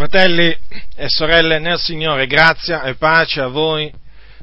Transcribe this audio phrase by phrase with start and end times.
[0.00, 0.58] Fratelli
[0.96, 3.92] e sorelle nel Signore, grazia e pace a voi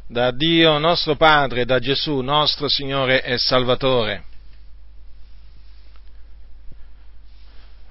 [0.06, 4.24] da Dio nostro Padre, da Gesù nostro Signore e Salvatore.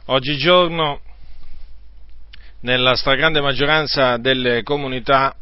[0.04, 1.00] Oggigiorno,
[2.60, 5.35] nella stragrande maggioranza delle comunità,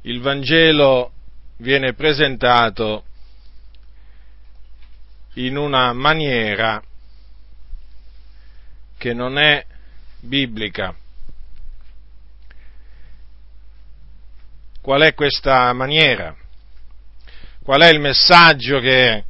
[0.00, 1.12] il Vangelo
[1.58, 3.04] viene presentato
[5.34, 6.82] in una maniera
[8.98, 9.64] che non è
[10.24, 10.94] biblica.
[14.80, 16.34] Qual è questa maniera?
[17.62, 19.24] Qual è il messaggio che,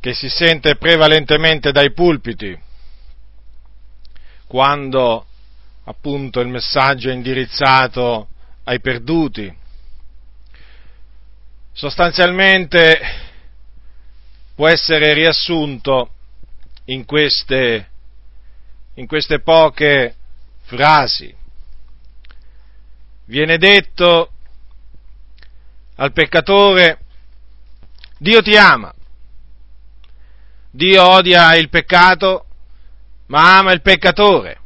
[0.00, 2.58] che si sente prevalentemente dai pulpiti
[4.46, 5.26] quando
[5.84, 8.28] appunto il messaggio è indirizzato
[8.64, 9.54] ai perduti?
[11.72, 13.00] Sostanzialmente
[14.54, 16.10] può essere riassunto
[16.86, 17.91] in queste
[18.94, 20.14] in queste poche
[20.62, 21.34] frasi.
[23.26, 24.30] Viene detto
[25.96, 26.98] al peccatore,
[28.18, 28.92] Dio ti ama,
[30.70, 32.46] Dio odia il peccato,
[33.26, 34.58] ma ama il peccatore.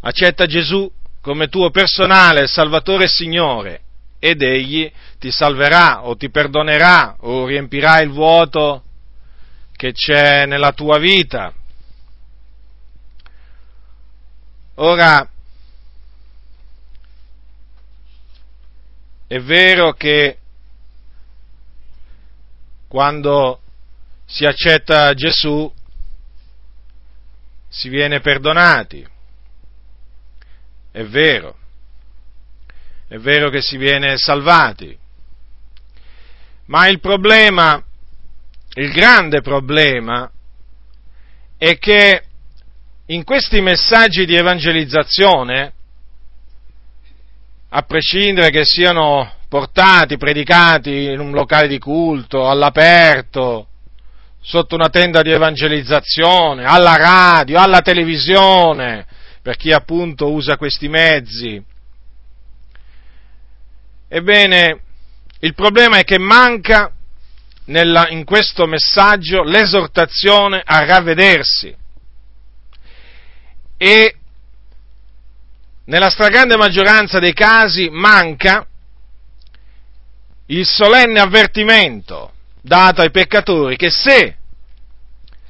[0.00, 0.90] Accetta Gesù
[1.20, 3.80] come tuo personale Salvatore e Signore
[4.18, 8.84] ed Egli ti salverà o ti perdonerà o riempirà il vuoto
[9.74, 11.52] che c'è nella tua vita
[14.78, 15.26] Ora,
[19.26, 20.38] è vero che
[22.86, 23.60] quando
[24.26, 25.72] si accetta Gesù
[27.68, 29.06] si viene perdonati,
[30.92, 31.56] è vero,
[33.08, 34.96] è vero che si viene salvati,
[36.66, 37.82] ma il problema,
[38.74, 40.30] il grande problema,
[41.56, 42.25] è che
[43.06, 45.72] in questi messaggi di evangelizzazione,
[47.68, 53.68] a prescindere che siano portati, predicati in un locale di culto, all'aperto,
[54.40, 59.06] sotto una tenda di evangelizzazione, alla radio, alla televisione,
[59.40, 61.62] per chi appunto usa questi mezzi.
[64.08, 64.80] Ebbene,
[65.40, 66.90] il problema è che manca
[67.66, 71.84] nella, in questo messaggio l'esortazione a ravvedersi
[73.76, 74.16] e
[75.84, 78.66] nella stragrande maggioranza dei casi manca
[80.46, 84.36] il solenne avvertimento dato ai peccatori che se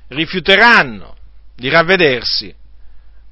[0.09, 1.17] rifiuteranno
[1.55, 2.55] di ravvedersi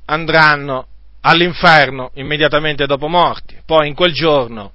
[0.06, 0.86] andranno
[1.20, 3.60] all'inferno immediatamente dopo morti.
[3.64, 4.72] Poi in quel giorno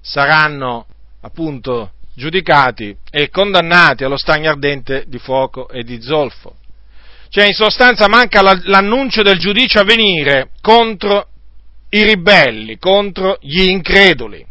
[0.00, 0.86] saranno
[1.20, 6.56] appunto giudicati e condannati allo stagno ardente di fuoco e di zolfo.
[7.34, 11.30] Cioè, in sostanza manca l'annuncio del giudizio a venire contro
[11.88, 14.46] i ribelli, contro gli increduli.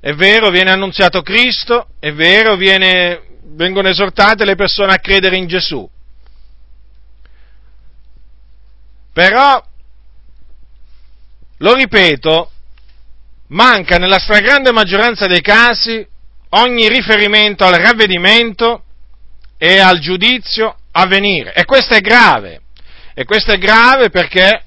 [0.00, 5.46] È vero, viene annunziato Cristo, è vero, viene, vengono esortate le persone a credere in
[5.46, 5.88] Gesù.
[9.14, 9.66] Però,
[11.56, 12.50] lo ripeto,
[13.46, 16.06] manca nella stragrande maggioranza dei casi
[16.50, 18.82] ogni riferimento al ravvedimento
[19.58, 21.52] e al giudizio a venire.
[21.52, 22.62] E questo è grave.
[23.12, 24.62] E questo è grave perché,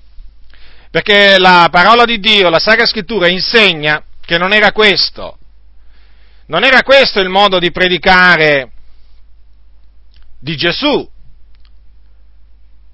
[0.92, 5.38] perché la parola di Dio, la Sacra Scrittura, insegna che non era questo.
[6.48, 8.72] Non era questo il modo di predicare
[10.38, 11.10] di Gesù.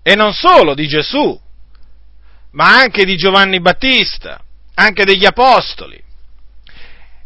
[0.04, 1.38] E non solo di Gesù,
[2.52, 4.42] ma anche di Giovanni Battista,
[4.76, 6.02] anche degli Apostoli.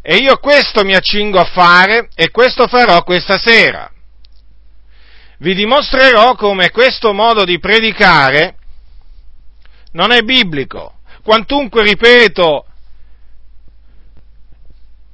[0.00, 3.91] E io questo mi accingo a fare e questo farò questa sera
[5.42, 8.58] vi dimostrerò come questo modo di predicare
[9.92, 11.00] non è biblico.
[11.22, 12.64] Quantunque, ripeto,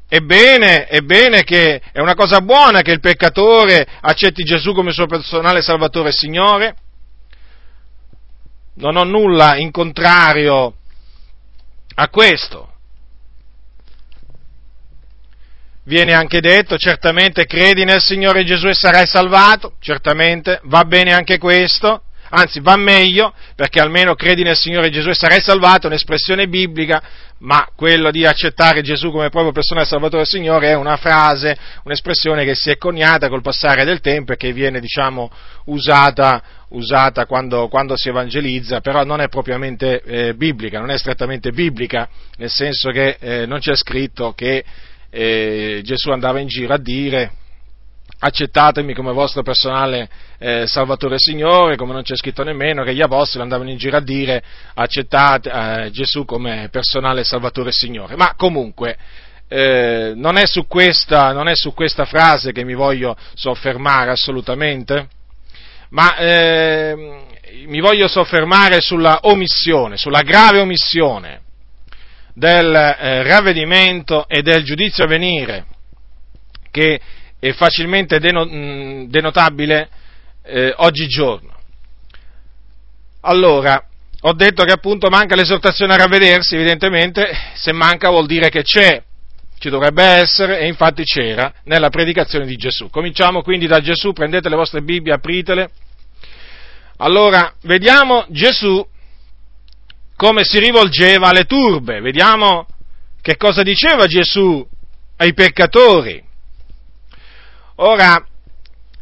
[0.07, 4.93] è bene, è bene che è una cosa buona che il peccatore accetti Gesù come
[4.93, 6.77] suo personale Salvatore e Signore.
[8.75, 10.75] Non ho nulla in contrario
[11.95, 12.68] a questo.
[15.89, 21.39] Viene anche detto, certamente credi nel Signore Gesù e sarai salvato, certamente va bene anche
[21.39, 26.47] questo, anzi va meglio, perché almeno credi nel Signore Gesù e sarai salvato, è un'espressione
[26.47, 27.03] biblica,
[27.39, 32.45] ma quello di accettare Gesù come proprio persona salvatore del Signore è una frase, un'espressione
[32.45, 35.31] che si è coniata col passare del tempo e che viene, diciamo,
[35.67, 41.51] usata, usata quando, quando, si evangelizza, però non è propriamente eh, biblica, non è strettamente
[41.51, 42.07] biblica,
[42.37, 44.63] nel senso che eh, non c'è scritto che
[45.11, 47.33] eh, Gesù andava in giro a dire
[48.21, 50.09] accettatemi come vostro personale
[50.39, 53.97] eh, Salvatore e Signore, come non c'è scritto nemmeno che gli apostoli andavano in giro
[53.97, 54.43] a dire
[54.75, 58.17] accettate eh, Gesù come personale Salvatore e Signore.
[58.17, 58.97] Ma comunque
[59.47, 65.09] eh, non, è questa, non, è su questa, frase che mi voglio soffermare assolutamente,
[65.91, 67.25] ma eh,
[67.67, 71.47] mi voglio soffermare sulla omissione, sulla grave omissione
[72.39, 75.67] del eh, ravvedimento e del giudizio a venire
[76.71, 77.01] che
[77.41, 79.89] è facilmente denotabile
[80.45, 81.57] eh, oggigiorno.
[83.23, 83.85] Allora,
[84.21, 89.03] ho detto che appunto manca l'esortazione a ravvedersi, evidentemente se manca vuol dire che c'è,
[89.59, 92.89] ci dovrebbe essere e infatti c'era nella predicazione di Gesù.
[92.91, 95.71] Cominciamo quindi da Gesù, prendete le vostre Bibbie, apritele.
[96.99, 98.85] Allora, vediamo Gesù
[100.19, 102.67] come si rivolgeva alle turbe, vediamo
[103.23, 104.67] che cosa diceva Gesù
[105.17, 106.21] ai peccatori.
[107.77, 108.27] Ora,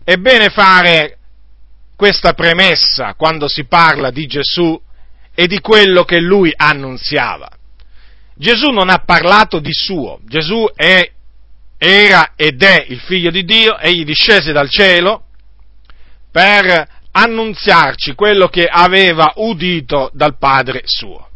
[0.05, 1.17] è bene fare
[1.97, 4.79] questa premessa quando si parla di Gesù
[5.35, 7.49] e di quello che lui annunziava.
[8.35, 11.11] Gesù non ha parlato di suo, Gesù è,
[11.79, 15.29] era ed è il figlio di Dio, egli discese dal cielo
[16.31, 16.87] per
[17.17, 21.29] annunziarci quello che aveva udito dal Padre suo.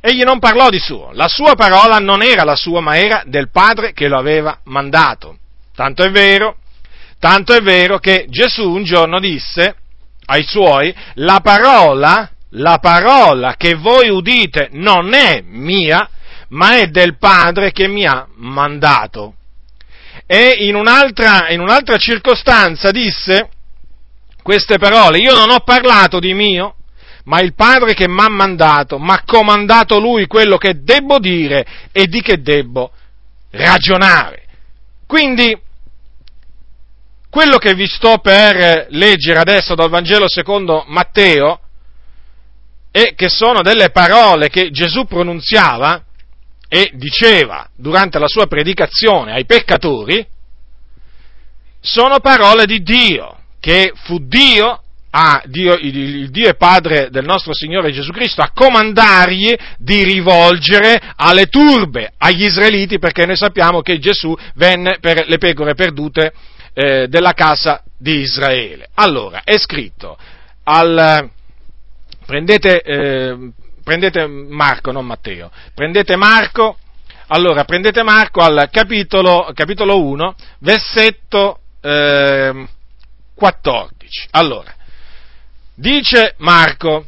[0.00, 3.50] Egli non parlò di suo, la sua parola non era la sua, ma era del
[3.50, 5.38] Padre che lo aveva mandato.
[5.74, 6.58] Tanto è vero,
[7.18, 9.74] tanto è vero che Gesù un giorno disse
[10.26, 16.08] ai suoi, la parola, la parola che voi udite non è mia,
[16.50, 19.34] ma è del Padre che mi ha mandato.
[20.26, 23.50] E in un'altra, in un'altra circostanza disse
[24.46, 26.76] queste parole, io non ho parlato di mio,
[27.24, 31.66] ma il Padre che mi ha mandato, mi ha comandato lui quello che debbo dire
[31.90, 32.92] e di che debbo
[33.50, 34.44] ragionare.
[35.04, 35.60] Quindi
[37.28, 41.58] quello che vi sto per leggere adesso dal Vangelo secondo Matteo,
[42.92, 46.04] e che sono delle parole che Gesù pronunziava
[46.68, 50.24] e diceva durante la sua predicazione ai peccatori,
[51.80, 53.35] sono parole di Dio,
[53.66, 54.80] che fu Dio,
[55.10, 60.04] a Dio il, il Dio e Padre del nostro Signore Gesù Cristo, a comandargli di
[60.04, 66.32] rivolgere alle turbe, agli israeliti, perché noi sappiamo che Gesù venne per le pecore perdute
[66.74, 68.86] eh, della casa di Israele.
[68.94, 70.16] Allora, è scritto,
[70.62, 71.28] al,
[72.24, 73.50] prendete, eh,
[73.82, 76.78] prendete Marco, non Matteo, prendete Marco,
[77.26, 82.68] allora prendete Marco al capitolo, capitolo 1, versetto eh,
[83.36, 84.28] 14.
[84.30, 84.74] Allora,
[85.74, 87.06] dice Marco,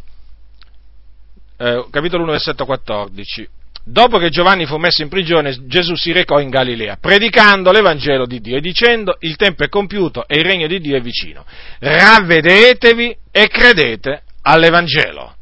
[1.57, 3.49] eh, capitolo 1, versetto 14,
[3.91, 8.39] Dopo che Giovanni fu messo in prigione, Gesù si recò in Galilea, predicando l'Evangelo di
[8.39, 11.47] Dio e dicendo il tempo è compiuto e il regno di Dio è vicino.
[11.79, 15.35] Ravvedetevi e credete all'Evangelo.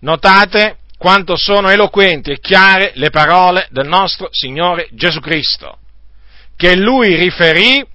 [0.00, 5.78] Notate quanto sono eloquenti e chiare le parole del nostro Signore Gesù Cristo,
[6.56, 7.86] che Lui riferì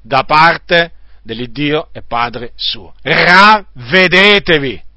[0.00, 0.92] da parte
[1.22, 2.94] dell'Iddio e Padre suo.
[3.02, 4.88] Ravvedetevi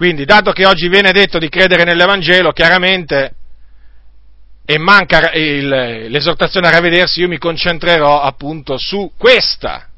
[0.00, 3.34] Quindi, dato che oggi viene detto di credere nell'Evangelo, chiaramente,
[4.64, 5.68] e manca il,
[6.08, 9.90] l'esortazione a ravvedersi, io mi concentrerò appunto su questa,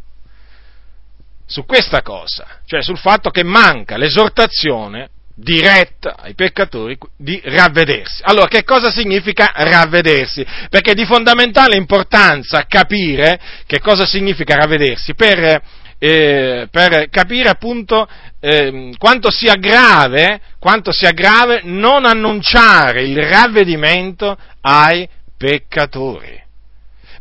[1.47, 8.23] su questa cosa, cioè sul fatto che manca l'esortazione diretta ai peccatori di ravvedersi.
[8.25, 10.45] Allora, che cosa significa ravvedersi?
[10.69, 18.09] Perché è di fondamentale importanza capire che cosa significa ravvedersi per eh, per capire appunto
[18.41, 25.09] eh, quanto, sia grave, quanto sia grave non annunciare il ravvedimento ai
[25.39, 26.43] peccatori.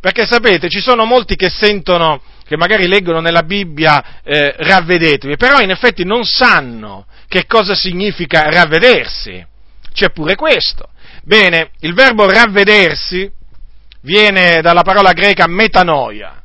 [0.00, 2.20] Perché sapete, ci sono molti che sentono,
[2.52, 8.50] che magari leggono nella Bibbia eh, ravvedetevi, però in effetti non sanno che cosa significa
[8.50, 9.42] ravvedersi.
[9.90, 10.90] C'è pure questo.
[11.22, 13.30] Bene, il verbo ravvedersi
[14.02, 16.42] viene dalla parola greca metanoia,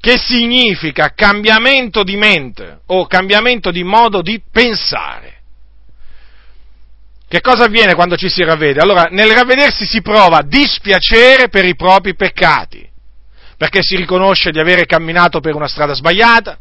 [0.00, 5.42] che significa cambiamento di mente o cambiamento di modo di pensare.
[7.28, 8.80] Che cosa avviene quando ci si ravvede?
[8.80, 12.83] Allora, nel ravvedersi si prova dispiacere per i propri peccati,
[13.56, 16.58] perché si riconosce di avere camminato per una strada sbagliata,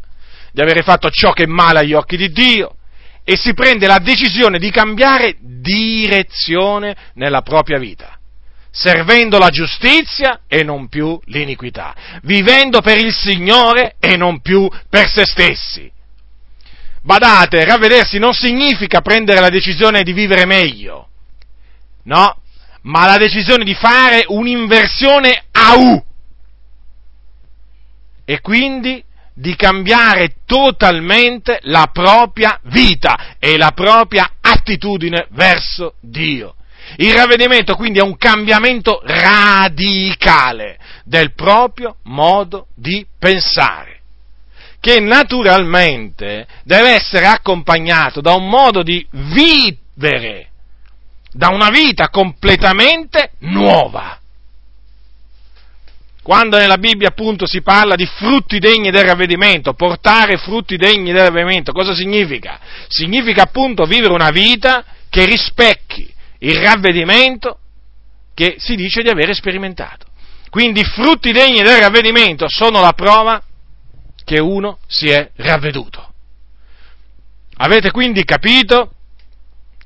[0.52, 2.76] di avere fatto ciò che è male agli occhi di Dio,
[3.24, 8.18] e si prende la decisione di cambiare direzione nella propria vita
[8.76, 15.08] servendo la giustizia e non più l'iniquità, vivendo per il Signore e non più per
[15.08, 15.92] se stessi.
[17.04, 21.10] Badate, ravvedersi non significa prendere la decisione di vivere meglio,
[22.06, 22.42] no,
[22.82, 26.04] ma la decisione di fare un'inversione a U.
[28.26, 29.04] E quindi
[29.34, 36.56] di cambiare totalmente la propria vita e la propria attitudine verso Dio.
[36.98, 44.02] Il ravvedimento quindi è un cambiamento radicale del proprio modo di pensare,
[44.80, 50.50] che naturalmente deve essere accompagnato da un modo di vivere,
[51.32, 54.20] da una vita completamente nuova.
[56.24, 61.26] Quando nella Bibbia appunto si parla di frutti degni del ravvedimento, portare frutti degni del
[61.26, 62.60] ravvedimento, cosa significa?
[62.88, 67.60] Significa appunto vivere una vita che rispecchi il ravvedimento
[68.34, 70.06] che si dice di avere sperimentato.
[70.50, 73.42] Quindi i frutti degni del ravvedimento sono la prova
[74.24, 76.14] che uno si è ravveduto.
[77.58, 78.94] Avete quindi capito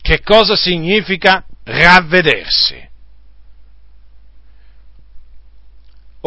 [0.01, 2.86] che cosa significa ravvedersi?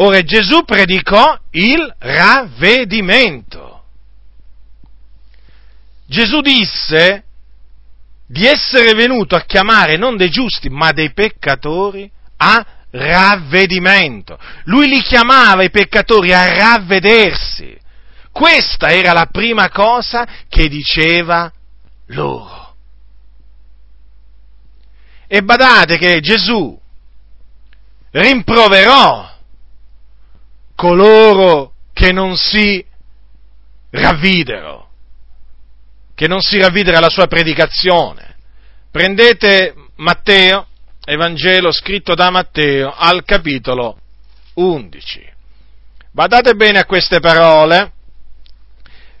[0.03, 3.83] Ora Gesù predicò il ravvedimento.
[6.07, 7.23] Gesù disse
[8.25, 14.39] di essere venuto a chiamare non dei giusti, ma dei peccatori a ravvedimento.
[14.63, 17.77] Lui li chiamava i peccatori a ravvedersi.
[18.31, 21.51] Questa era la prima cosa che diceva
[22.07, 22.75] loro.
[25.27, 26.75] E badate che Gesù
[28.09, 29.30] rimproverò
[30.75, 32.83] coloro che non si
[33.89, 34.91] ravvidero
[36.21, 38.35] che non si ravvidere alla sua predicazione.
[38.91, 40.67] Prendete Matteo,
[41.03, 43.97] Evangelo scritto da Matteo, al capitolo
[44.53, 45.29] 11.
[46.11, 47.91] Badate bene a queste parole,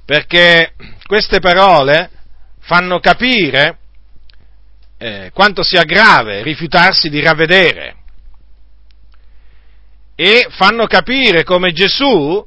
[0.05, 0.75] perché
[1.07, 2.11] queste parole
[2.59, 3.79] fanno capire
[4.99, 7.95] eh, quanto sia grave rifiutarsi di ravvedere
[10.21, 12.45] e fanno capire come Gesù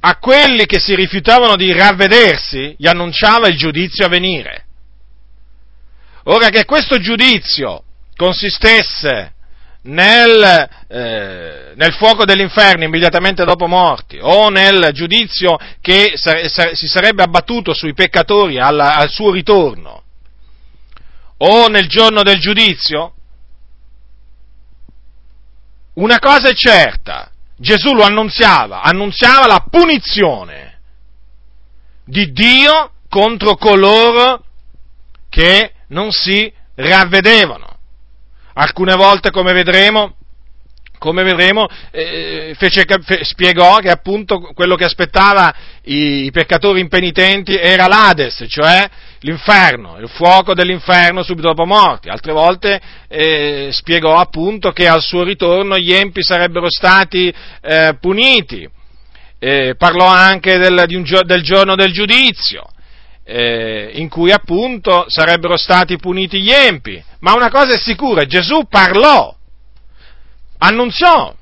[0.00, 4.66] a quelli che si rifiutavano di ravvedersi gli annunciava il giudizio a venire.
[6.24, 9.32] Ora che questo giudizio consistesse
[9.84, 16.86] nel, eh, nel, fuoco dell'inferno immediatamente dopo morti o nel giudizio che sa- sa- si
[16.88, 20.02] sarebbe abbattuto sui peccatori alla, al suo ritorno
[21.38, 23.14] o nel giorno del giudizio,
[26.00, 30.78] una cosa è certa, Gesù lo annunziava, annunziava la punizione
[32.04, 34.44] di Dio contro coloro
[35.28, 37.68] che non si ravvedevano.
[38.54, 40.16] Alcune volte, come vedremo,
[40.98, 45.54] come vedremo, eh, fece, fe, spiegò che appunto quello che aspettava
[45.84, 48.88] i, i, peccatori impenitenti era l'Ades, cioè
[49.20, 52.08] l'inferno, il fuoco dell'inferno subito dopo morti.
[52.08, 58.68] Altre volte eh, spiegò appunto che al suo ritorno gli empi sarebbero stati eh, puniti.
[59.76, 62.64] parlò anche del, un, del, giorno del giudizio.
[63.22, 67.02] Eh, in cui appunto sarebbero stati puniti gli empi.
[67.20, 69.34] Ma una cosa è sicura, Gesù parlò
[70.62, 71.34] annunziò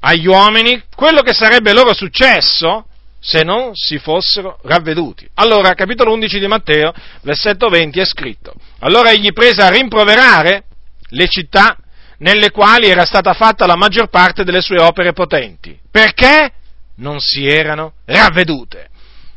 [0.00, 2.87] agli uomini quello che sarebbe loro successo
[3.20, 5.28] se non si fossero ravveduti.
[5.34, 10.64] Allora, capitolo 11 di Matteo, versetto 20 è scritto, allora egli prese a rimproverare
[11.10, 11.76] le città
[12.18, 16.52] nelle quali era stata fatta la maggior parte delle sue opere potenti, perché
[16.96, 18.88] non si erano ravvedute.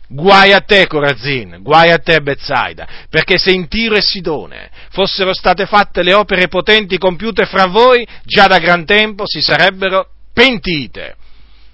[0.07, 5.33] Guai a te Corazin, guai a te Bezzaida, perché se in Tiro e Sidone fossero
[5.33, 11.15] state fatte le opere potenti compiute fra voi, già da gran tempo si sarebbero pentite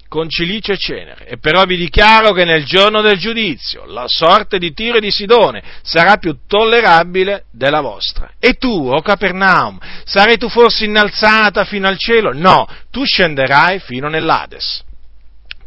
[0.08, 1.26] con cilice e cenere.
[1.26, 5.10] E però vi dichiaro che nel giorno del giudizio la sorte di Tiro e di
[5.10, 8.32] Sidone sarà più tollerabile della vostra.
[8.38, 12.32] E tu, o Capernaum, sarai tu forse innalzata fino al cielo?
[12.32, 14.86] No, tu scenderai fino nell'Ades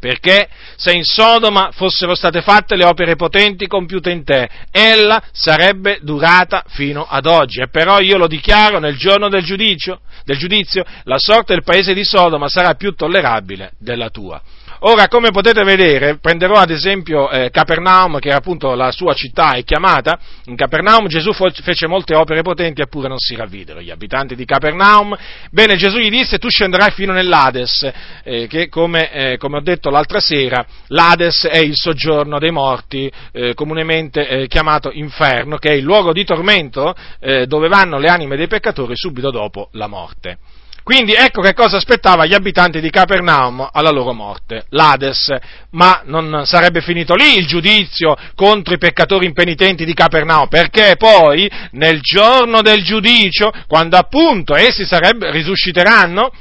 [0.02, 6.00] perché se in Sodoma fossero state fatte le opere potenti compiute in te, ella sarebbe
[6.02, 7.62] durata fino ad oggi.
[7.62, 11.94] E però io lo dichiaro nel giorno del giudizio, del giudizio la sorte del paese
[11.94, 14.42] di Sodoma sarà più tollerabile della tua.
[14.84, 19.64] Ora, come potete vedere, prenderò ad esempio eh, Capernaum, che appunto la sua città è
[19.64, 24.44] chiamata, in Capernaum Gesù fece molte opere potenti eppure non si ravvidero gli abitanti di
[24.44, 25.16] Capernaum.
[25.52, 27.92] Bene, Gesù gli disse tu scenderai fino nell'Ades,
[28.24, 33.12] eh, che come, eh, come, ho detto l'altra sera, l'Ades è il soggiorno dei morti,
[33.34, 38.08] eh, comunemente eh, chiamato inferno, che è il luogo di tormento eh, dove vanno le
[38.08, 40.40] anime dei peccatori subito dopo la morte.
[40.84, 45.34] Quindi ecco che cosa aspettava gli abitanti di Capernaum alla loro morte, l'Ades.
[45.72, 51.50] Ma non sarebbe finito lì il giudizio contro i peccatori impenitenti di Capernaum, perché poi
[51.72, 56.32] nel giorno del giudicio, quando appunto essi sarebbe, risusciteranno,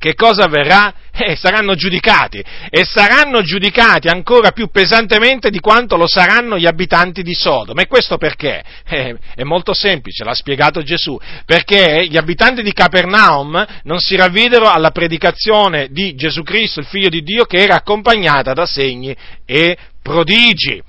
[0.00, 0.94] che cosa avverrà?
[1.12, 7.22] Eh, saranno giudicati e saranno giudicati ancora più pesantemente di quanto lo saranno gli abitanti
[7.22, 7.82] di Sodoma.
[7.82, 8.62] E questo perché?
[8.88, 14.70] Eh, è molto semplice, l'ha spiegato Gesù, perché gli abitanti di Capernaum non si ravvidero
[14.70, 19.14] alla predicazione di Gesù Cristo, il figlio di Dio, che era accompagnata da segni
[19.44, 20.82] e prodigi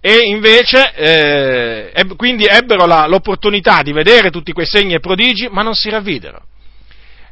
[0.00, 5.62] e invece eh, quindi ebbero la, l'opportunità di vedere tutti quei segni e prodigi, ma
[5.62, 6.42] non si ravvidero.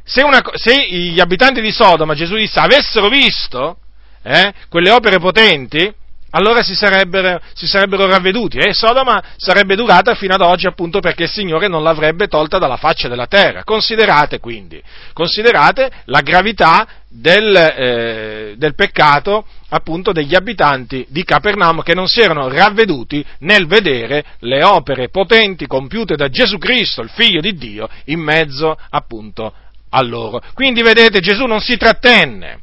[0.07, 3.79] Se, una, se gli abitanti di Sodoma, Gesù disse, avessero visto
[4.23, 5.93] eh, quelle opere potenti,
[6.29, 11.23] allora si sarebbero, si sarebbero ravveduti e Sodoma sarebbe durata fino ad oggi appunto perché
[11.23, 13.65] il Signore non l'avrebbe tolta dalla faccia della terra.
[13.65, 21.93] Considerate quindi, considerate la gravità del, eh, del peccato appunto degli abitanti di Capernaum che
[21.93, 27.41] non si erano ravveduti nel vedere le opere potenti compiute da Gesù Cristo, il figlio
[27.41, 29.53] di Dio, in mezzo appunto
[29.97, 30.41] a loro.
[30.53, 32.61] Quindi vedete Gesù non si trattenne.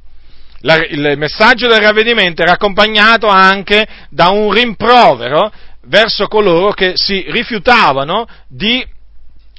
[0.60, 5.52] La, il messaggio del ravvedimento era accompagnato anche da un rimprovero
[5.86, 8.86] verso coloro che si rifiutavano di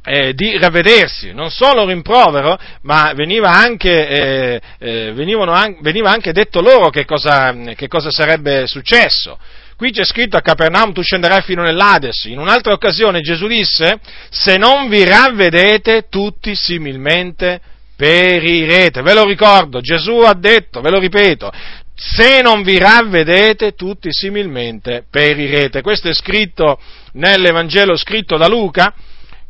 [0.07, 6.89] eh, di ravvedersi, non solo rimprovero, ma veniva anche, eh, eh, veniva anche detto loro
[6.89, 9.37] che cosa, che cosa, sarebbe successo.
[9.77, 12.25] Qui c'è scritto a Capernaum tu scenderai fino nell'Ades.
[12.25, 17.59] In un'altra occasione Gesù disse, se non vi ravvedete tutti similmente
[17.95, 19.01] perirete.
[19.01, 21.51] Ve lo ricordo, Gesù ha detto, ve lo ripeto,
[21.93, 25.81] se non vi ravvedete tutti similmente perirete.
[25.81, 26.79] Questo è scritto
[27.13, 28.93] nell'Evangelo scritto da Luca,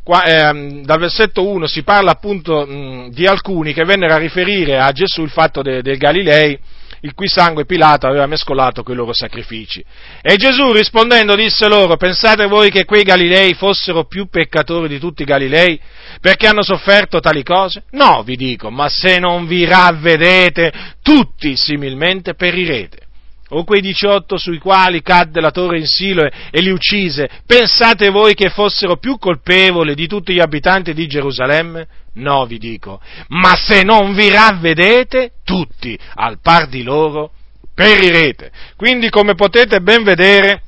[0.02, 4.78] qua, eh, dal versetto 1 si parla appunto mh, di alcuni che vennero a riferire
[4.78, 6.56] a Gesù il fatto de, Galilei,
[7.00, 9.84] il cui sangue Pilato aveva mescolato con i loro sacrifici.
[10.22, 15.22] E Gesù rispondendo disse loro, pensate voi che quei Galilei fossero più peccatori di tutti
[15.22, 15.78] i Galilei
[16.20, 17.84] perché hanno sofferto tali cose?
[17.90, 20.72] No, vi dico, ma se non vi ravvedete,
[21.02, 23.05] tutti similmente perirete
[23.50, 28.34] o quei 18 sui quali cadde la torre in Silo e li uccise, pensate voi
[28.34, 31.86] che fossero più colpevoli di tutti gli abitanti di Gerusalemme?
[32.14, 37.32] No, vi dico, ma se non vi ravvedete, tutti, al par di loro,
[37.74, 38.50] perirete.
[38.74, 40.62] Quindi, come potete ben vedere,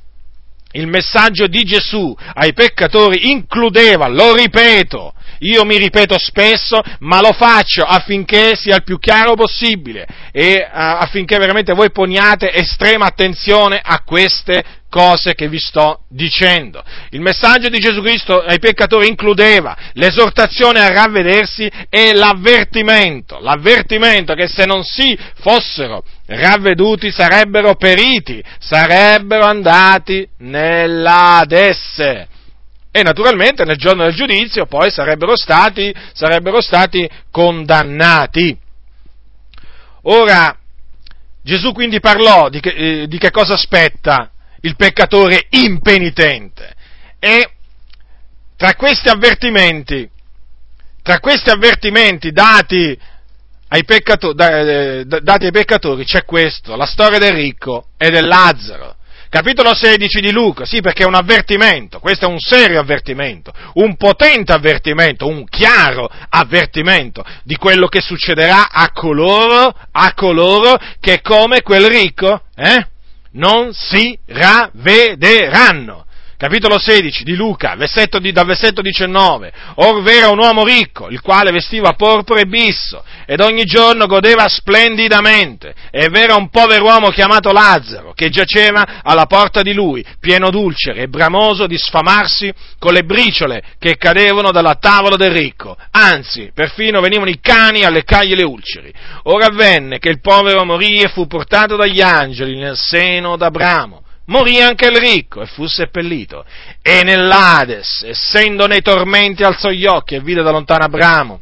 [0.73, 7.31] il messaggio di Gesù ai peccatori includeva, lo ripeto, io mi ripeto spesso, ma lo
[7.31, 13.79] faccio affinché sia il più chiaro possibile e uh, affinché veramente voi poniate estrema attenzione
[13.81, 16.83] a queste cose che vi sto dicendo.
[17.11, 24.47] Il messaggio di Gesù Cristo ai peccatori includeva l'esortazione a ravvedersi e l'avvertimento, l'avvertimento che
[24.47, 32.27] se non si fossero ravveduti sarebbero periti, sarebbero andati nell'Adesse
[32.91, 38.57] e naturalmente nel giorno del giudizio poi sarebbero stati, sarebbero stati condannati.
[40.03, 40.57] Ora,
[41.43, 46.73] Gesù quindi parlò di che, eh, di che cosa aspetta il peccatore impenitente
[47.19, 47.49] e
[48.55, 50.09] tra questi avvertimenti,
[51.01, 52.97] tra questi avvertimenti dati
[53.69, 58.95] ai, eh, dati ai peccatori c'è questo, la storia del ricco e del Lazzaro.
[59.29, 63.95] Capitolo 16 di Luca, sì perché è un avvertimento, questo è un serio avvertimento, un
[63.95, 71.61] potente avvertimento, un chiaro avvertimento di quello che succederà a coloro, a coloro che come
[71.61, 72.87] quel ricco, eh,
[73.31, 76.05] non si ravvederanno
[76.39, 81.19] capitolo 16 di Luca, versetto di, dal versetto 19, or v'era un uomo ricco, il
[81.19, 87.09] quale vestiva porpora e bisso, ed ogni giorno godeva splendidamente, e v'era un povero uomo
[87.09, 92.93] chiamato Lazzaro, che giaceva alla porta di lui, pieno d'ulcere e bramoso di sfamarsi con
[92.93, 98.33] le briciole che cadevano dalla tavola del ricco, anzi, perfino venivano i cani a leccargli
[98.33, 98.93] le ulceri.
[99.23, 104.61] Ora avvenne che il povero morì e fu portato dagli angeli nel seno d'Abramo morì
[104.61, 106.45] anche il ricco e fu seppellito.
[106.81, 111.41] E nell'Ades, essendo nei tormenti, alzò gli occhi e vide da lontano Abramo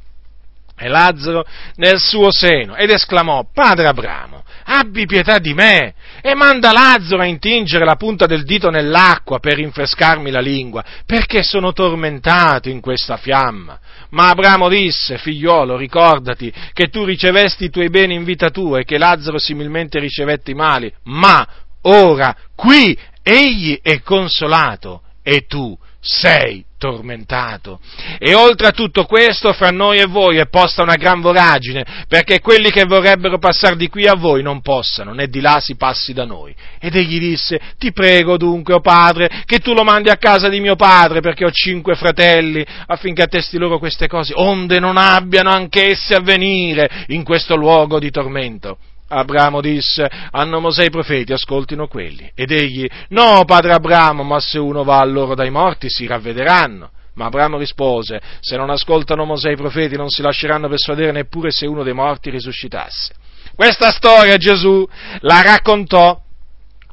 [0.80, 1.44] e Lazzaro
[1.78, 7.26] nel suo seno ed esclamò, Padre Abramo, abbi pietà di me e manda Lazzaro a
[7.26, 13.18] intingere la punta del dito nell'acqua per rinfrescarmi la lingua, perché sono tormentato in questa
[13.18, 13.80] fiamma.
[14.10, 18.84] Ma Abramo disse, figliuolo, ricordati che tu ricevesti i tuoi beni in vita tua e
[18.84, 21.46] che Lazzaro similmente ricevette i mali, ma
[21.88, 27.80] ora qui egli è consolato e tu sei tormentato.
[28.18, 32.40] E oltre a tutto questo, fra noi e voi è posta una gran voragine, perché
[32.40, 36.14] quelli che vorrebbero passare di qui a voi non possano, né di là si passi
[36.14, 36.56] da noi.
[36.80, 40.50] Ed egli disse, ti prego dunque, o oh padre, che tu lo mandi a casa
[40.50, 45.50] di mio padre, perché ho cinque fratelli, affinché attesti loro queste cose, onde non abbiano
[45.50, 48.78] anch'essi a venire in questo luogo di tormento.
[49.10, 52.30] Abramo disse, hanno Mosè i profeti, ascoltino quelli.
[52.36, 56.92] Ed egli, no, padre Abramo, ma se uno va a loro dai morti si ravvederanno.
[57.14, 61.66] Ma Abramo rispose, se non ascoltano Mosè i profeti non si lasceranno persuadere neppure se
[61.66, 63.14] uno dei morti risuscitasse.
[63.56, 64.88] Questa storia Gesù
[65.22, 66.22] la raccontò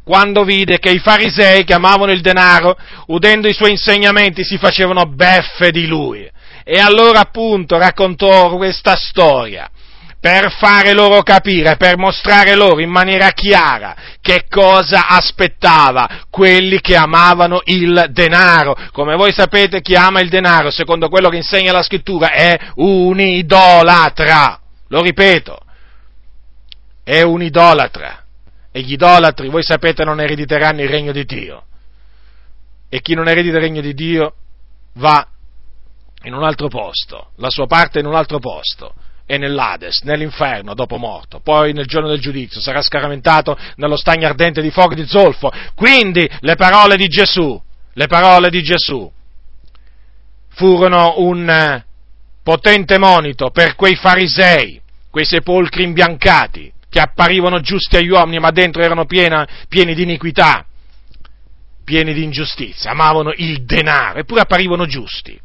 [0.02, 5.04] quando vide che i farisei che amavano il denaro, udendo i suoi insegnamenti, si facevano
[5.04, 6.30] beffe di lui.
[6.62, 9.68] E allora appunto raccontò questa storia
[10.24, 16.96] per fare loro capire, per mostrare loro in maniera chiara che cosa aspettava quelli che
[16.96, 18.74] amavano il denaro.
[18.90, 23.20] Come voi sapete chi ama il denaro, secondo quello che insegna la scrittura, è un
[23.20, 24.58] idolatra.
[24.88, 25.58] Lo ripeto,
[27.02, 28.24] è un idolatra.
[28.72, 31.64] E gli idolatri, voi sapete, non erediteranno il regno di Dio.
[32.88, 34.32] E chi non eredita il regno di Dio
[34.94, 35.28] va
[36.22, 38.94] in un altro posto, la sua parte in un altro posto
[39.26, 41.40] e nell'Ades, nell'inferno, dopo morto.
[41.40, 45.50] Poi nel giorno del giudizio sarà scaramentato nello stagno ardente di fuoco di zolfo.
[45.74, 47.60] Quindi le parole di Gesù,
[47.92, 49.10] le parole di Gesù
[50.48, 51.84] furono un eh,
[52.42, 58.82] potente monito per quei farisei, quei sepolcri imbiancati, che apparivano giusti agli uomini, ma dentro
[58.82, 60.64] erano piena, pieni di iniquità,
[61.82, 65.40] pieni di ingiustizia, amavano il denaro, eppure apparivano giusti.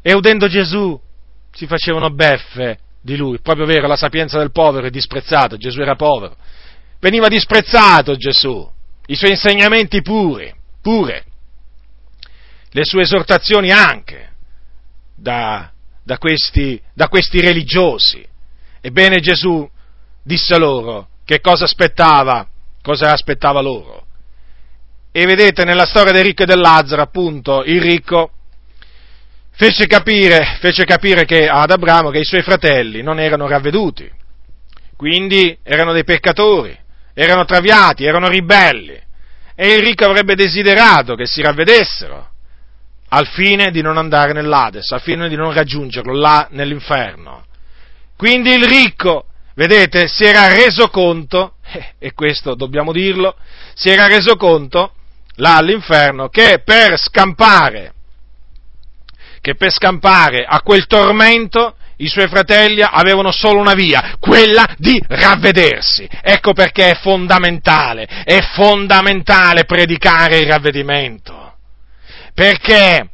[0.00, 1.00] E udendo Gesù
[1.52, 5.96] si facevano beffe di lui, proprio vero, la sapienza del povero è disprezzata, Gesù era
[5.96, 6.36] povero,
[7.00, 8.68] veniva disprezzato Gesù,
[9.06, 11.24] i suoi insegnamenti pure, pure,
[12.70, 14.30] le sue esortazioni anche
[15.14, 15.70] da,
[16.02, 18.24] da, questi, da questi religiosi.
[18.80, 19.68] Ebbene Gesù
[20.22, 22.46] disse loro che cosa aspettava,
[22.82, 24.06] cosa aspettava loro.
[25.12, 28.30] E vedete nella storia del ricco e del Lazzaro, appunto, il ricco
[29.52, 34.10] fece capire, fece capire che, ad Abramo che i suoi fratelli non erano ravveduti,
[34.96, 36.76] quindi erano dei peccatori,
[37.14, 39.00] erano traviati, erano ribelli,
[39.54, 42.30] e il ricco avrebbe desiderato che si ravvedessero
[43.10, 47.44] al fine di non andare nell'Ades, al fine di non raggiungerlo là nell'inferno.
[48.16, 51.56] Quindi il ricco, vedete, si era reso conto,
[51.98, 53.36] e questo dobbiamo dirlo,
[53.74, 54.94] si era reso conto
[55.36, 57.91] là all'inferno che per scampare
[59.42, 65.02] che per scampare a quel tormento i suoi fratelli avevano solo una via, quella di
[65.06, 66.08] ravvedersi.
[66.22, 71.56] Ecco perché è fondamentale, è fondamentale predicare il ravvedimento,
[72.32, 73.10] perché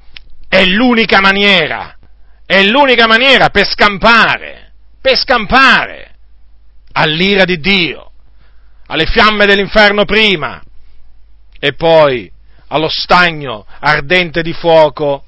[0.49, 1.97] è l'unica maniera,
[2.45, 6.15] è l'unica maniera per scampare, per scampare
[6.93, 8.13] all'ira di Dio,
[8.87, 10.63] alle fiamme dell'inferno prima
[11.59, 12.31] e poi
[12.69, 15.23] allo stagno ardente di fuoco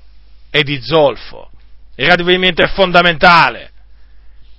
[0.51, 1.51] e di zolfo.
[1.97, 3.71] Il ravvedimento è fondamentale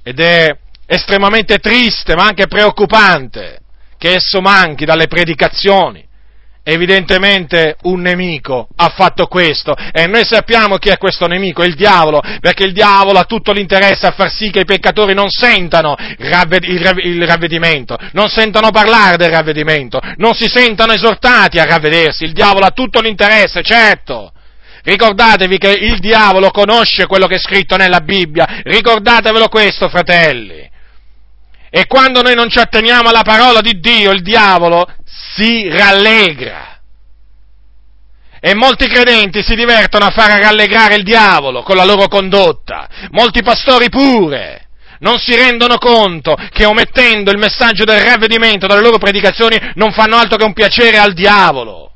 [0.03, 0.47] ed è
[0.85, 3.59] estremamente triste ma anche preoccupante
[3.97, 6.09] che esso manchi dalle predicazioni.
[6.63, 12.21] Evidentemente un nemico ha fatto questo e noi sappiamo chi è questo nemico, il diavolo,
[12.39, 17.25] perché il diavolo ha tutto l'interesse a far sì che i peccatori non sentano il
[17.25, 22.71] ravvedimento, non sentano parlare del ravvedimento, non si sentano esortati a ravvedersi, il diavolo ha
[22.71, 24.31] tutto l'interesse, certo,
[24.83, 30.69] Ricordatevi che il diavolo conosce quello che è scritto nella Bibbia, ricordatevelo questo, fratelli.
[31.69, 36.79] E quando noi non ci atteniamo alla parola di Dio, il diavolo si rallegra.
[38.39, 43.43] E molti credenti si divertono a fare rallegrare il diavolo con la loro condotta, molti
[43.43, 44.65] pastori pure
[45.01, 50.15] non si rendono conto che omettendo il messaggio del ravvedimento dalle loro predicazioni non fanno
[50.15, 51.90] altro che un piacere al diavolo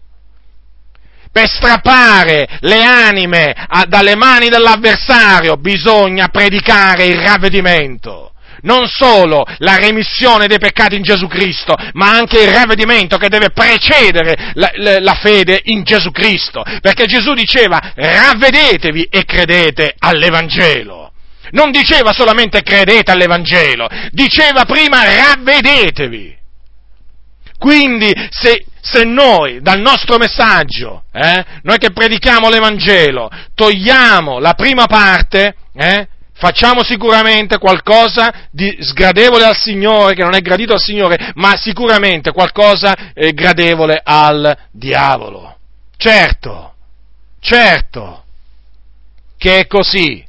[1.35, 8.31] per strappare le anime a, dalle mani dell'avversario bisogna predicare il ravvedimento.
[8.61, 13.49] Non solo la remissione dei peccati in Gesù Cristo, ma anche il ravvedimento che deve
[13.49, 16.63] precedere la, la, la fede in Gesù Cristo.
[16.79, 21.11] Perché Gesù diceva ravvedetevi e credete all'Evangelo.
[21.51, 26.33] Non diceva solamente credete all'Evangelo, diceva prima ravvedetevi.
[27.57, 34.85] Quindi se se noi dal nostro messaggio, eh, noi che predichiamo l'Evangelo, togliamo la prima
[34.85, 41.31] parte, eh, facciamo sicuramente qualcosa di sgradevole al Signore, che non è gradito al Signore,
[41.35, 45.57] ma sicuramente qualcosa eh, gradevole al diavolo.
[45.97, 46.73] Certo,
[47.39, 48.23] Certo
[49.37, 50.25] che è così.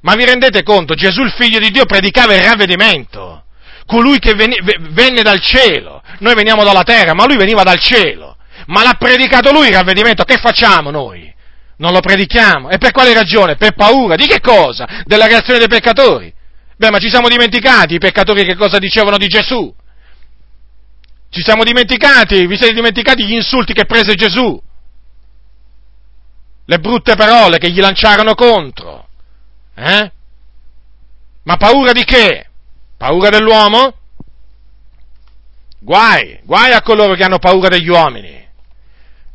[0.00, 0.94] Ma vi rendete conto?
[0.94, 3.43] Gesù il figlio di Dio predicava il ravvedimento,
[3.86, 6.02] colui che venne dal cielo.
[6.18, 8.36] Noi veniamo dalla terra, ma lui veniva dal cielo.
[8.66, 11.32] Ma l'ha predicato lui il ravvedimento, che facciamo noi?
[11.76, 12.70] Non lo predichiamo.
[12.70, 13.56] E per quale ragione?
[13.56, 14.14] Per paura.
[14.14, 14.86] Di che cosa?
[15.04, 16.32] Della reazione dei peccatori.
[16.76, 19.74] Beh, ma ci siamo dimenticati i peccatori che cosa dicevano di Gesù?
[21.30, 24.60] Ci siamo dimenticati, vi siete dimenticati gli insulti che prese Gesù?
[26.66, 29.08] Le brutte parole che gli lanciarono contro?
[29.74, 30.12] Eh?
[31.42, 32.50] Ma paura di che?
[33.04, 33.92] Paura dell'uomo?
[35.78, 38.48] Guai, guai a coloro che hanno paura degli uomini.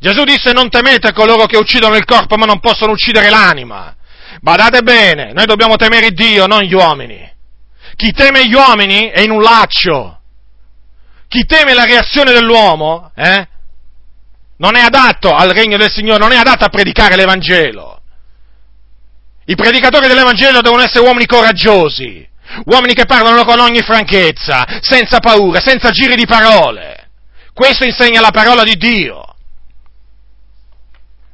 [0.00, 3.94] Gesù disse non temete coloro che uccidono il corpo ma non possono uccidere l'anima.
[4.40, 7.32] Badate bene, noi dobbiamo temere Dio, non gli uomini.
[7.94, 10.20] Chi teme gli uomini è in un laccio.
[11.28, 13.46] Chi teme la reazione dell'uomo, eh,
[14.56, 18.00] non è adatto al regno del Signore, non è adatto a predicare l'Evangelo.
[19.44, 22.29] I predicatori dell'Evangelo devono essere uomini coraggiosi,
[22.64, 27.10] uomini che parlano con ogni franchezza, senza paura, senza giri di parole.
[27.52, 29.24] Questo insegna la parola di Dio.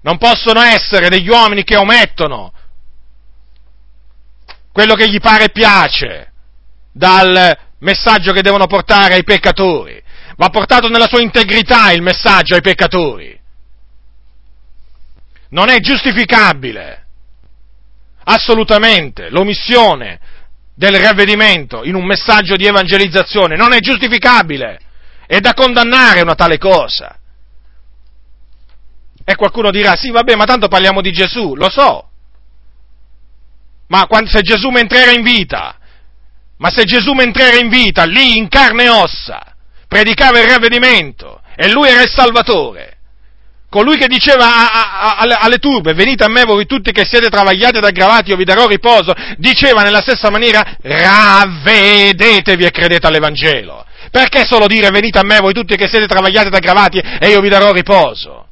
[0.02, 2.52] Non possono essere degli uomini che omettono
[4.72, 6.32] quello che gli pare e piace
[6.92, 10.02] dal messaggio che devono portare ai peccatori.
[10.36, 13.38] Va portato nella sua integrità il messaggio ai peccatori.
[15.48, 17.06] Non è giustificabile
[18.28, 20.20] assolutamente l'omissione
[20.76, 24.78] del ravvedimento in un messaggio di evangelizzazione, non è giustificabile,
[25.26, 27.18] è da condannare una tale cosa.
[29.24, 32.10] E qualcuno dirà, sì, vabbè, ma tanto parliamo di Gesù, lo so.
[33.88, 35.78] Ma quando, se Gesù mentre era in vita,
[36.58, 39.56] ma se Gesù mentre era in vita, lì in carne e ossa,
[39.88, 42.95] predicava il ravvedimento, e lui era il Salvatore,
[43.68, 47.28] colui che diceva a, a, a, alle turbe, venite a me voi tutti che siete
[47.28, 53.84] travagliati ed aggravati, io vi darò riposo, diceva nella stessa maniera, ravvedetevi e credete all'Evangelo.
[54.10, 57.40] Perché solo dire venite a me voi tutti che siete travagliati ed aggravati e io
[57.40, 58.46] vi darò riposo?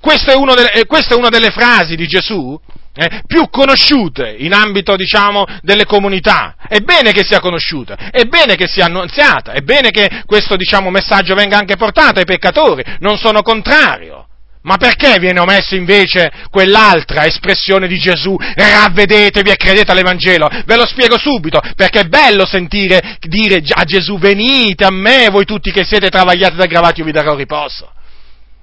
[0.00, 2.58] Questa è, delle, eh, questa è una delle frasi di Gesù
[2.94, 6.56] eh, più conosciute in ambito, diciamo, delle comunità.
[6.68, 10.90] È bene che sia conosciuta, è bene che sia annunziata, è bene che questo, diciamo,
[10.90, 14.27] messaggio venga anche portato ai peccatori, non sono contrario.
[14.62, 18.36] Ma perché viene omesso invece quell'altra espressione di Gesù?
[18.36, 20.48] Ravvedetevi e credete all'Evangelo.
[20.64, 25.44] Ve lo spiego subito, perché è bello sentire dire a Gesù venite a me voi
[25.44, 27.92] tutti che siete travagliati ed aggravati, io vi darò riposo.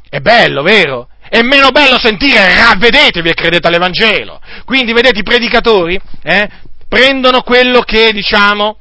[0.10, 1.10] È bello, vero?
[1.28, 4.40] È meno bello sentire ravvedetevi e credete all'Evangelo.
[4.64, 6.50] Quindi, vedete, i predicatori eh,
[6.88, 8.78] prendono quello che, diciamo,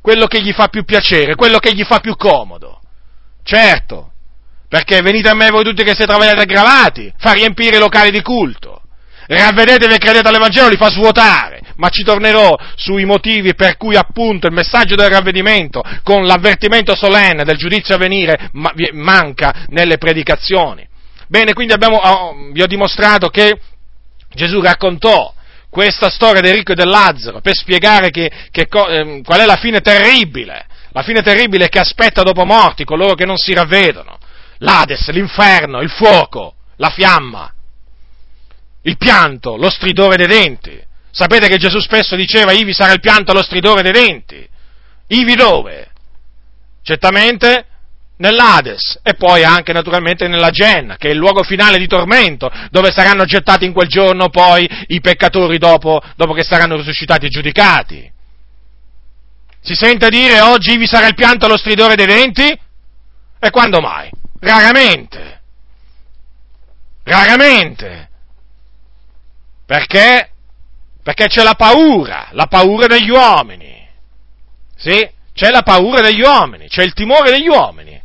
[0.00, 2.80] quello che gli fa più piacere, quello che gli fa più comodo.
[3.42, 4.12] Certo,
[4.70, 8.22] perché venite a me voi tutti che siete travagliati aggravati, fa riempire i locali di
[8.22, 8.82] culto.
[9.26, 14.46] Ravvedetevi e credete all'Evangelo li fa svuotare, ma ci tornerò sui motivi per cui appunto
[14.46, 18.50] il messaggio del ravvedimento con l'avvertimento solenne del giudizio a venire
[18.92, 20.86] manca nelle predicazioni.
[21.26, 23.58] Bene, quindi abbiamo, oh, vi ho dimostrato che
[24.32, 25.34] Gesù raccontò
[25.68, 29.56] questa storia del ricco e del Lazzaro per spiegare che, che, eh, qual è la
[29.56, 34.18] fine terribile, la fine terribile che aspetta dopo morti coloro che non si ravvedono,
[34.60, 37.52] l'Ades, l'inferno, il fuoco, la fiamma,
[38.82, 40.88] il pianto, lo stridore dei denti.
[41.10, 44.48] Sapete che Gesù spesso diceva ivi sarà il pianto lo stridore dei denti?
[45.08, 45.90] Ivi dove?
[46.82, 47.66] Certamente
[48.18, 52.90] nell'Ades e poi anche naturalmente nella Genna, che è il luogo finale di tormento, dove
[52.90, 58.10] saranno gettati in quel giorno poi i peccatori dopo, dopo che saranno risuscitati e giudicati.
[59.62, 62.58] Si sente dire oggi vi sarà il pianto e lo stridore dei denti?
[63.38, 64.10] E quando mai?
[64.40, 65.40] Raramente.
[67.04, 68.08] Raramente.
[69.66, 70.30] Perché?
[71.02, 73.88] Perché c'è la paura, la paura degli uomini.
[74.76, 75.08] Sì?
[75.32, 78.00] C'è la paura degli uomini, c'è il timore degli uomini.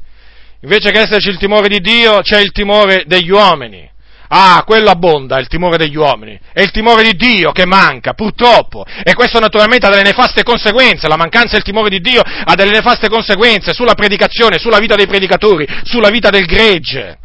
[0.61, 3.89] Invece che esserci il timore di Dio, c'è il timore degli uomini.
[4.27, 6.39] Ah, quello abbonda, il timore degli uomini.
[6.51, 8.85] È il timore di Dio che manca, purtroppo.
[9.03, 11.07] E questo naturalmente ha delle nefaste conseguenze.
[11.07, 15.07] La mancanza del timore di Dio ha delle nefaste conseguenze sulla predicazione, sulla vita dei
[15.07, 17.19] predicatori, sulla vita del gregge.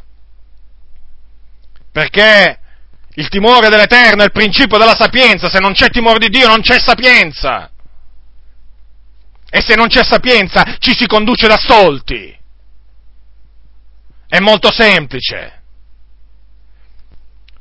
[1.92, 2.58] Perché
[3.14, 5.48] il timore dell'Eterno è il principio della sapienza.
[5.48, 7.70] Se non c'è timore di Dio non c'è sapienza.
[9.48, 12.36] E se non c'è sapienza ci si conduce da stolti.
[14.28, 15.59] È molto semplice.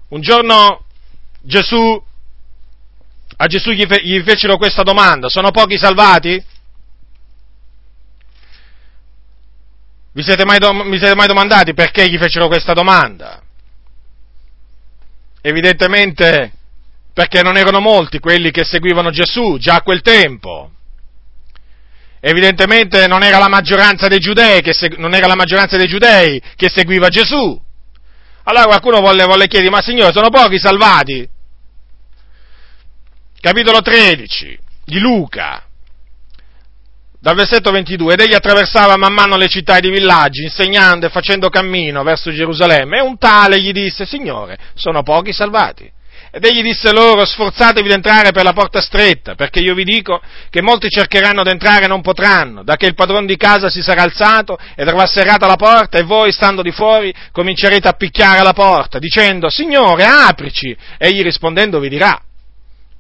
[0.10, 0.86] Un giorno
[1.42, 2.04] Gesù,
[3.38, 6.44] a Gesù gli, fe, gli fecero questa domanda, sono pochi salvati?
[10.12, 13.44] Vi siete, mai, vi siete mai domandati perché gli fecero questa domanda?
[15.42, 16.52] evidentemente
[17.14, 20.72] perché non erano molti quelli che seguivano Gesù già a quel tempo.
[22.22, 26.42] Evidentemente non era la maggioranza dei giudei che, segu- non era la maggioranza dei giudei
[26.56, 27.60] che seguiva Gesù.
[28.44, 31.28] Allora qualcuno volle, volle chiedere, ma signore, sono pochi salvati?
[33.40, 35.64] Capitolo 13 di Luca,
[37.20, 41.10] dal versetto 22, ed egli attraversava man mano le città ed i villaggi, insegnando e
[41.10, 45.90] facendo cammino verso Gerusalemme, e un tale gli disse, Signore, sono pochi salvati.
[46.32, 50.22] Ed egli disse loro, sforzatevi di entrare per la porta stretta, perché io vi dico
[50.50, 53.82] che molti cercheranno di entrare e non potranno, da che il padrone di casa si
[53.82, 58.40] sarà alzato ed avrà serrata la porta, e voi, stando di fuori, comincerete a picchiare
[58.40, 60.76] alla porta, dicendo, Signore, aprici!
[60.98, 62.22] Egli rispondendo vi dirà,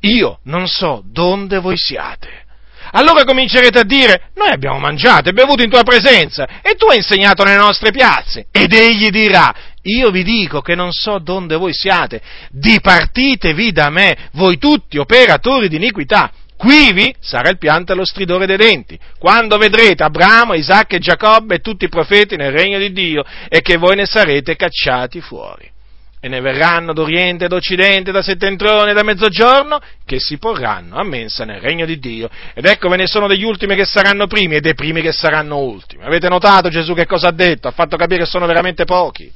[0.01, 2.47] io non so dove voi siate.
[2.91, 6.97] Allora comincerete a dire, noi abbiamo mangiato e bevuto in tua presenza, e tu hai
[6.97, 8.47] insegnato nelle nostre piazze.
[8.51, 14.29] Ed egli dirà, io vi dico che non so dove voi siate, dipartitevi da me,
[14.33, 16.31] voi tutti operatori di iniquità.
[16.57, 21.55] Quivi sarà il pianto e lo stridore dei denti, quando vedrete Abramo, Isacco e Giacobbe
[21.55, 25.71] e tutti i profeti nel regno di Dio e che voi ne sarete cacciati fuori.
[26.19, 31.61] E ne verranno d'Oriente, d'Occidente, da settentrione da mezzogiorno, che si porranno a mensa nel
[31.61, 32.29] regno di Dio.
[32.53, 35.59] Ed ecco ve ne sono degli ultimi che saranno primi e dei primi che saranno
[35.59, 36.03] ultimi.
[36.03, 37.69] Avete notato Gesù che cosa ha detto?
[37.69, 39.31] Ha fatto capire che sono veramente pochi.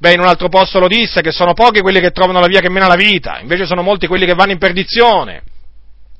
[0.00, 2.62] Beh, in un altro posto lo disse che sono pochi quelli che trovano la via
[2.62, 5.42] che mena la vita, invece sono molti quelli che vanno in perdizione.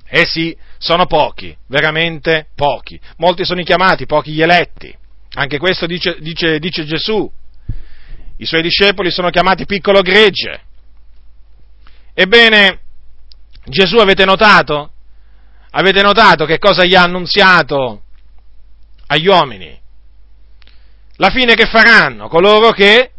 [0.07, 3.01] Eh sì, sono pochi, veramente pochi.
[3.17, 4.95] Molti sono i chiamati, pochi gli eletti.
[5.33, 7.31] Anche questo dice, dice, dice Gesù.
[8.37, 10.61] I suoi discepoli sono chiamati piccolo gregge.
[12.13, 12.81] Ebbene,
[13.65, 14.93] Gesù avete notato?
[15.71, 18.03] Avete notato che cosa gli ha annunziato
[19.07, 19.81] agli uomini?
[21.17, 23.13] La fine che faranno coloro che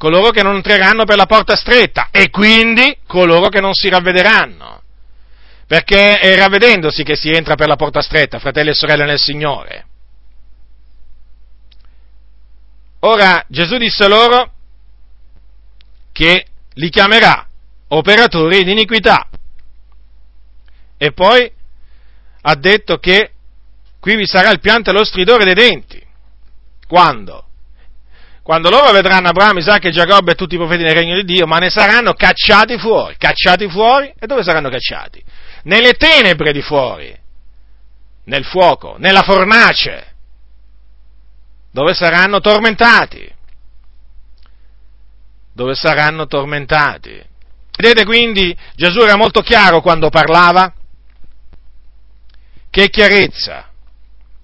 [0.00, 4.80] coloro che non entreranno per la porta stretta e quindi coloro che non si ravvederanno.
[5.66, 9.86] Perché è ravvedendosi che si entra per la porta stretta, fratelli e sorelle nel Signore.
[13.00, 14.52] Ora Gesù disse loro
[16.12, 17.46] che li chiamerà
[17.88, 19.28] operatori di iniquità.
[20.96, 21.52] E poi
[22.40, 23.32] ha detto che
[24.00, 26.02] qui vi sarà il pianto e lo stridore dei denti.
[26.88, 27.48] Quando?
[28.50, 31.46] Quando loro vedranno Abramo, Isacco e Giacobbe e tutti i profeti nel regno di Dio,
[31.46, 33.14] ma ne saranno cacciati fuori.
[33.16, 34.12] Cacciati fuori?
[34.18, 35.22] E dove saranno cacciati?
[35.62, 37.16] Nelle tenebre di fuori,
[38.24, 40.14] nel fuoco, nella fornace,
[41.70, 43.32] dove saranno tormentati.
[45.52, 47.22] Dove saranno tormentati.
[47.78, 50.74] Vedete quindi, Gesù era molto chiaro quando parlava.
[52.68, 53.68] Che chiarezza!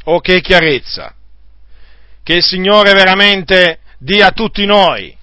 [0.04, 1.12] Oh, che chiarezza!
[2.22, 5.16] Che il Signore veramente dia a tutti noi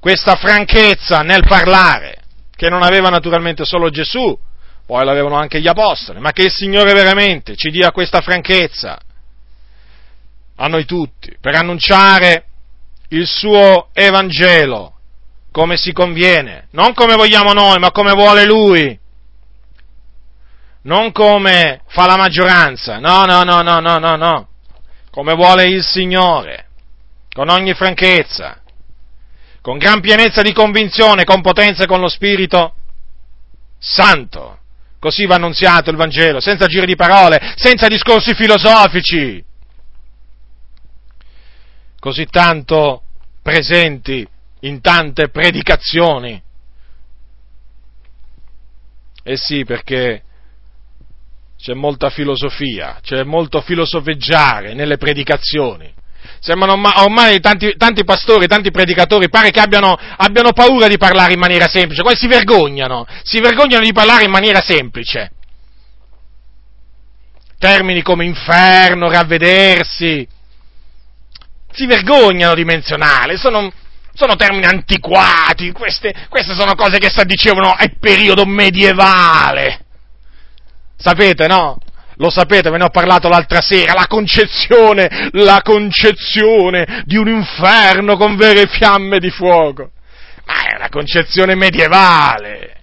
[0.00, 2.22] questa franchezza nel parlare,
[2.56, 4.36] che non aveva naturalmente solo Gesù,
[4.86, 8.98] poi l'avevano anche gli apostoli, ma che il Signore veramente ci dia questa franchezza
[10.56, 12.46] a noi tutti, per annunciare
[13.08, 14.94] il suo Evangelo
[15.52, 18.98] come si conviene, non come vogliamo noi, ma come vuole Lui,
[20.82, 24.48] non come fa la maggioranza, no, no, no, no, no, no, no,
[25.10, 26.69] come vuole il Signore
[27.32, 28.60] con ogni franchezza,
[29.60, 32.74] con gran pienezza di convinzione, con potenza e con lo Spirito
[33.78, 34.58] Santo.
[34.98, 39.42] Così va annunziato il Vangelo, senza giri di parole, senza discorsi filosofici,
[41.98, 43.02] così tanto
[43.42, 44.26] presenti
[44.60, 46.42] in tante predicazioni.
[49.22, 50.22] Eh sì, perché
[51.56, 55.92] c'è molta filosofia, c'è molto filosofeggiare nelle predicazioni.
[56.40, 61.38] Sembrano ormai tanti, tanti, pastori, tanti predicatori, pare che abbiano, abbiano paura di parlare in
[61.38, 65.32] maniera semplice, quasi si vergognano, si vergognano di parlare in maniera semplice.
[67.58, 70.26] Termini come inferno, ravvedersi,
[71.72, 73.70] si vergognano di menzionarli, sono,
[74.14, 79.84] sono termini antiquati, queste, queste sono cose che si dicevano al periodo medievale.
[80.96, 81.78] Sapete, no?
[82.20, 88.18] Lo sapete, ve ne ho parlato l'altra sera, la concezione, la concezione di un inferno
[88.18, 89.90] con vere fiamme di fuoco.
[90.44, 92.82] Ma è una concezione medievale.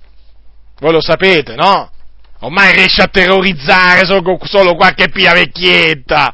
[0.80, 1.92] Voi lo sapete, no?
[2.40, 6.34] Ormai riesce a terrorizzare solo, solo qualche pia vecchietta.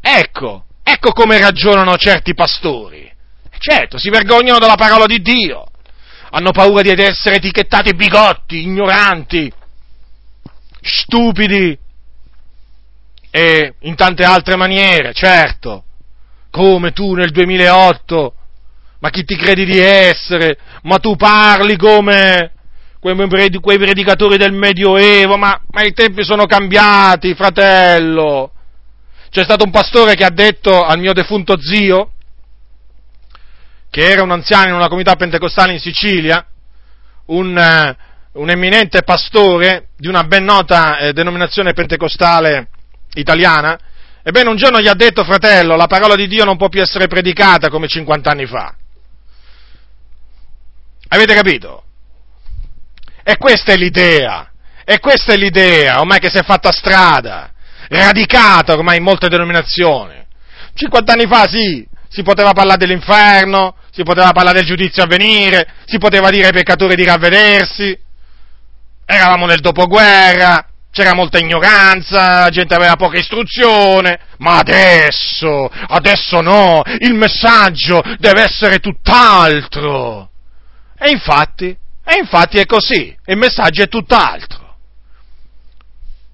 [0.00, 3.08] Ecco, ecco come ragionano certi pastori.
[3.56, 5.64] Certo, si vergognano della parola di Dio.
[6.30, 9.52] Hanno paura di essere etichettati bigotti, ignoranti,
[10.80, 11.78] stupidi
[13.30, 15.84] e in tante altre maniere, certo,
[16.50, 18.34] come tu nel 2008
[19.00, 20.58] Ma chi ti credi di essere?
[20.82, 22.52] Ma tu parli come
[23.00, 28.52] quei predicatori del Medioevo, ma, ma i tempi sono cambiati, fratello.
[29.30, 32.12] C'è stato un pastore che ha detto al mio defunto zio,
[33.88, 36.44] che era un anziano in una comunità pentecostale in Sicilia,
[37.26, 37.96] un,
[38.32, 42.68] un eminente pastore di una ben nota eh, denominazione pentecostale
[43.14, 43.78] italiana,
[44.22, 47.08] ebbene un giorno gli ha detto, fratello, la parola di Dio non può più essere
[47.08, 48.74] predicata come 50 anni fa.
[51.08, 51.84] Avete capito?
[53.24, 54.50] E questa è l'idea,
[54.84, 57.50] e questa è l'idea, ormai che si è fatta strada,
[57.88, 60.24] radicata ormai in molte denominazioni.
[60.74, 65.66] 50 anni fa sì, si poteva parlare dell'inferno, si poteva parlare del giudizio a venire,
[65.84, 67.98] si poteva dire ai peccatori di ravvedersi,
[69.14, 76.82] eravamo nel dopoguerra, c'era molta ignoranza, la gente aveva poca istruzione, ma adesso, adesso no,
[76.98, 80.30] il messaggio deve essere tutt'altro.
[80.98, 84.76] E infatti, e infatti è così, il messaggio è tutt'altro.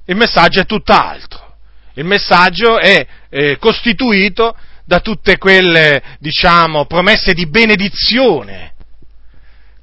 [0.07, 1.57] Il messaggio è tutt'altro.
[1.95, 8.75] Il messaggio è eh, costituito da tutte quelle, diciamo, promesse di benedizione,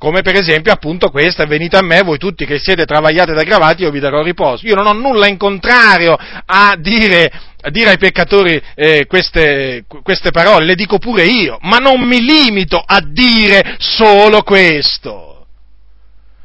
[0.03, 3.83] come per esempio appunto questa, venite a me voi tutti che siete travagliati ed aggravati,
[3.83, 4.67] io vi darò riposo.
[4.67, 7.31] Io non ho nulla in contrario a dire,
[7.61, 12.19] a dire ai peccatori eh, queste, queste parole, le dico pure io, ma non mi
[12.19, 15.45] limito a dire solo questo.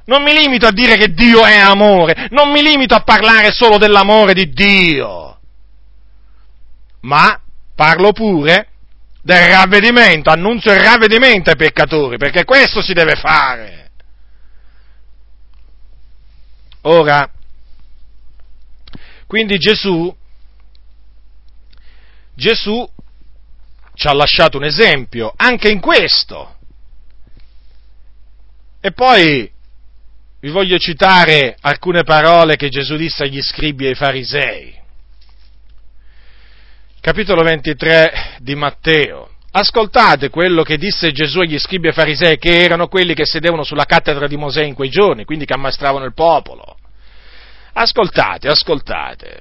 [0.04, 3.76] Non mi limito a dire che Dio è amore, non mi limito a parlare solo
[3.76, 5.36] dell'amore di Dio,
[7.00, 7.40] ma
[7.74, 8.68] parlo pure
[9.29, 13.91] del ravvedimento, annunzio il ravvedimento ai peccatori, perché questo si deve fare.
[16.83, 17.31] Ora,
[19.26, 20.16] quindi Gesù,
[22.35, 22.91] Gesù
[23.93, 26.57] ci ha lasciato un esempio anche in questo.
[28.81, 29.53] E poi
[30.41, 34.78] vi voglio citare alcune parole che Gesù disse agli scribi e ai farisei
[37.09, 39.30] capitolo 23 di Matteo.
[39.52, 43.86] Ascoltate quello che disse Gesù agli scribi e farisei, che erano quelli che sedevano sulla
[43.86, 46.76] cattedra di Mosè in quei giorni, quindi che ammaestravano il popolo.
[47.72, 49.40] Ascoltate, ascoltate.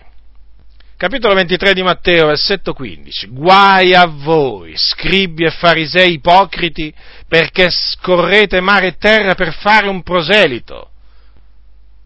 [0.95, 3.28] Capitolo 23 di Matteo, versetto 15.
[3.32, 6.93] Guai a voi, scribi e farisei ipocriti,
[7.28, 10.91] perché scorrete mare e terra per fare un proselito.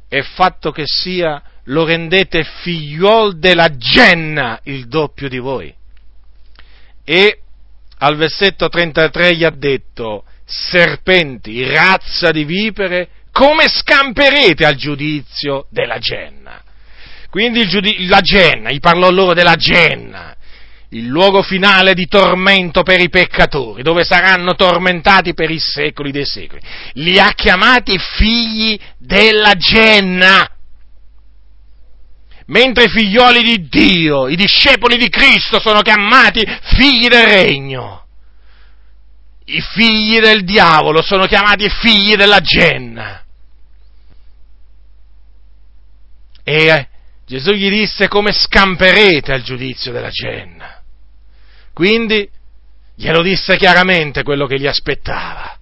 [0.10, 5.74] E fatto che sia lo rendete figliuol della genna il doppio di voi.
[7.04, 7.40] E
[8.00, 16.00] al versetto 33 gli ha detto, serpenti, razza di vipere, come scamperete al giudizio della
[16.00, 16.62] genna?
[17.30, 20.36] Quindi giudi- la genna, gli parlò loro della genna,
[20.90, 26.26] il luogo finale di tormento per i peccatori, dove saranno tormentati per i secoli dei
[26.26, 26.62] secoli.
[26.94, 30.46] Li ha chiamati figli della genna
[32.52, 36.46] mentre i figlioli di Dio, i discepoli di Cristo sono chiamati
[36.76, 38.06] figli del regno.
[39.46, 43.24] I figli del diavolo sono chiamati figli della genna.
[46.44, 46.88] E eh,
[47.26, 50.82] Gesù gli disse come scamperete al giudizio della genna.
[51.74, 52.30] Quindi
[52.96, 55.58] glielo disse chiaramente quello che gli aspettava,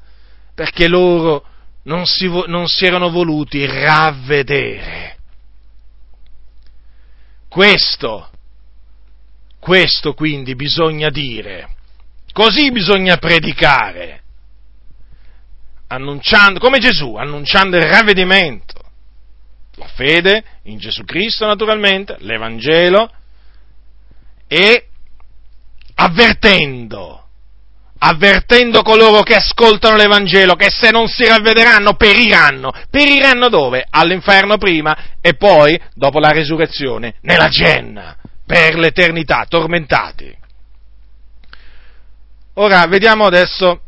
[0.55, 1.45] perché loro
[1.83, 5.18] non si, non si erano voluti ravvedere
[7.49, 8.29] questo,
[9.59, 11.75] questo quindi bisogna dire,
[12.31, 14.21] così bisogna predicare,
[15.87, 18.79] annunciando, come Gesù, annunciando il ravvedimento,
[19.75, 23.11] la fede in Gesù Cristo naturalmente, l'Evangelo
[24.47, 24.87] e
[25.95, 27.28] avvertendo,
[27.99, 32.71] avvertendo coloro che ascoltano l'Evangelo che se non si ravvederanno periranno.
[32.89, 33.85] Periranno dove?
[33.89, 40.35] All'inferno prima e poi, dopo la resurrezione, nella genna, per l'eternità, tormentati.
[42.55, 43.81] Ora, vediamo adesso,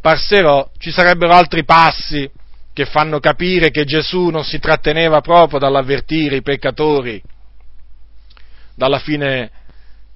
[0.00, 2.30] passerò, ci sarebbero altri passi
[2.72, 7.22] che fanno capire che Gesù non si tratteneva proprio dall'avvertire i peccatori
[8.74, 9.50] dalla fine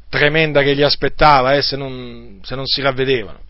[0.08, 3.40] tremenda che gli aspettava eh, se, non, se non si ravvedevano.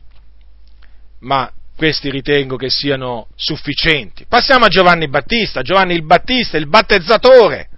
[1.21, 4.27] Ma questi ritengo che siano sufficienti.
[4.29, 7.69] Passiamo a Giovanni Battista, Giovanni il Battista, il battezzatore,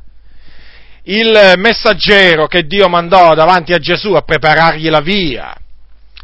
[1.05, 5.55] il messaggero che Dio mandò davanti a Gesù a preparargli la via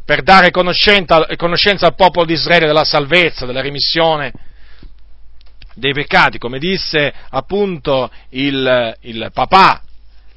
[0.05, 4.33] per dare conoscenza, conoscenza al popolo di Israele della salvezza, della remissione
[5.75, 9.83] dei peccati, come disse appunto il, il papà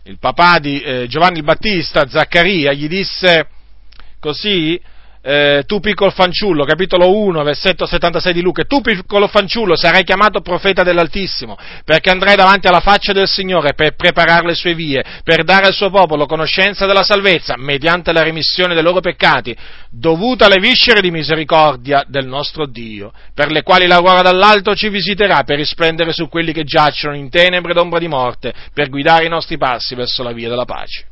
[0.09, 3.47] il papà di eh, Giovanni Battista, Zaccaria, gli disse
[4.19, 4.81] così,
[5.21, 10.41] eh, tu piccolo fanciullo, capitolo 1, versetto 76 di Luca, tu piccolo fanciullo sarai chiamato
[10.41, 15.43] profeta dell'Altissimo, perché andrai davanti alla faccia del Signore per preparare le sue vie, per
[15.43, 19.55] dare al suo popolo conoscenza della salvezza, mediante la remissione dei loro peccati,
[19.89, 24.87] dovuta alle viscere di misericordia del nostro Dio, per le quali la guarda dall'alto ci
[24.89, 29.29] visiterà per risplendere su quelli che giacciono in tenebre d'ombra di morte, per guidare i
[29.29, 31.05] nostri passi verso la via della pace.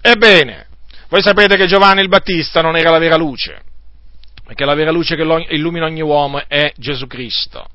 [0.00, 0.68] Ebbene,
[1.10, 3.62] voi sapete che Giovanni il Battista non era la vera luce,
[4.44, 7.66] perché la vera luce che illumina ogni uomo è Gesù Cristo.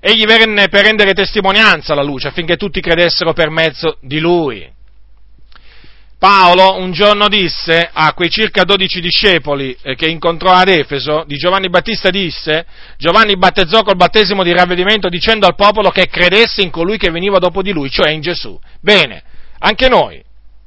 [0.00, 4.70] Egli venne per rendere testimonianza alla luce affinché tutti credessero per mezzo di lui.
[6.18, 11.36] Paolo un giorno disse a quei circa dodici discepoli eh, che incontrò ad Efeso, di
[11.36, 12.66] Giovanni Battista disse,
[12.98, 17.38] Giovanni battezzò col battesimo di ravvedimento dicendo al popolo che credesse in colui che veniva
[17.38, 18.60] dopo di lui, cioè in Gesù.
[18.82, 19.22] Bene,
[19.60, 20.22] anche noi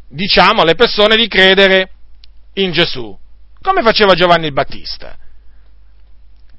[0.10, 1.92] diciamo alle persone di credere
[2.58, 3.18] in Gesù,
[3.62, 5.18] come faceva Giovanni il Battista.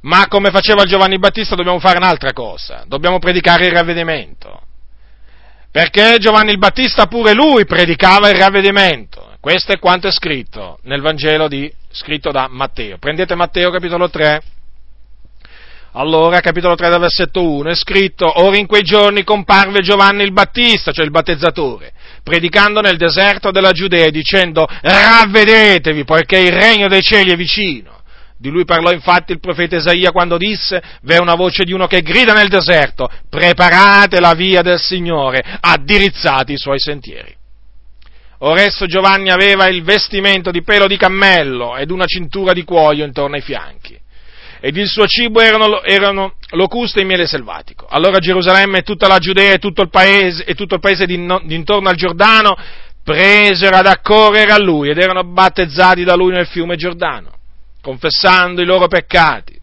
[0.00, 4.62] Ma come faceva Giovanni Battista dobbiamo fare un'altra cosa, dobbiamo predicare il ravvedimento.
[5.70, 9.36] Perché Giovanni il Battista pure lui predicava il ravvedimento.
[9.40, 12.98] Questo è quanto è scritto nel Vangelo di, scritto da Matteo.
[12.98, 14.42] Prendete Matteo capitolo 3.
[15.92, 20.32] Allora, capitolo 3 dal versetto 1, è scritto, ora in quei giorni comparve Giovanni il
[20.32, 21.92] Battista, cioè il battezzatore,
[22.28, 27.96] predicando nel deserto della Giudea, dicendo, ravvedetevi, poiché il regno dei cieli è vicino.
[28.36, 32.02] Di lui parlò infatti il profeta Isaia quando disse, v'è una voce di uno che
[32.02, 37.34] grida nel deserto, preparate la via del Signore, addirizzati i suoi sentieri.
[38.40, 43.04] Ora esso Giovanni aveva il vestimento di pelo di cammello ed una cintura di cuoio
[43.04, 43.98] intorno ai fianchi
[44.60, 47.86] ed il suo cibo erano, erano locuste e miele selvatico.
[47.88, 51.88] Allora Gerusalemme e tutta la Giudea e tutto il paese, e tutto il paese d'intorno
[51.88, 52.56] al Giordano
[53.02, 57.32] presero ad accorrere a lui ed erano battezzati da lui nel fiume Giordano,
[57.80, 59.57] confessando i loro peccati.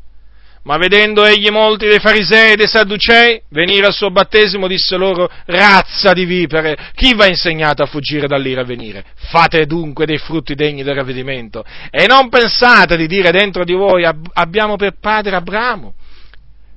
[0.65, 5.29] Ma vedendo egli molti dei farisei e dei sadducei venire al suo battesimo, disse loro,
[5.45, 9.05] razza di vipere, chi va insegnato a fuggire dall'ira a venire?
[9.29, 14.07] Fate dunque dei frutti degni del ravvedimento e non pensate di dire dentro di voi,
[14.33, 15.93] abbiamo per padre Abramo,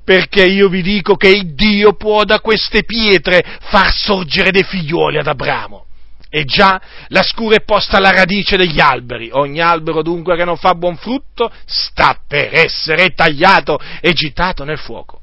[0.05, 5.27] perché io vi dico che Dio può da queste pietre far sorgere dei figlioli ad
[5.29, 5.88] Abramo.
[6.31, 9.31] E già la scura è posta alla radice degli alberi.
[9.33, 14.79] Ogni albero dunque che non fa buon frutto sta per essere tagliato e gittato nel
[14.79, 15.21] fuoco.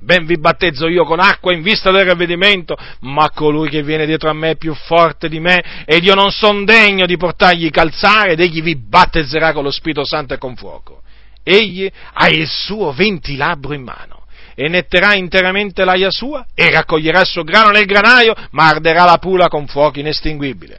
[0.00, 4.30] Ben vi battezzo io con acqua in vista del ravvedimento, ma colui che viene dietro
[4.30, 8.32] a me è più forte di me ed io non son degno di portargli calzare
[8.32, 11.02] ed egli vi battezzerà con lo Spirito Santo e con fuoco.
[11.44, 14.21] Egli ha il suo ventilabro in mano
[14.54, 19.18] e netterà interamente l'aia sua e raccoglierà il suo grano nel granaio, ma arderà la
[19.18, 20.76] pula con fuochi inestinguibili.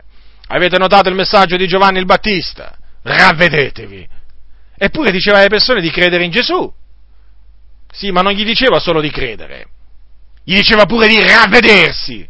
[0.47, 2.77] Avete notato il messaggio di Giovanni il Battista?
[3.01, 4.07] Ravvedetevi.
[4.77, 6.71] Eppure diceva alle persone di credere in Gesù.
[7.91, 9.67] Sì, ma non gli diceva solo di credere,
[10.43, 12.27] gli diceva pure di ravvedersi.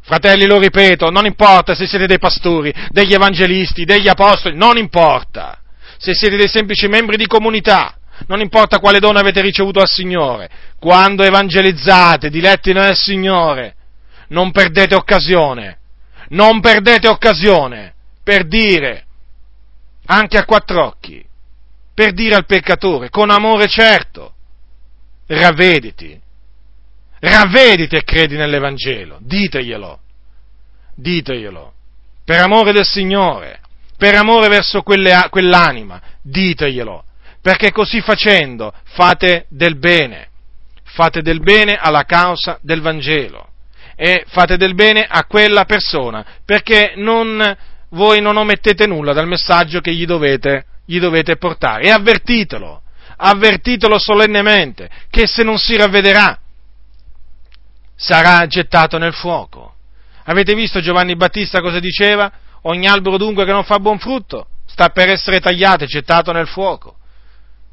[0.00, 5.60] Fratelli, lo ripeto, non importa se siete dei pastori, degli evangelisti, degli apostoli, non importa.
[5.98, 10.50] Se siete dei semplici membri di comunità, non importa quale dono avete ricevuto al Signore,
[10.78, 13.74] quando evangelizzate, diletti nel Signore,
[14.28, 15.78] non perdete occasione,
[16.30, 19.06] non perdete occasione per dire,
[20.06, 21.24] anche a quattro occhi,
[21.94, 24.34] per dire al peccatore, con amore certo,
[25.26, 26.20] ravvediti,
[27.20, 30.00] ravvediti e credi nell'Evangelo, diteglielo,
[30.94, 31.72] diteglielo,
[32.24, 33.60] per amore del Signore,
[33.96, 37.04] per amore verso quelle, quell'anima, diteglielo,
[37.40, 40.28] perché così facendo fate del bene,
[40.82, 43.46] fate del bene alla causa del Vangelo
[43.94, 47.56] e fate del bene a quella persona, perché non,
[47.90, 52.82] voi non omettete nulla dal messaggio che gli dovete, gli dovete portare e avvertitelo,
[53.16, 56.38] avvertitelo solennemente, che se non si ravvederà
[57.96, 59.74] sarà gettato nel fuoco.
[60.24, 62.30] Avete visto Giovanni Battista cosa diceva?
[62.62, 66.46] Ogni albero dunque che non fa buon frutto sta per essere tagliato e gettato nel
[66.46, 66.97] fuoco.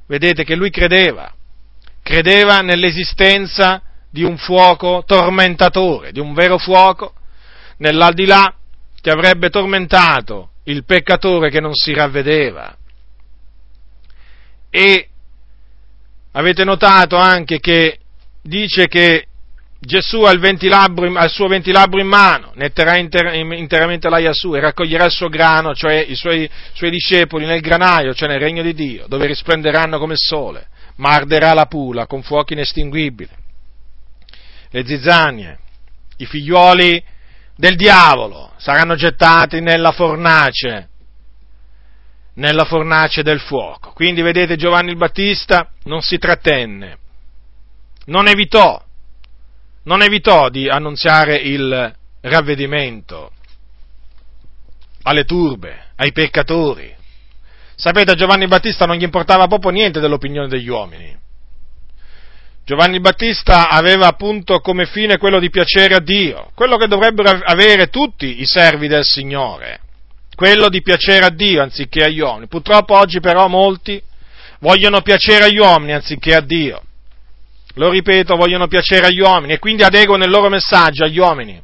[0.07, 1.33] Vedete che lui credeva,
[2.03, 7.13] credeva nell'esistenza di un fuoco tormentatore, di un vero fuoco
[7.77, 8.55] nell'aldilà
[9.01, 12.75] che avrebbe tormentato il peccatore che non si ravvedeva.
[14.69, 15.09] E
[16.31, 17.99] avete notato anche che
[18.41, 19.27] dice che
[19.85, 25.05] Gesù ha il, il, suo ventilabro in mano, netterà inter, interamente l'aia sua e raccoglierà
[25.05, 29.05] il suo grano, cioè i suoi, suoi, discepoli, nel granaio, cioè nel regno di Dio,
[29.07, 30.67] dove risplenderanno come il sole,
[30.97, 33.29] ma arderà la pula con fuochi inestinguibili.
[34.71, 35.59] Le zizzanie,
[36.17, 37.01] i figliuoli
[37.55, 40.89] del diavolo saranno gettati nella fornace
[42.35, 43.91] nella fornace del fuoco.
[43.91, 46.97] Quindi vedete Giovanni il Battista non si trattenne,
[48.07, 48.84] non evitò,
[49.85, 53.31] non evitò di annunziare il ravvedimento
[55.03, 56.93] alle turbe, ai peccatori.
[57.75, 61.15] Sapete, a Giovanni Battista non gli importava proprio niente dell'opinione degli uomini.
[62.65, 67.89] Giovanni Battista aveva appunto come fine quello di piacere a Dio, quello che dovrebbero avere
[67.89, 69.81] tutti i servi del Signore,
[70.35, 72.47] quello di piacere a Dio anziché agli uomini.
[72.47, 74.01] Purtroppo oggi però molti
[74.61, 76.81] vogliono piacere agli uomini anziché a Dio.
[77.75, 81.61] Lo ripeto, vogliono piacere agli uomini e quindi adeguano il loro messaggio agli uomini.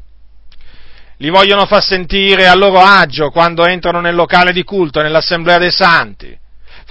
[1.17, 5.71] Li vogliono far sentire a loro agio quando entrano nel locale di culto, nell'assemblea dei
[5.71, 6.39] santi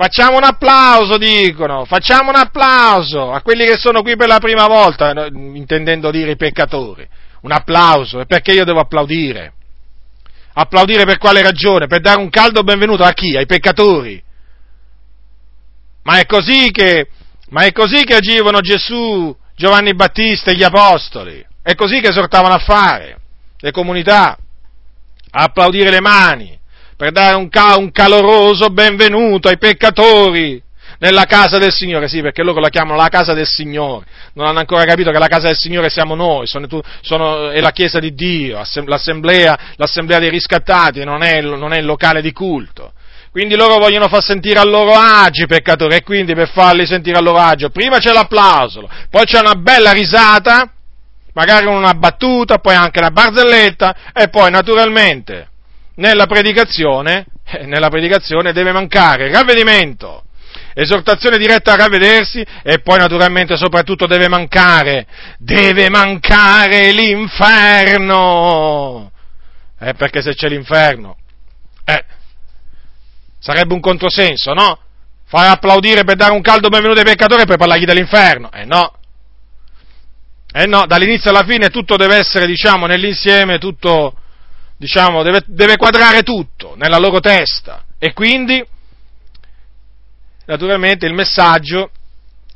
[0.00, 4.66] Facciamo un applauso, dicono, facciamo un applauso a quelli che sono qui per la prima
[4.66, 7.06] volta, intendendo dire i peccatori.
[7.42, 9.52] Un applauso, e perché io devo applaudire?
[10.54, 11.86] Applaudire per quale ragione?
[11.86, 13.36] Per dare un caldo benvenuto a chi?
[13.36, 14.22] Ai peccatori.
[16.04, 17.08] Ma è così che,
[17.50, 21.44] ma è così che agivano Gesù, Giovanni Battista e gli apostoli.
[21.62, 23.20] È così che esortavano a fare
[23.58, 24.36] le comunità,
[25.32, 26.58] a applaudire le mani,
[26.96, 30.62] per dare un, ca- un caloroso benvenuto ai peccatori
[30.98, 34.58] nella casa del Signore, sì, perché loro la chiamano la casa del Signore, non hanno
[34.58, 36.66] ancora capito che la casa del Signore siamo noi, sono,
[37.00, 41.86] sono, è la chiesa di Dio, l'assemblea, l'assemblea dei riscattati, non è, non è, il
[41.86, 42.92] locale di culto.
[43.30, 47.16] Quindi loro vogliono far sentire a loro agio i peccatori e quindi per farli sentire
[47.16, 50.72] a loro agio, prima c'è l'applauso, poi c'è una bella risata,
[51.34, 55.48] magari una battuta, poi anche una barzelletta e poi naturalmente
[55.96, 60.24] nella predicazione, eh, nella predicazione deve mancare ravvedimento,
[60.74, 65.06] esortazione diretta a ravvedersi e poi naturalmente soprattutto deve mancare,
[65.38, 68.32] deve mancare l'inferno.
[69.78, 71.16] Eh, perché se c'è l'inferno,
[71.84, 72.04] eh,
[73.40, 74.78] sarebbe un controsenso, no?
[75.24, 78.52] Fare applaudire per dare un caldo benvenuto ai peccatori e poi parlargli dell'inferno.
[78.52, 78.94] Eh no.
[80.52, 84.16] Eh no, dall'inizio alla fine tutto deve essere, diciamo, nell'insieme, tutto,
[84.76, 87.84] diciamo, deve, deve quadrare tutto nella loro testa.
[87.98, 88.64] E quindi,
[90.46, 91.90] naturalmente, il messaggio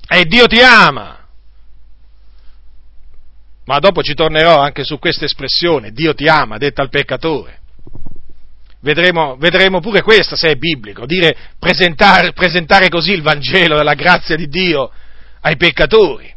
[0.06, 1.18] è Dio ti ama.
[3.66, 7.60] Ma dopo ci tornerò anche su questa espressione, Dio ti ama, detta al peccatore.
[8.84, 14.36] Vedremo, vedremo pure questa se è biblico, dire presentare, presentare così il Vangelo della grazia
[14.36, 14.90] di Dio
[15.40, 16.32] ai peccatori.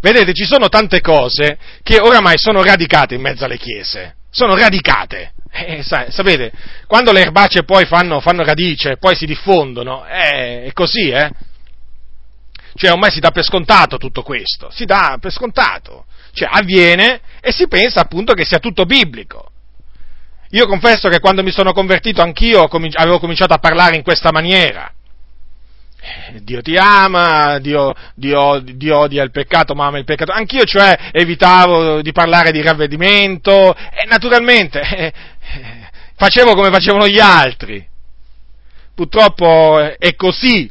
[0.00, 5.32] Vedete, ci sono tante cose che oramai sono radicate in mezzo alle chiese sono radicate.
[5.50, 6.52] Eh, sapete,
[6.86, 11.30] quando le erbacce poi fanno, fanno radice, poi si diffondono, eh, è così, eh?
[12.74, 16.04] Cioè ormai si dà per scontato tutto questo, si dà per scontato.
[16.32, 19.45] Cioè avviene e si pensa appunto che sia tutto biblico.
[20.50, 24.90] Io confesso che quando mi sono convertito anch'io avevo cominciato a parlare in questa maniera.
[26.42, 30.32] Dio ti ama, Dio, Dio, Dio, odia il peccato, ma ama il peccato.
[30.32, 35.12] Anch'io, cioè, evitavo di parlare di ravvedimento e naturalmente eh,
[36.14, 37.84] facevo come facevano gli altri.
[38.94, 40.70] Purtroppo è così,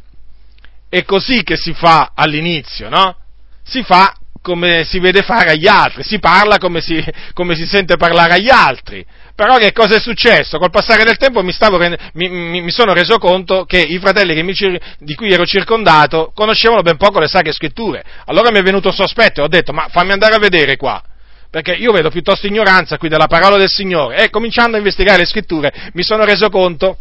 [0.88, 3.16] è così che si fa all'inizio, no?
[3.62, 7.04] Si fa come si vede fare agli altri, si parla come si,
[7.34, 9.04] come si sente parlare agli altri.
[9.36, 10.56] Però che cosa è successo?
[10.56, 14.34] Col passare del tempo mi, stavo, mi, mi, mi sono reso conto che i fratelli
[14.34, 18.02] che di cui ero circondato conoscevano ben poco le sacre scritture.
[18.24, 21.02] Allora mi è venuto sospetto e ho detto, ma fammi andare a vedere qua
[21.48, 25.26] perché io vedo piuttosto ignoranza qui della parola del Signore e cominciando a investigare le
[25.26, 26.98] scritture mi sono reso conto,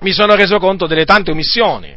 [0.00, 1.96] mi sono reso conto delle tante omissioni,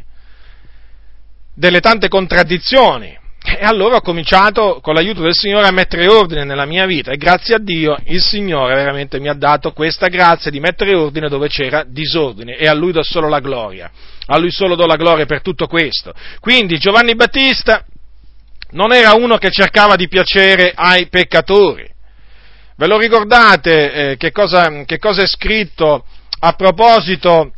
[1.54, 6.66] delle tante contraddizioni e allora ho cominciato con l'aiuto del Signore a mettere ordine nella
[6.66, 10.60] mia vita e grazie a Dio il Signore veramente mi ha dato questa grazia di
[10.60, 13.90] mettere ordine dove c'era disordine e a Lui do solo la gloria.
[14.26, 16.12] A Lui solo do la gloria per tutto questo.
[16.38, 17.84] Quindi Giovanni Battista
[18.72, 21.88] non era uno che cercava di piacere ai peccatori.
[22.76, 26.04] Ve lo ricordate eh, che, cosa, che cosa è scritto
[26.40, 27.52] a proposito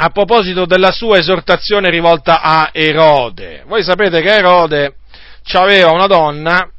[0.00, 3.64] a proposito della sua esortazione rivolta a Erode.
[3.66, 4.94] Voi sapete che Erode
[5.54, 6.70] aveva una donna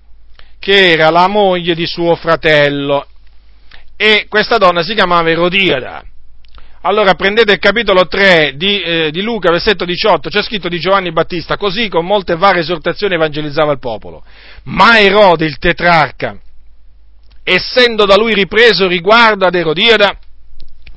[0.57, 3.07] che era la moglie di suo fratello
[3.97, 6.01] e questa donna si chiamava Erodiada.
[6.83, 11.11] Allora prendete il capitolo 3 di, eh, di, Luca, versetto 18, c'è scritto di Giovanni
[11.11, 14.23] Battista, così con molte varie esortazioni evangelizzava il popolo.
[14.63, 16.39] Ma Erode, il tetrarca,
[17.43, 20.17] essendo da lui ripreso riguardo ad Erodiada,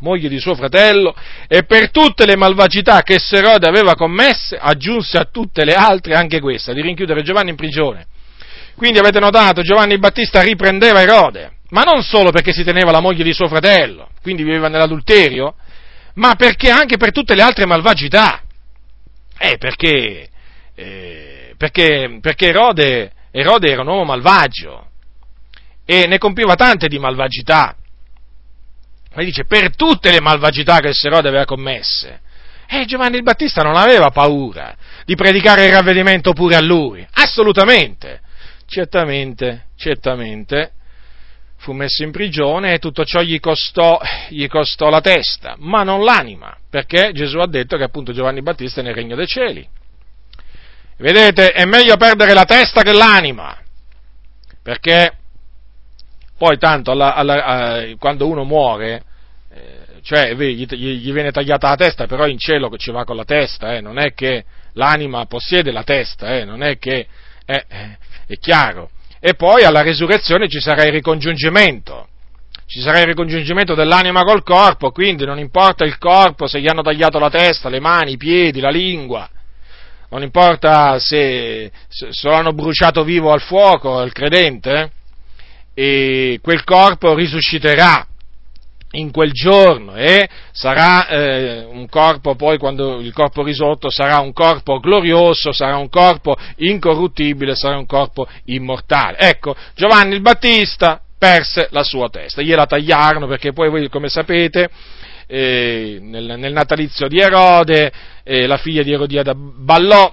[0.02, 1.14] moglie di suo fratello,
[1.48, 6.40] e per tutte le malvagità che Serode aveva commesse, aggiunse a tutte le altre anche
[6.40, 8.06] questa, di rinchiudere Giovanni in prigione.
[8.76, 13.22] Quindi avete notato, Giovanni Battista riprendeva Erode, ma non solo perché si teneva la moglie
[13.22, 15.54] di suo fratello, quindi viveva nell'adulterio,
[16.14, 18.42] ma perché anche per tutte le altre malvagità.
[19.38, 20.28] Eh, perché,
[20.74, 24.88] eh, perché, perché Erode, Erode era un uomo malvagio
[25.84, 27.76] e ne compiva tante di malvagità.
[29.14, 32.20] Ma dice, per tutte le malvagità che Erode aveva commesse.
[32.66, 38.20] E Giovanni il Battista non aveva paura di predicare il ravvedimento pure a lui, assolutamente.
[38.66, 40.72] Certamente, certamente,
[41.58, 44.00] fu messo in prigione e tutto ciò gli costò,
[44.30, 48.80] gli costò la testa, ma non l'anima, perché Gesù ha detto che appunto Giovanni Battista
[48.80, 49.68] è nel regno dei cieli.
[50.96, 53.56] Vedete, è meglio perdere la testa che l'anima,
[54.62, 55.18] perché
[56.42, 59.04] poi tanto alla, alla, a, quando uno muore,
[59.54, 63.22] eh, cioè gli, gli, viene tagliata la testa, però in cielo ci va con la
[63.22, 67.06] testa, eh, non è che l'anima possiede la testa, eh, non è che
[67.46, 68.90] eh, eh, è chiaro.
[69.20, 72.08] E poi alla resurrezione ci sarà il ricongiungimento.
[72.66, 76.82] Ci sarà il ricongiungimento dell'anima col corpo, quindi non importa il corpo, se gli hanno
[76.82, 79.30] tagliato la testa, le mani, i piedi, la lingua,
[80.08, 84.90] non importa se, se lo hanno bruciato vivo al fuoco il credente,
[85.74, 88.06] e quel corpo risusciterà
[88.92, 94.32] in quel giorno e sarà eh, un corpo poi quando il corpo risorto sarà un
[94.32, 99.18] corpo glorioso, sarà un corpo incorruttibile, sarà un corpo immortale.
[99.18, 104.68] Ecco, Giovanni il Battista perse la sua testa, gliela tagliarono perché poi voi come sapete
[105.26, 107.92] eh, nel, nel, natalizio di Erode
[108.24, 110.12] eh, la figlia di Erodiada ballò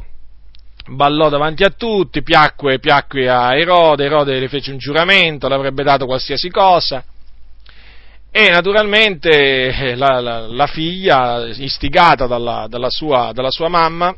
[0.90, 6.06] ballò davanti a tutti, piacque, piacque a Erode, Erode le fece un giuramento, l'avrebbe dato
[6.06, 7.04] qualsiasi cosa,
[8.32, 14.16] e naturalmente eh, la, la, la figlia, istigata dalla, dalla, sua, dalla, sua, mamma,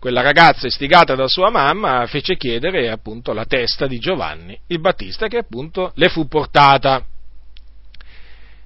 [0.00, 5.28] quella ragazza istigata dalla sua mamma, fece chiedere appunto la testa di Giovanni il Battista
[5.28, 7.04] che appunto le fu portata.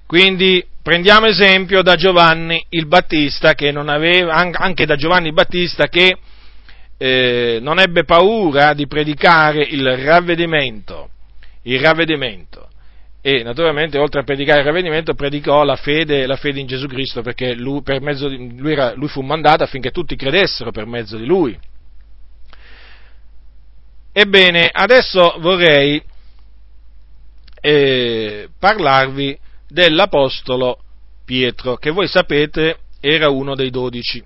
[0.07, 5.87] Quindi prendiamo esempio da Giovanni il Battista che non aveva, anche da Giovanni il Battista
[5.87, 6.17] che
[6.97, 11.09] eh, non ebbe paura di predicare il ravvedimento,
[11.63, 12.69] il ravvedimento
[13.27, 17.23] e naturalmente oltre a predicare il ravvedimento predicò la fede, la fede in Gesù Cristo
[17.23, 21.57] perché lui, di, lui, era, lui fu mandato affinché tutti credessero per mezzo di lui.
[24.11, 26.01] Ebbene, adesso vorrei
[27.61, 29.37] eh, parlarvi
[29.67, 30.77] dell'Apostolo
[31.25, 34.23] Pietro, che voi sapete era uno dei dodici.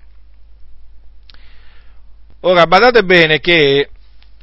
[2.42, 3.90] Ora, badate bene che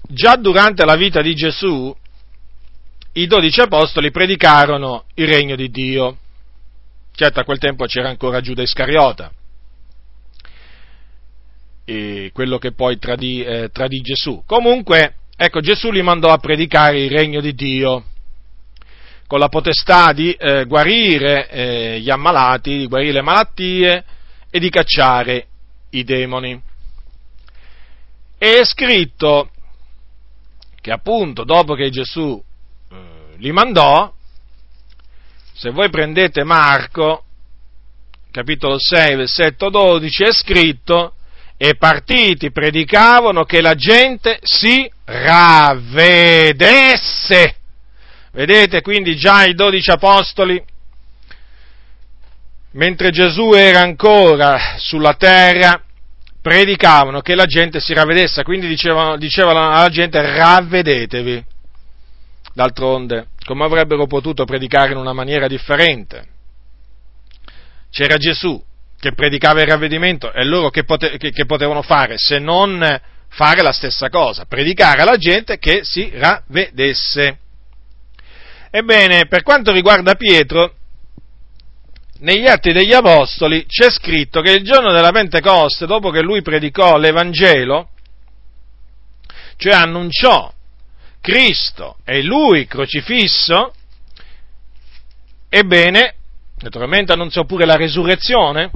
[0.08, 1.96] già durante la vita di Gesù
[3.14, 6.18] i dodici apostoli predicarono il regno di Dio.
[7.16, 9.32] Certo, a quel tempo c'era ancora Giuda Iscariota,
[12.32, 14.44] quello che poi tradì, eh, tradì Gesù.
[14.46, 18.04] Comunque, ecco, Gesù li mandò a predicare il regno di Dio,
[19.26, 24.06] con la potestà di eh, guarire eh, gli ammalati, di guarire le malattie
[24.52, 25.48] e di cacciare
[25.90, 26.67] i demoni.
[28.38, 29.50] È scritto
[30.80, 32.40] che appunto dopo che Gesù
[33.38, 34.14] li mandò,
[35.54, 37.24] se voi prendete Marco,
[38.30, 41.16] capitolo 6, versetto 12, è scritto,
[41.58, 46.36] e partiti predicavano che la gente si ravvedesse.
[48.32, 50.64] Vedete quindi già i dodici apostoli,
[52.74, 55.82] mentre Gesù era ancora sulla terra,
[56.48, 61.44] predicavano che la gente si ravvedesse, quindi dicevano, dicevano alla gente ravvedetevi.
[62.54, 66.26] D'altronde, come avrebbero potuto predicare in una maniera differente?
[67.92, 68.64] C'era Gesù
[68.98, 72.82] che predicava il ravvedimento e loro che, pote- che, che potevano fare se non
[73.28, 77.40] fare la stessa cosa, predicare alla gente che si ravvedesse.
[78.72, 80.77] Ebbene, per quanto riguarda Pietro,
[82.20, 86.98] negli Atti degli Apostoli c'è scritto che il giorno della Pentecoste, dopo che lui predicò
[86.98, 87.90] l'Evangelo,
[89.58, 90.52] cioè annunciò
[91.22, 93.74] Cristo e lui crocifisso,
[95.50, 96.16] ebbene,
[96.60, 98.72] naturalmente annunziò pure la resurrezione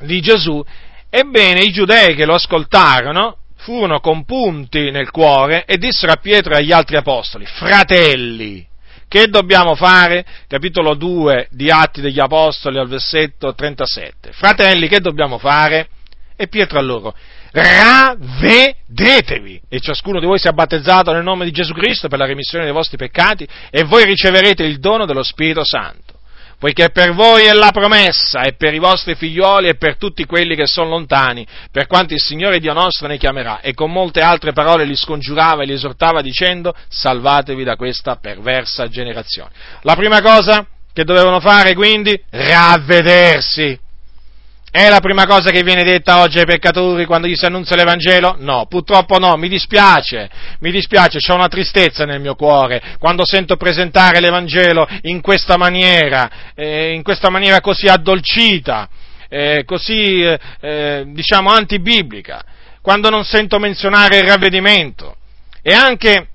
[0.00, 0.64] di Gesù,
[1.10, 6.58] ebbene i giudei che lo ascoltarono furono compunti nel cuore e dissero a Pietro e
[6.58, 8.64] agli altri apostoli, fratelli,
[9.08, 10.24] che dobbiamo fare?
[10.48, 14.32] Capitolo 2 di Atti degli Apostoli al versetto 37.
[14.32, 15.88] Fratelli, che dobbiamo fare?
[16.36, 17.14] E Pietro a loro,
[17.50, 22.64] ravvedetevi e ciascuno di voi sia battezzato nel nome di Gesù Cristo per la remissione
[22.64, 26.15] dei vostri peccati e voi riceverete il dono dello Spirito Santo.
[26.58, 30.56] Poiché per voi è la promessa, e per i vostri figlioli e per tutti quelli
[30.56, 33.60] che sono lontani, per quanto il Signore Dio nostro ne chiamerà.
[33.60, 38.88] E con molte altre parole li scongiurava e li esortava dicendo, salvatevi da questa perversa
[38.88, 39.50] generazione.
[39.82, 42.18] La prima cosa, che dovevano fare quindi?
[42.30, 43.78] Ravvedersi.
[44.76, 48.36] È la prima cosa che viene detta oggi ai peccatori quando gli si annuncia l'Evangelo?
[48.40, 50.28] No, purtroppo no, mi dispiace,
[50.60, 56.52] mi dispiace, c'è una tristezza nel mio cuore quando sento presentare l'Evangelo in questa maniera,
[56.54, 58.86] eh, in questa maniera così addolcita,
[59.30, 62.44] eh, così, eh, eh diciamo, antibiblica,
[62.82, 65.16] quando non sento menzionare il ravvedimento.
[65.62, 66.32] E anche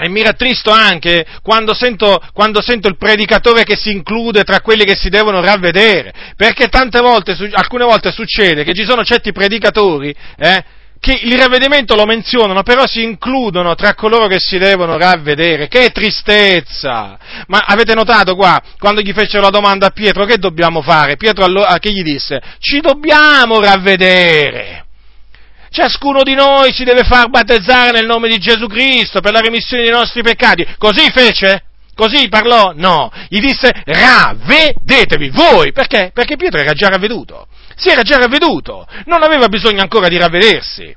[0.00, 4.84] e mi rattristo anche quando sento, quando sento, il predicatore che si include tra quelli
[4.84, 10.14] che si devono ravvedere, perché tante volte, alcune volte succede che ci sono certi predicatori
[10.38, 10.64] eh,
[11.00, 15.68] che il ravvedimento lo menzionano, però si includono tra coloro che si devono ravvedere.
[15.68, 17.18] Che tristezza!
[17.46, 21.16] Ma avete notato qua, quando gli fecero la domanda a Pietro, che dobbiamo fare?
[21.16, 22.40] Pietro allora, che gli disse?
[22.58, 24.86] Ci dobbiamo ravvedere.
[25.70, 29.82] Ciascuno di noi si deve far battezzare nel nome di Gesù Cristo per la remissione
[29.82, 30.66] dei nostri peccati.
[30.78, 31.64] Così fece?
[31.94, 32.72] Così parlò?
[32.74, 33.10] No.
[33.28, 35.72] Gli disse ravvedetevi voi.
[35.72, 36.10] Perché?
[36.14, 37.48] Perché Pietro era già ravveduto.
[37.76, 38.86] Si era già ravveduto.
[39.06, 40.94] Non aveva bisogno ancora di ravvedersi.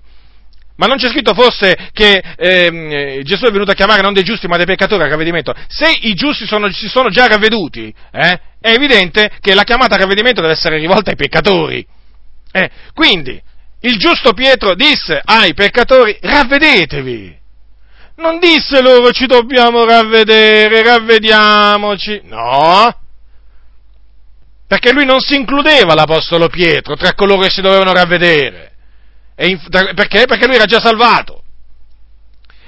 [0.76, 4.48] Ma non c'è scritto forse che ehm, Gesù è venuto a chiamare non dei giusti
[4.48, 5.54] ma dei peccatori al ravvedimento?
[5.68, 10.02] Se i giusti sono, si sono già ravveduti, eh, è evidente che la chiamata al
[10.02, 11.86] ravvedimento deve essere rivolta ai peccatori.
[12.52, 13.40] Eh, quindi,
[13.82, 17.40] il giusto Pietro disse ai peccatori, ravvedetevi.
[18.18, 22.22] Non disse loro ci dobbiamo ravvedere, ravvediamoci.
[22.26, 22.96] No.
[24.68, 28.72] Perché lui non si includeva l'Apostolo Pietro tra coloro che si dovevano ravvedere.
[29.38, 30.26] In, perché?
[30.26, 31.44] Perché lui era già salvato.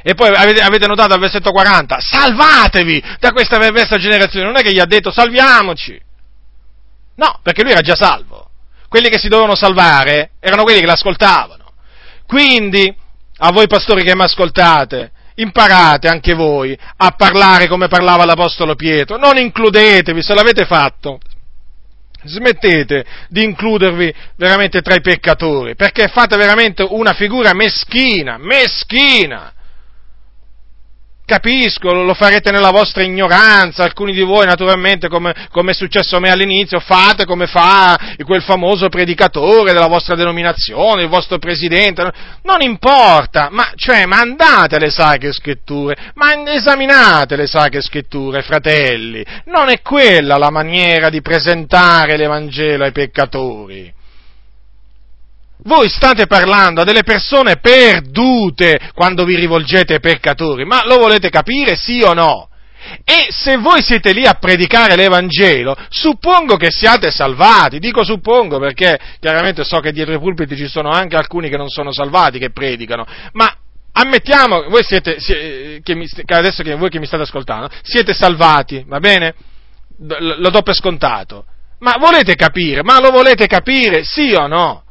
[0.02, 4.48] E poi avete, avete, notato al versetto 40, salvatevi da questa perversa generazione.
[4.48, 6.02] Non è che gli ha detto salviamoci.
[7.16, 8.43] No, perché lui era già salvo
[8.94, 11.64] quelli che si dovevano salvare erano quelli che l'ascoltavano.
[12.28, 12.96] Quindi,
[13.38, 19.18] a voi pastori che mi ascoltate, imparate anche voi a parlare come parlava l'Apostolo Pietro,
[19.18, 21.18] non includetevi, se l'avete fatto,
[22.24, 29.54] smettete di includervi veramente tra i peccatori, perché fate veramente una figura meschina, meschina.
[31.26, 36.20] Capisco, lo farete nella vostra ignoranza, alcuni di voi naturalmente come, come, è successo a
[36.20, 42.12] me all'inizio, fate come fa quel famoso predicatore della vostra denominazione, il vostro presidente,
[42.44, 49.26] non importa, ma, cioè, ma andate alle sacre scritture, ma esaminate le sacre scritture, fratelli,
[49.46, 54.02] non è quella la maniera di presentare l'Evangelo ai peccatori.
[55.64, 61.30] Voi state parlando a delle persone perdute quando vi rivolgete ai peccatori, ma lo volete
[61.30, 62.50] capire sì o no?
[63.06, 69.00] E se voi siete lì a predicare l'Evangelo, suppongo che siate salvati, dico suppongo perché
[69.20, 72.52] chiaramente so che dietro i pulpiti ci sono anche alcuni che non sono salvati, che
[72.52, 73.56] predicano, ma
[73.94, 75.16] ammettiamo, voi siete,
[75.82, 79.34] che mi, adesso che voi che mi state ascoltando, siete salvati, va bene?
[80.00, 81.46] Lo do per scontato.
[81.80, 82.84] Ma volete capire?
[82.84, 84.04] Ma lo volete capire?
[84.04, 84.84] Sì o no?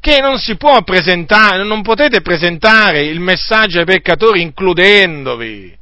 [0.00, 5.76] Che non si può presentare, non potete presentare il messaggio ai peccatori includendovi,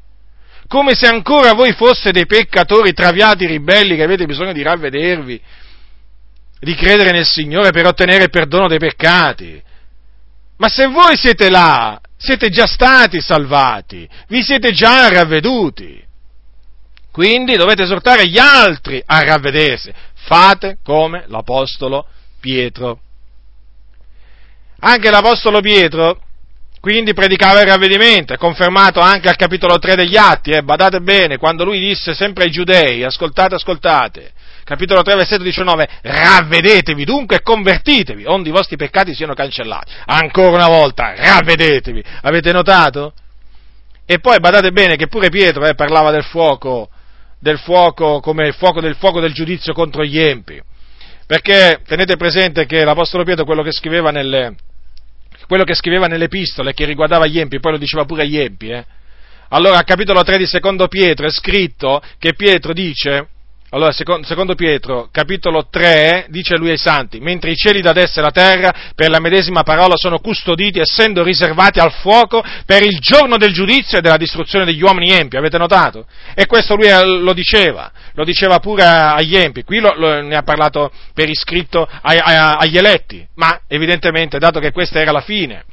[0.67, 5.41] come se ancora voi foste dei peccatori traviati, ribelli, che avete bisogno di ravvedervi,
[6.59, 9.63] di credere nel Signore per ottenere perdono dei peccati.
[10.57, 16.03] Ma se voi siete là, siete già stati salvati, vi siete già ravveduti.
[17.13, 19.93] Quindi dovete esortare gli altri a ravvedersi.
[20.15, 22.07] Fate come l'Apostolo
[22.41, 23.01] Pietro.
[24.89, 26.21] Anche l'Apostolo Pietro
[26.79, 31.37] quindi predicava il ravvedimento, è confermato anche al capitolo 3 degli Atti, eh, badate bene,
[31.37, 34.31] quando lui disse sempre ai giudei, ascoltate, ascoltate,
[34.63, 39.91] capitolo 3, versetto 19, ravvedetevi dunque e convertitevi, onde i vostri peccati siano cancellati.
[40.05, 43.13] Ancora una volta, ravvedetevi, avete notato?
[44.05, 46.89] E poi badate bene che pure Pietro eh, parlava del fuoco,
[47.41, 50.63] del fuoco come il fuoco del fuoco del giudizio contro gli empi.
[51.27, 54.55] Perché tenete presente che l'Apostolo Pietro quello che scriveva nelle,
[55.47, 58.69] quello che scriveva nelle epistole che riguardava gli empi, poi lo diceva pure agli empi,
[58.69, 58.85] eh?
[59.51, 63.29] Allora, al capitolo 3 di secondo Pietro è scritto che Pietro dice,
[63.71, 68.25] allora, secondo Pietro, capitolo 3, dice lui ai santi, mentre i cieli da destra e
[68.25, 73.37] la terra per la medesima parola sono custoditi, essendo riservati al fuoco per il giorno
[73.37, 76.07] del giudizio e della distruzione degli uomini empi, avete notato?
[76.37, 80.37] E questo lui eh, lo diceva, lo diceva pure agli empi, qui lo, lo, ne
[80.37, 85.65] ha parlato per iscritto ai, agli eletti, ma evidentemente, dato che questa era la fine,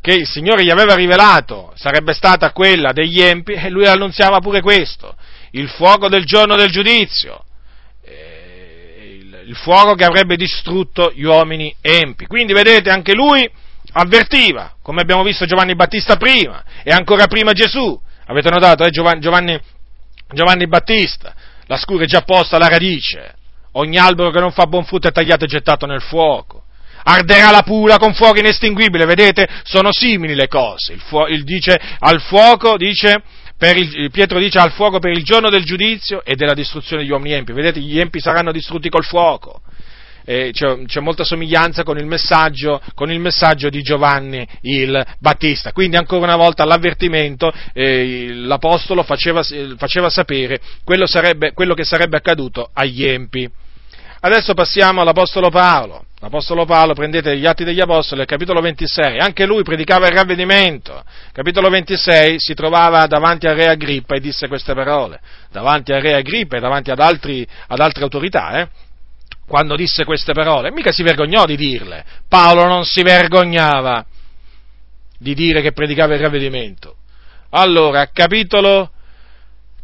[0.00, 4.60] che il Signore gli aveva rivelato sarebbe stata quella degli empi, e lui annunziava pure
[4.60, 5.16] questo
[5.54, 7.44] il fuoco del giorno del giudizio,
[8.04, 12.26] eh, il, il fuoco che avrebbe distrutto gli uomini empi.
[12.26, 13.48] Quindi vedete, anche lui
[13.92, 18.00] avvertiva, come abbiamo visto Giovanni Battista prima, e ancora prima Gesù.
[18.26, 19.60] Avete notato, eh, Giovanni, Giovanni,
[20.32, 21.34] Giovanni Battista
[21.66, 23.34] La scura è già posta alla radice.
[23.72, 26.62] Ogni albero che non fa buon frutto è tagliato e gettato nel fuoco.
[27.04, 29.46] Arderà la pula con fuoco inestinguibile, vedete?
[29.64, 30.94] Sono simili le cose.
[30.94, 33.22] Il, fu- il dice al fuoco, dice,
[33.58, 37.34] il, Pietro dice al fuoco per il giorno del giudizio e della distruzione degli uomini
[37.34, 37.52] empi.
[37.52, 39.62] Vedete, gli empi saranno distrutti col fuoco
[40.24, 42.06] eh, c'è, c'è, molta somiglianza con il,
[42.94, 45.72] con il, messaggio, di Giovanni il Battista.
[45.72, 49.42] Quindi ancora una volta l'avvertimento, eh, l'Apostolo faceva,
[49.76, 53.48] faceva sapere quello, sarebbe, quello che sarebbe accaduto agli empi.
[54.20, 56.06] Adesso passiamo all'Apostolo Paolo.
[56.24, 61.04] L'Apostolo Paolo, prendete gli Atti degli Apostoli, capitolo 26, anche lui predicava il ravvedimento.
[61.32, 65.20] Capitolo 26 si trovava davanti al re Agrippa e disse queste parole,
[65.52, 68.68] davanti al re Agrippa e davanti ad, altri, ad altre autorità, eh?
[69.46, 72.02] quando disse queste parole, mica si vergognò di dirle.
[72.26, 74.06] Paolo non si vergognava
[75.18, 76.96] di dire che predicava il ravvedimento.
[77.50, 78.92] Allora, capitolo,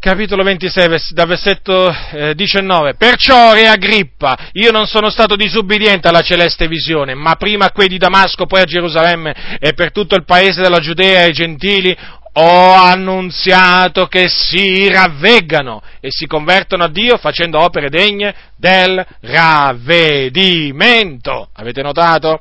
[0.01, 2.95] capitolo 26, dal versetto eh, 19.
[2.95, 7.87] Perciò, re Agrippa, io non sono stato disubbidiente alla celeste visione, ma prima a quei
[7.87, 11.95] di Damasco, poi a Gerusalemme e per tutto il paese della Giudea e ai gentili
[12.33, 21.51] ho annunziato che si ravveggano e si convertono a Dio facendo opere degne del ravvedimento.
[21.55, 22.41] Avete notato?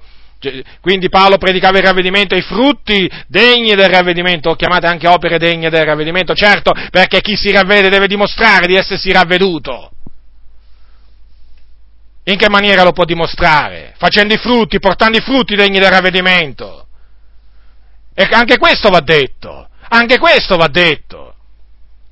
[0.80, 5.38] Quindi Paolo predicava il ravvedimento e i frutti degni del ravvedimento, o chiamate anche opere
[5.38, 9.92] degne del ravvedimento, certo, perché chi si ravvede deve dimostrare di essersi ravveduto.
[12.24, 13.94] In che maniera lo può dimostrare?
[13.98, 16.88] Facendo i frutti, portando i frutti degni del ravvedimento.
[18.14, 19.68] E anche questo va detto.
[19.90, 21.34] Anche questo va detto.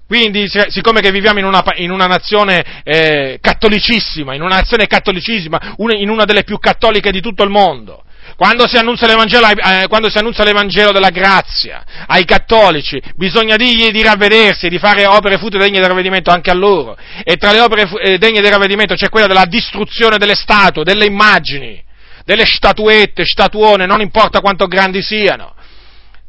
[0.07, 5.75] Quindi, siccome che viviamo in una, in una nazione eh, cattolicissima, in una nazione cattolicissima,
[5.77, 8.03] una, in una delle più cattoliche di tutto il mondo,
[8.35, 14.69] quando si, eh, quando si, annuncia l'Evangelo della grazia ai cattolici, bisogna dirgli di ravvedersi,
[14.69, 16.97] di fare opere frutto degne del ravvedimento anche a loro.
[17.23, 21.05] E tra le opere eh, degne del ravvedimento c'è quella della distruzione delle statue, delle
[21.05, 21.83] immagini,
[22.25, 25.55] delle statuette, statuone, non importa quanto grandi siano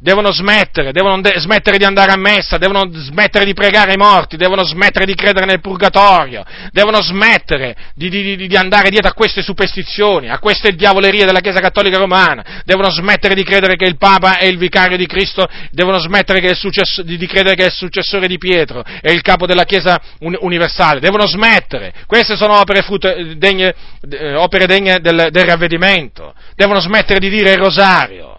[0.00, 4.36] devono smettere, devono de- smettere di andare a messa, devono smettere di pregare i morti,
[4.36, 9.42] devono smettere di credere nel purgatorio, devono smettere di, di, di, andare dietro a queste
[9.42, 14.38] superstizioni, a queste diavolerie della Chiesa Cattolica Romana, devono smettere di credere che il Papa
[14.38, 18.38] è il vicario di Cristo, devono smettere successo- di, credere che è il successore di
[18.38, 23.74] Pietro, è il capo della Chiesa un- universale, devono smettere, queste sono opere, frutto, degne,
[24.10, 28.37] eh, opere degne del, del ravvedimento, devono smettere di dire il rosario,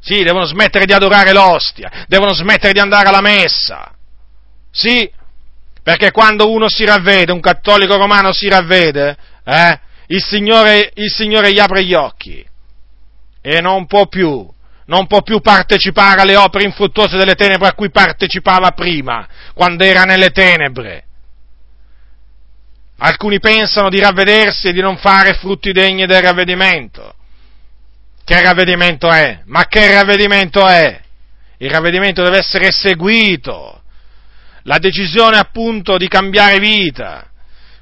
[0.00, 3.94] sì, devono smettere di adorare l'ostia, devono smettere di andare alla messa.
[4.70, 5.10] Sì,
[5.82, 11.52] perché quando uno si ravvede, un cattolico romano si ravvede, eh, il, Signore, il Signore
[11.52, 12.44] gli apre gli occhi
[13.42, 14.48] e non può più,
[14.86, 20.04] non può più partecipare alle opere infruttuose delle tenebre a cui partecipava prima, quando era
[20.04, 21.04] nelle tenebre.
[22.98, 27.14] Alcuni pensano di ravvedersi e di non fare frutti degni del ravvedimento.
[28.24, 29.40] Che ravvedimento è?
[29.46, 31.00] Ma che ravvedimento è?
[31.58, 33.82] Il ravvedimento deve essere eseguito.
[34.64, 37.28] La decisione appunto di cambiare vita,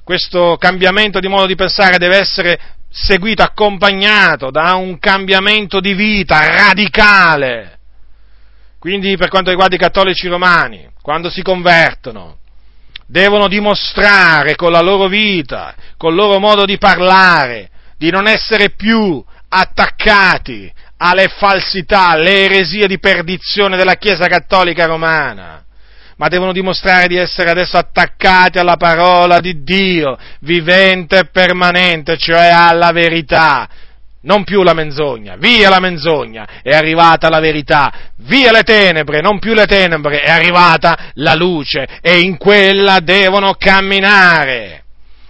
[0.04, 2.58] questo cambiamento di modo di pensare deve essere
[2.90, 7.78] seguito, accompagnato da un cambiamento di vita radicale.
[8.78, 12.38] Quindi per quanto riguarda i cattolici romani, quando si convertono,
[13.06, 19.22] devono dimostrare con la loro vita, col loro modo di parlare, di non essere più
[19.48, 25.64] attaccati alle falsità, alle eresie di perdizione della Chiesa Cattolica Romana,
[26.16, 32.48] ma devono dimostrare di essere adesso attaccati alla parola di Dio, vivente e permanente, cioè
[32.48, 33.68] alla verità.
[34.20, 39.38] Non più la menzogna, via la menzogna, è arrivata la verità, via le tenebre, non
[39.38, 44.82] più le tenebre, è arrivata la luce e in quella devono camminare.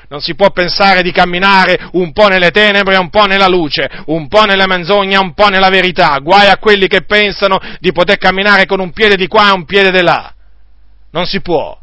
[0.08, 4.26] Non si può pensare di camminare un po' nelle tenebre un po' nella luce, un
[4.26, 6.18] po' nella menzogna, un po' nella verità.
[6.22, 9.66] Guai a quelli che pensano di poter camminare con un piede di qua e un
[9.66, 10.32] piede di là.
[11.10, 11.78] Non si può,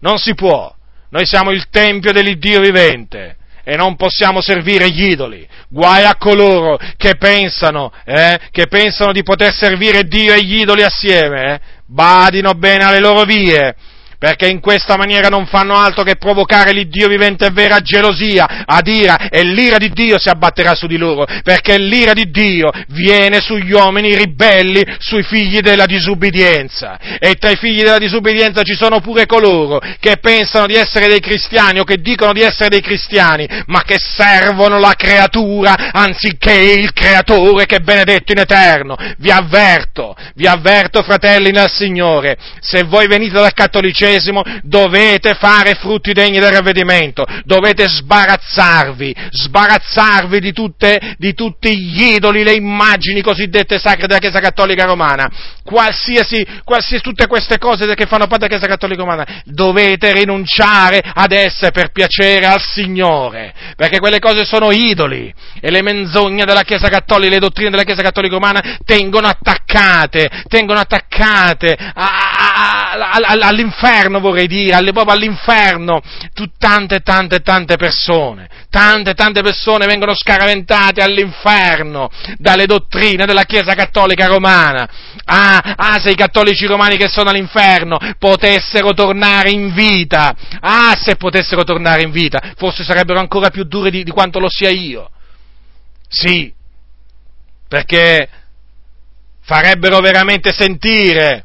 [0.00, 0.74] non si può.
[1.10, 5.46] Noi siamo il tempio dell'Iddio vivente e non possiamo servire gli idoli.
[5.68, 10.82] Guai a coloro che pensano, eh, che pensano di poter servire Dio e gli idoli
[10.82, 11.54] assieme.
[11.54, 11.60] Eh.
[11.86, 13.74] Badino bene alle loro vie
[14.20, 18.86] perché in questa maniera non fanno altro che provocare l'Iddio vivente e vera gelosia, ad
[18.86, 23.40] ira, e l'ira di Dio si abbatterà su di loro, perché l'ira di Dio viene
[23.40, 29.00] sugli uomini ribelli, sui figli della disubbidienza, e tra i figli della disubbidienza ci sono
[29.00, 33.48] pure coloro che pensano di essere dei cristiani o che dicono di essere dei cristiani,
[33.68, 38.98] ma che servono la creatura anziché il creatore che è benedetto in eterno.
[39.16, 45.74] Vi avverto, vi avverto fratelli nel Signore, se voi venite dal cattolicesimo, cattolicesimo, dovete fare
[45.74, 53.22] frutti degni del ravvedimento, dovete sbarazzarvi, sbarazzarvi di, tutte, di tutti gli idoli, le immagini
[53.22, 55.30] cosiddette sacre della Chiesa Cattolica Romana,
[55.62, 61.32] qualsiasi, qualsiasi tutte queste cose che fanno parte della Chiesa Cattolica Romana, dovete rinunciare ad
[61.32, 66.88] esse per piacere al Signore, perché quelle cose sono idoli e le menzogne della Chiesa
[66.88, 73.99] Cattolica, le dottrine della Chiesa Cattolica Romana tengono attaccate, tengono attaccate a, a, a, all'inferno
[74.08, 76.00] vorrei dire, alle, proprio all'inferno,
[76.58, 84.26] tante, tante, tante persone, tante, tante persone vengono scaraventate all'inferno dalle dottrine della Chiesa Cattolica
[84.26, 84.88] Romana.
[85.24, 91.16] Ah, ah, se i cattolici romani che sono all'inferno potessero tornare in vita, ah, se
[91.16, 95.10] potessero tornare in vita, forse sarebbero ancora più duri di, di quanto lo sia io.
[96.08, 96.52] Sì,
[97.68, 98.28] perché
[99.42, 101.44] farebbero veramente sentire,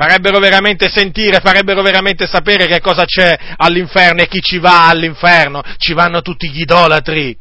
[0.00, 5.62] farebbero veramente sentire, farebbero veramente sapere che cosa c'è all'inferno e chi ci va all'inferno.
[5.76, 7.36] Ci vanno tutti gli idolatri.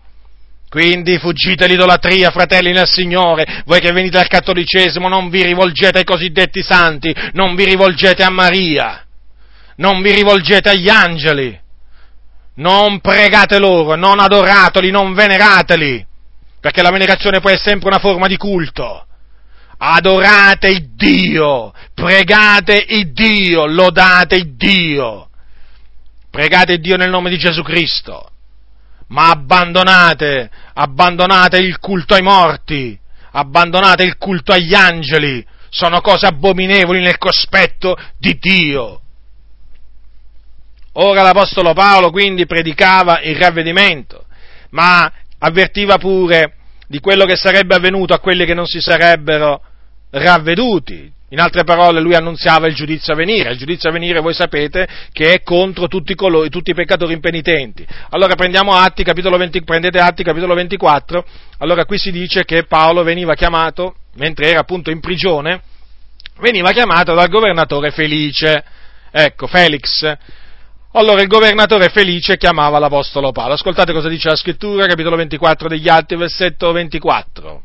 [0.68, 6.04] Quindi fuggite l'idolatria, fratelli nel Signore, voi che venite dal cattolicesimo, non vi rivolgete ai
[6.04, 9.06] cosiddetti santi, non vi rivolgete a Maria,
[9.78, 11.58] non vi rivolgete agli angeli,
[12.56, 16.06] non pregate loro, non adorateli, non venerateli,
[16.60, 19.06] perché la venerazione poi è sempre una forma di culto.
[19.82, 25.30] Adorate il Dio, pregate il Dio, lodate il Dio,
[26.30, 28.30] pregate il Dio nel nome di Gesù Cristo,
[29.08, 33.00] ma abbandonate, abbandonate il culto ai morti,
[33.32, 39.02] abbandonate il culto agli angeli, sono cose abominevoli nel cospetto di Dio.
[40.94, 44.26] Ora l'Apostolo Paolo quindi predicava il ravvedimento,
[44.72, 46.56] ma avvertiva pure
[46.86, 49.62] di quello che sarebbe avvenuto a quelli che non si sarebbero
[50.12, 51.12] ravveduti.
[51.32, 53.52] In altre parole, lui annunziava il giudizio a venire.
[53.52, 57.86] Il giudizio a venire, voi sapete, che è contro tutti, colori, tutti i peccatori impenitenti.
[58.10, 61.24] Allora prendiamo Atti, capitolo 20, prendete Atti, capitolo 24.
[61.60, 65.62] Allora qui si dice che Paolo veniva chiamato, mentre era appunto in prigione,
[66.40, 68.64] veniva chiamato dal governatore Felice.
[69.12, 70.04] Ecco, Felix,
[70.94, 73.54] allora il governatore felice chiamava l'Apostolo Paolo.
[73.54, 77.64] Ascoltate cosa dice la scrittura, capitolo 24 degli Atti, versetto 24.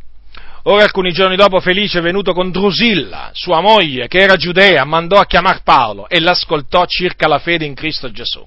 [0.67, 5.27] Ora alcuni giorni dopo Felice, venuto con Drusilla, sua moglie, che era giudea, mandò a
[5.27, 8.43] chiamare Paolo e l'ascoltò circa la fede in Cristo Gesù.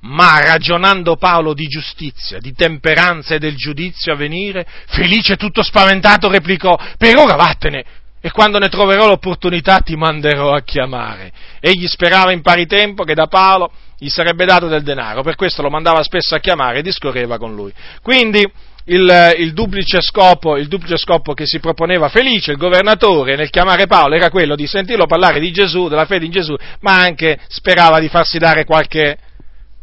[0.00, 6.28] Ma ragionando Paolo di giustizia, di temperanza e del giudizio a venire, Felice tutto spaventato
[6.28, 7.84] replicò, per ora vattene,
[8.20, 11.32] e quando ne troverò l'opportunità ti manderò a chiamare.
[11.58, 15.62] Egli sperava in pari tempo che da Paolo gli sarebbe dato del denaro, per questo
[15.62, 17.72] lo mandava spesso a chiamare e discorreva con lui.
[18.02, 18.46] Quindi
[18.86, 23.86] il, il, duplice scopo, il, duplice scopo, che si proponeva Felice, il governatore, nel chiamare
[23.86, 27.98] Paolo era quello di sentirlo parlare di Gesù, della fede in Gesù, ma anche sperava
[27.98, 29.16] di farsi dare qualche,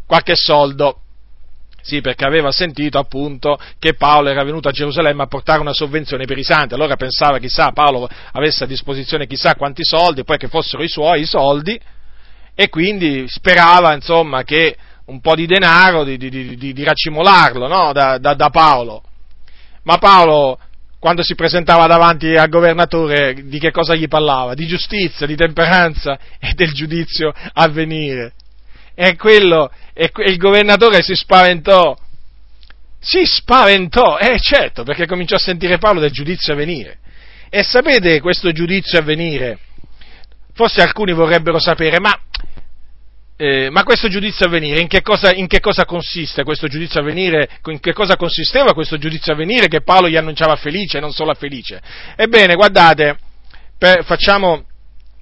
[0.06, 0.98] qualche soldo.
[1.84, 6.26] Sì, perché aveva sentito appunto che Paolo era venuto a Gerusalemme a portare una sovvenzione
[6.26, 10.48] per i santi, allora pensava chissà Paolo avesse a disposizione chissà quanti soldi, poi che
[10.48, 11.80] fossero i suoi soldi,
[12.54, 17.92] e quindi sperava insomma che un po' di denaro di, di, di, di racimolarlo no?
[17.94, 19.04] da, da, da Paolo.
[19.84, 20.60] Ma Paolo
[21.02, 24.54] quando si presentava davanti al governatore, di che cosa gli parlava?
[24.54, 28.34] Di giustizia, di temperanza e del giudizio a venire.
[28.94, 31.98] E quello, e il governatore si spaventò,
[33.00, 37.00] si spaventò, eh certo, perché cominciò a sentire Paolo del giudizio a venire.
[37.50, 39.58] E sapete questo giudizio a venire?
[40.54, 42.16] Forse alcuni vorrebbero sapere, ma,
[43.42, 47.00] eh, ma questo giudizio a venire, in che, cosa, in che, cosa, consiste questo giudizio
[47.00, 47.50] a venire?
[47.66, 51.12] In che cosa consisteva questo giudizio a venire che Paolo gli annunciava felice e non
[51.12, 51.82] solo a felice?
[52.16, 53.18] Ebbene, guardate,
[53.80, 54.64] per, facciamo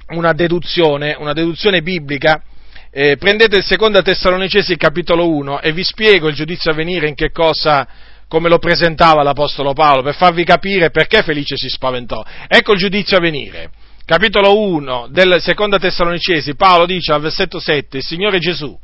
[0.09, 2.43] una deduzione, una deduzione biblica
[2.91, 7.15] eh, prendete il secondo Tessalonicesi capitolo 1 e vi spiego il giudizio a venire in
[7.15, 7.87] che cosa,
[8.27, 12.21] come lo presentava l'Apostolo Paolo, per farvi capire perché Felice si spaventò.
[12.49, 13.69] Ecco il giudizio a venire.
[14.09, 18.75] Capitolo 1 del secondo Tessalonicesi, Paolo dice al versetto 7, il Signore Gesù,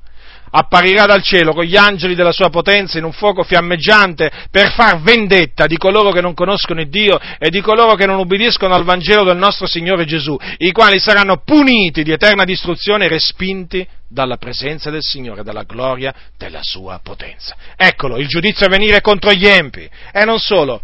[0.52, 5.02] apparirà dal cielo con gli angeli della sua potenza in un fuoco fiammeggiante per far
[5.02, 8.84] vendetta di coloro che non conoscono il Dio e di coloro che non ubbidiscono al
[8.84, 14.38] Vangelo del nostro Signore Gesù, i quali saranno puniti di eterna distruzione e respinti dalla
[14.38, 17.56] presenza del Signore, dalla gloria della sua potenza.
[17.76, 19.90] Eccolo, il giudizio a venire contro gli empi.
[20.14, 20.82] E non solo,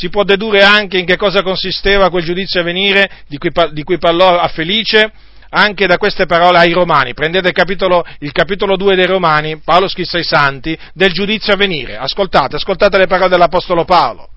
[0.00, 3.82] si può dedurre anche in che cosa consisteva quel giudizio a venire di cui, di
[3.82, 5.12] cui parlò a Felice,
[5.50, 7.12] anche da queste parole ai Romani.
[7.12, 11.56] Prendete il capitolo, il capitolo 2 dei Romani, Paolo scrisse ai Santi, del giudizio a
[11.56, 11.98] venire.
[11.98, 14.30] Ascoltate, ascoltate le parole dell'Apostolo Paolo.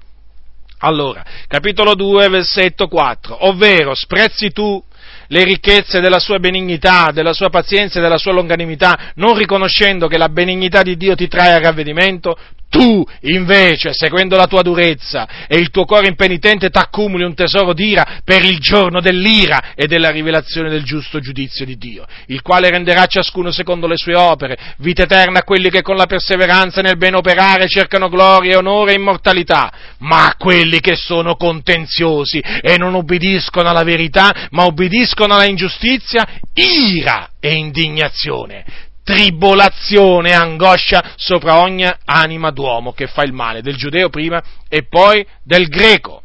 [0.80, 4.84] Allora, capitolo 2, versetto 4, ovvero sprezzi tu
[5.28, 10.18] le ricchezze della sua benignità, della sua pazienza e della sua longanimità, non riconoscendo che
[10.18, 12.38] la benignità di Dio ti trae a ravvedimento,
[12.74, 18.22] tu, invece, seguendo la tua durezza e il tuo cuore impenitente, t'accumuli un tesoro d'ira
[18.26, 23.06] per il giorno dell'ira e della rivelazione del giusto giudizio di Dio, il quale renderà
[23.06, 27.18] ciascuno secondo le sue opere, vita eterna a quelli che con la perseveranza nel bene
[27.18, 33.70] operare cercano gloria, onore e immortalità, ma a quelli che sono contenziosi e non obbediscono
[33.70, 36.26] alla verità, ma obbediscono alla ingiustizia,
[36.56, 44.10] ira e indignazione tribolazione angoscia sopra ogni anima d'uomo che fa il male, del giudeo
[44.10, 46.22] prima e poi del greco.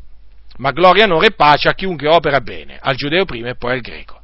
[0.58, 3.80] Ma gloria, onore e pace a chiunque opera bene, al giudeo prima e poi al
[3.80, 4.20] greco,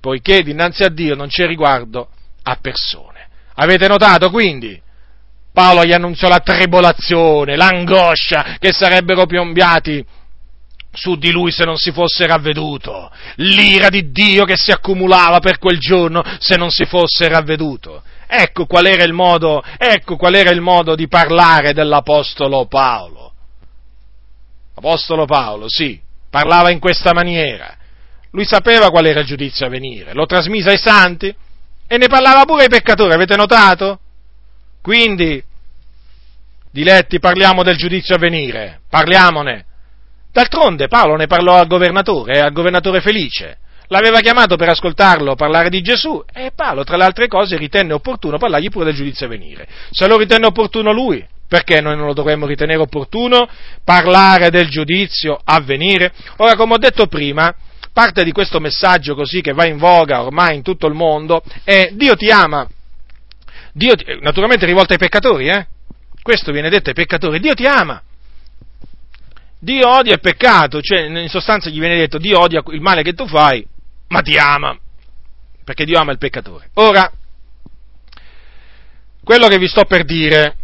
[0.00, 2.08] poiché dinanzi a Dio non c'è riguardo
[2.42, 3.28] a persone.
[3.54, 4.80] Avete notato quindi?
[5.52, 10.04] Paolo gli annunziò la tribolazione, l'angoscia che sarebbero piombiati
[10.98, 15.58] su di lui se non si fosse ravveduto, l'ira di Dio che si accumulava per
[15.58, 18.02] quel giorno se non si fosse ravveduto.
[18.26, 23.32] Ecco qual era il modo, ecco qual era il modo di parlare dell'Apostolo Paolo.
[24.74, 25.98] L'Apostolo Paolo, sì,
[26.28, 27.76] parlava in questa maniera.
[28.32, 31.34] Lui sapeva qual era il giudizio a venire, lo trasmise ai santi
[31.86, 34.00] e ne parlava pure ai peccatori, avete notato?
[34.82, 35.42] Quindi,
[36.70, 39.66] diletti, parliamo del giudizio a venire, parliamone
[40.38, 43.56] D'altronde Paolo ne parlò al governatore, al governatore felice.
[43.88, 48.38] L'aveva chiamato per ascoltarlo parlare di Gesù e Paolo, tra le altre cose, ritenne opportuno
[48.38, 49.66] parlargli pure del giudizio a venire.
[49.90, 53.48] Se lo ritenne opportuno lui, perché noi non lo dovremmo ritenere opportuno
[53.82, 56.12] parlare del giudizio a venire?
[56.36, 57.52] Ora, come ho detto prima,
[57.92, 61.90] parte di questo messaggio così che va in voga ormai in tutto il mondo è
[61.94, 62.64] Dio ti ama.
[63.72, 65.66] Dio ti, naturalmente rivolto ai peccatori, eh?
[66.22, 68.00] Questo viene detto ai peccatori, Dio ti ama.
[69.60, 73.12] Dio odia il peccato, cioè in sostanza gli viene detto Dio odia il male che
[73.12, 73.66] tu fai,
[74.08, 74.78] ma ti ama,
[75.64, 76.70] perché Dio ama il peccatore.
[76.74, 77.10] Ora,
[79.24, 80.56] quello che vi sto per dire,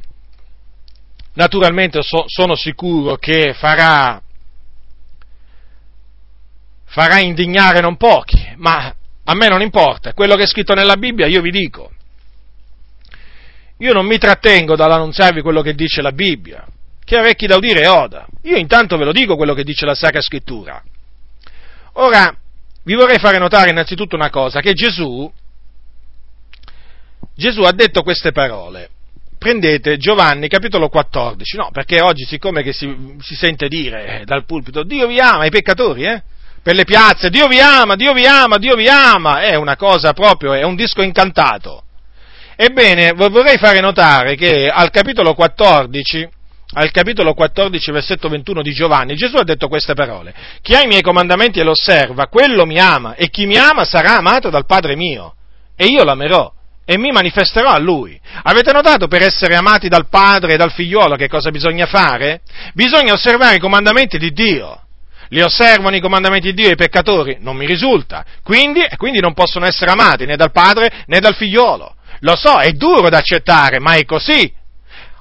[1.35, 4.23] naturalmente so, sono sicuro che farà,
[6.85, 8.95] farà indignare non pochi, ma
[9.25, 11.91] a me non importa, quello che è scritto nella Bibbia io vi dico.
[13.79, 16.65] Io non mi trattengo dall'annunziarvi quello che dice la Bibbia,
[17.05, 18.27] chi ha orecchi da udire oda.
[18.43, 20.83] Io intanto ve lo dico quello che dice la Sacra Scrittura.
[21.95, 22.35] Ora,
[22.85, 25.31] vi vorrei fare notare innanzitutto una cosa, che Gesù,
[27.35, 28.91] Gesù ha detto queste parole.
[29.39, 34.47] Prendete Giovanni capitolo 14, no, perché oggi siccome che si, si sente dire eh, dal
[34.47, 36.23] pulpito, Dio vi ama, i peccatori, eh?
[36.63, 40.15] Per le piazze, Dio vi ama, Dio vi ama, Dio vi ama, è una cosa
[40.15, 41.83] proprio, è un disco incantato.
[42.57, 46.29] Ebbene, vorrei fare notare che al capitolo 14,
[46.75, 50.35] al capitolo 14, versetto 21 di Giovanni, Gesù ha detto queste parole.
[50.61, 53.85] Chi ha i miei comandamenti e lo osserva, quello mi ama, e chi mi ama
[53.85, 55.35] sarà amato dal Padre mio,
[55.77, 56.53] e io l'amerò,
[56.85, 58.21] e mi manifesterò a lui.
[58.43, 62.43] Avete notato per essere amati dal Padre e dal figliuolo che cosa bisogna fare?
[62.75, 64.81] Bisogna osservare i comandamenti di Dio.
[65.29, 67.39] Li osservano i comandamenti di Dio i peccatori?
[67.41, 68.25] Non mi risulta.
[68.43, 71.95] Quindi, quindi non possono essere amati né dal Padre né dal figliuolo.
[72.21, 74.53] Lo so, è duro da accettare, ma è così.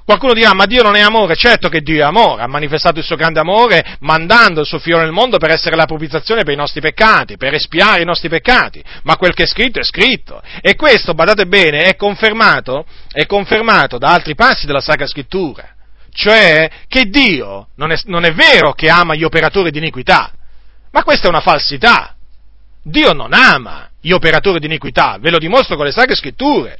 [0.04, 1.34] Qualcuno dirà, ma Dio non è amore?
[1.34, 4.98] Certo che Dio è amore, ha manifestato il suo grande amore mandando il suo figlio
[4.98, 8.84] nel mondo per essere la propiziazione per i nostri peccati, per espiare i nostri peccati,
[9.04, 10.42] ma quel che è scritto è scritto.
[10.60, 15.68] E questo, badate bene, è confermato, è confermato da altri passi della Sacra Scrittura.
[16.12, 20.30] Cioè che Dio non è, non è vero che ama gli operatori di iniquità,
[20.90, 22.14] ma questa è una falsità.
[22.82, 26.76] Dio non ama gli operatori di iniquità, ve lo dimostro con le Sacre Scritture.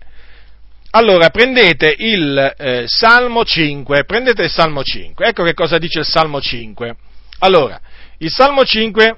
[0.96, 6.06] Allora, prendete il eh, Salmo 5, prendete il Salmo 5, ecco che cosa dice il
[6.06, 6.96] Salmo 5.
[7.40, 7.80] Allora,
[8.18, 9.16] il Salmo 5,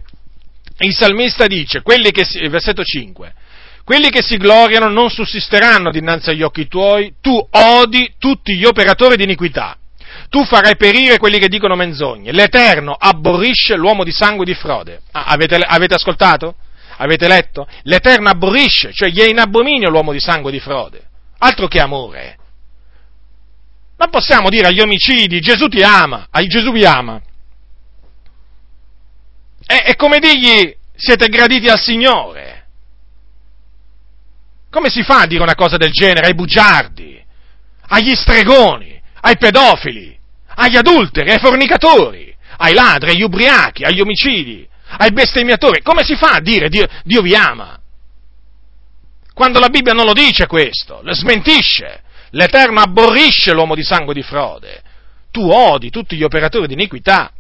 [0.79, 1.83] il salmista dice,
[2.23, 3.35] si, versetto 5,
[3.85, 9.17] quelli che si gloriano non sussisteranno dinanzi agli occhi tuoi, tu odi tutti gli operatori
[9.17, 9.77] di iniquità.
[10.31, 12.33] Tu farai perire quelli che dicono menzogne.
[12.33, 15.03] L'Eterno aborrisce l'uomo di sangue e di frode.
[15.13, 16.55] Ah, avete, avete ascoltato?
[16.97, 17.69] Avete letto?
[17.83, 21.03] L'Eterno aborrisce, cioè gli è in abominio l'uomo di sangue e di frode.
[21.39, 22.39] Altro che amore.
[23.97, 27.21] Ma possiamo dire agli omicidi, Gesù ti ama, Gesù vi ama.
[29.65, 32.67] È, è come dirgli, siete graditi al Signore.
[34.71, 37.25] Come si fa a dire una cosa del genere ai bugiardi,
[37.89, 40.17] agli stregoni, ai pedofili,
[40.57, 44.69] agli adulteri, ai fornicatori, ai ladri, agli ubriachi, agli omicidi,
[44.99, 45.83] ai bestemmiatori?
[45.83, 47.81] Come si fa a dire Dio, Dio vi ama?
[49.37, 52.01] Quando la Bibbia non lo dice questo, lo smentisce.
[52.31, 54.83] L'Eterno aborrisce l'uomo di sangue di frode.
[55.31, 57.31] Tu odi tutti gli operatori di iniquità.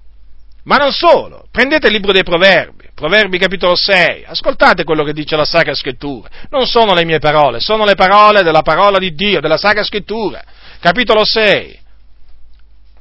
[0.64, 2.90] Ma non solo, prendete il libro dei proverbi.
[2.94, 7.60] Proverbi capitolo 6, ascoltate quello che dice la Sacra Scrittura, non sono le mie parole,
[7.60, 10.44] sono le parole della parola di Dio, della Sacra Scrittura.
[10.78, 11.80] Capitolo 6,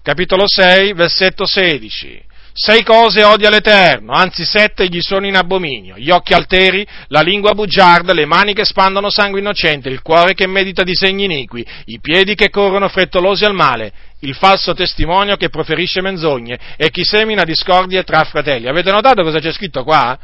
[0.03, 2.23] capitolo 6, versetto 16.
[2.57, 7.53] Sei cose odia l'Eterno, anzi sette gli sono in abominio, gli occhi alteri, la lingua
[7.53, 12.33] bugiarda, le mani che spandono sangue innocente, il cuore che medita disegni iniqui, i piedi
[12.33, 18.03] che corrono frettolosi al male, il falso testimonio che proferisce menzogne e chi semina discordie
[18.03, 18.69] tra fratelli.
[18.69, 20.17] Avete notato cosa c'è scritto qua?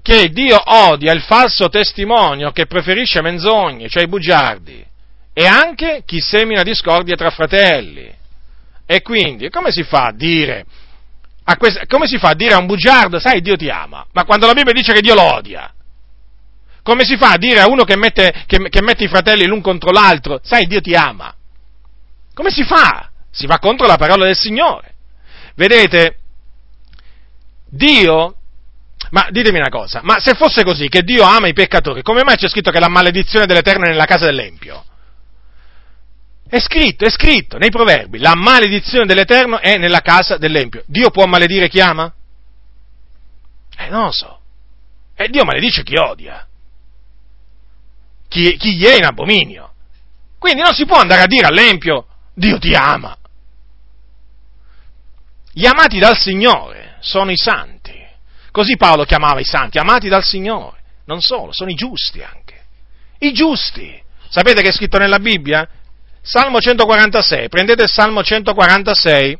[0.00, 4.82] Che Dio odia il falso testimonio che preferisce menzogne, cioè i bugiardi,
[5.34, 8.10] e anche chi semina discordie tra fratelli.
[8.86, 10.64] E quindi, come si fa a dire
[11.56, 14.46] questo, come si fa a dire a un bugiardo, sai, Dio ti ama, ma quando
[14.46, 15.72] la Bibbia dice che Dio lo odia?
[16.82, 19.60] Come si fa a dire a uno che mette, che, che mette i fratelli l'un
[19.60, 21.34] contro l'altro, sai, Dio ti ama?
[22.34, 23.10] Come si fa?
[23.30, 24.94] Si va contro la parola del Signore.
[25.54, 26.18] Vedete,
[27.68, 28.34] Dio,
[29.10, 32.36] ma ditemi una cosa, ma se fosse così, che Dio ama i peccatori, come mai
[32.36, 34.84] c'è scritto che la maledizione dell'Eterno è nella casa dell'Empio?
[36.50, 40.82] È scritto, è scritto nei proverbi, la maledizione dell'Eterno è nella casa dell'Empio.
[40.84, 42.12] Dio può maledire chi ama?
[43.76, 44.40] Eh, non lo so.
[45.14, 46.44] E Dio maledice chi odia.
[48.26, 49.74] Chi, chi gli è in abominio.
[50.40, 53.16] Quindi non si può andare a dire all'Empio, Dio ti ama.
[55.52, 57.96] Gli amati dal Signore sono i santi.
[58.50, 60.78] Così Paolo chiamava i santi, amati dal Signore.
[61.04, 62.64] Non solo, sono i giusti anche.
[63.20, 64.02] I giusti.
[64.28, 65.68] Sapete che è scritto nella Bibbia?
[66.22, 69.38] Salmo 146, prendete il Salmo 146,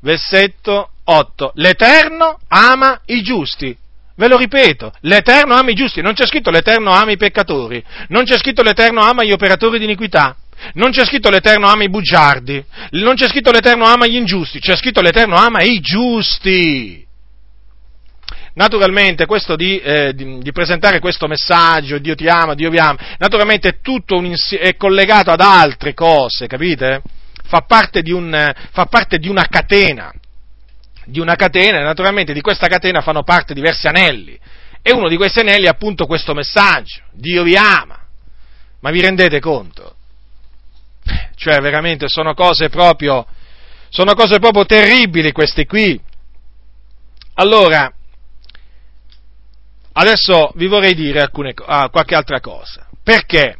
[0.00, 1.52] versetto 8.
[1.56, 3.76] L'Eterno ama i giusti.
[4.16, 8.24] Ve lo ripeto, l'Eterno ama i giusti, non c'è scritto l'Eterno ama i peccatori, non
[8.24, 10.36] c'è scritto l'Eterno ama gli operatori di iniquità,
[10.72, 14.74] non c'è scritto l'Eterno ama i bugiardi, non c'è scritto l'Eterno ama gli ingiusti, c'è
[14.74, 17.06] scritto l'Eterno ama i giusti.
[18.58, 23.14] Naturalmente questo di, eh, di, di, presentare questo messaggio, Dio ti ama, Dio vi ama,
[23.18, 27.00] naturalmente è tutto un, è collegato ad altre cose, capite?
[27.44, 30.12] Fa parte di, un, fa parte di una catena,
[31.04, 34.36] di una catena, e naturalmente di questa catena fanno parte diversi anelli.
[34.82, 37.96] E uno di questi anelli è appunto questo messaggio, Dio vi ama.
[38.80, 39.94] Ma vi rendete conto?
[41.36, 43.24] Cioè, veramente sono cose proprio,
[43.88, 46.00] sono cose proprio terribili queste qui.
[47.34, 47.92] Allora,
[50.00, 52.86] Adesso vi vorrei dire alcune, ah, qualche altra cosa.
[53.02, 53.58] Perché?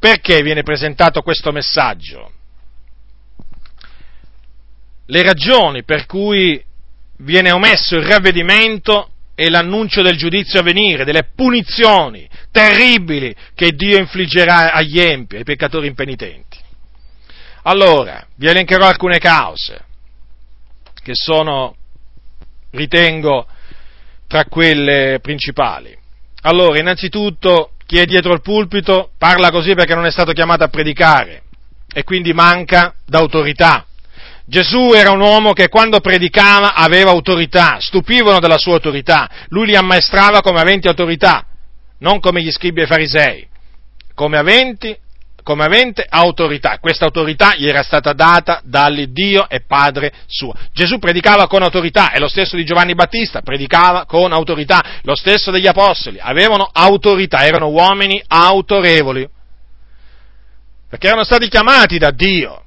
[0.00, 2.32] Perché viene presentato questo messaggio?
[5.06, 6.60] Le ragioni per cui
[7.18, 13.96] viene omesso il ravvedimento e l'annuncio del giudizio a venire, delle punizioni terribili che Dio
[13.96, 16.58] infliggerà agli empi, ai peccatori impenitenti.
[17.62, 19.84] Allora, vi elencherò alcune cause
[21.00, 21.76] che sono,
[22.70, 23.46] ritengo,
[24.30, 25.92] tra quelle principali.
[26.42, 30.68] Allora, innanzitutto, chi è dietro il pulpito parla così perché non è stato chiamato a
[30.68, 31.42] predicare
[31.92, 33.84] e quindi manca d'autorità.
[34.44, 39.74] Gesù era un uomo che quando predicava aveva autorità, stupivano della sua autorità, lui li
[39.74, 41.44] ammaestrava come aventi autorità,
[41.98, 43.48] non come gli scribi e farisei,
[44.14, 44.96] come aventi
[45.42, 46.78] come avente autorità.
[46.78, 50.52] Questa autorità gli era stata data dall'Iddio e Padre suo.
[50.72, 55.50] Gesù predicava con autorità, è lo stesso di Giovanni Battista, predicava con autorità, lo stesso
[55.50, 59.28] degli Apostoli, avevano autorità, erano uomini autorevoli,
[60.88, 62.64] perché erano stati chiamati da Dio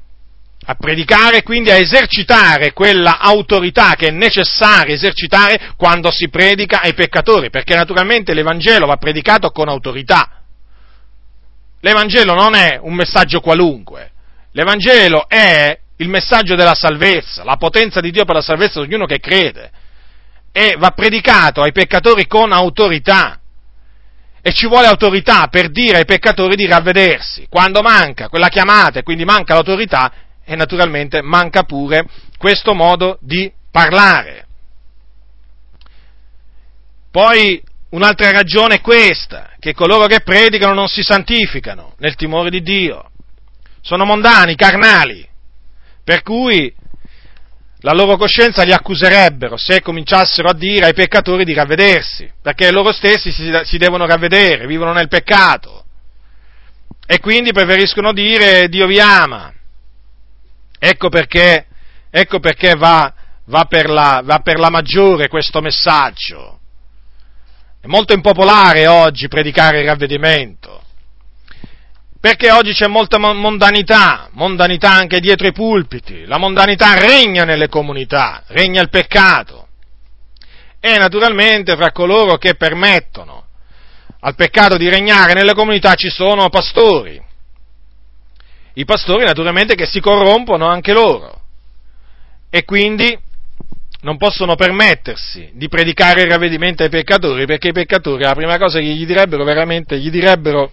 [0.66, 6.94] a predicare quindi a esercitare quella autorità che è necessaria esercitare quando si predica ai
[6.94, 10.43] peccatori, perché naturalmente l'Evangelo va predicato con autorità
[11.84, 14.12] L'Evangelo non è un messaggio qualunque,
[14.52, 19.06] l'Evangelo è il messaggio della salvezza, la potenza di Dio per la salvezza di ognuno
[19.06, 19.70] che crede
[20.54, 23.38] e va predicato ai peccatori con autorità.
[24.42, 27.48] E ci vuole autorità per dire ai peccatori di ravvedersi.
[27.50, 30.12] Quando manca quella chiamata e quindi manca l'autorità,
[30.46, 32.06] e naturalmente manca pure
[32.38, 34.48] questo modo di parlare.
[37.12, 37.62] Poi
[37.94, 43.12] Un'altra ragione è questa, che coloro che predicano non si santificano nel timore di Dio,
[43.82, 45.28] sono mondani, carnali,
[46.04, 46.74] per cui
[47.82, 52.92] la loro coscienza li accuserebbero se cominciassero a dire ai peccatori di ravvedersi, perché loro
[52.92, 55.86] stessi si, si devono ravvedere, vivono nel peccato.
[57.06, 59.54] E quindi preferiscono dire Dio vi ama.
[60.80, 61.68] Ecco perché,
[62.10, 63.14] ecco perché va,
[63.46, 66.53] va, per la, va per la maggiore questo messaggio
[67.84, 70.82] è molto impopolare oggi predicare il ravvedimento,
[72.18, 78.44] perché oggi c'è molta mondanità, mondanità anche dietro i pulpiti, la mondanità regna nelle comunità,
[78.48, 79.68] regna il peccato.
[80.80, 83.48] e naturalmente fra coloro che permettono
[84.22, 87.22] al peccato di regnare nelle comunità ci sono pastori.
[88.76, 91.42] I pastori naturalmente che si corrompono anche loro
[92.50, 93.18] e quindi
[94.04, 98.80] non possono permettersi di predicare il ravvedimento ai peccatori perché i peccatori la prima cosa
[98.80, 100.72] che gli direbbero veramente, gli direbbero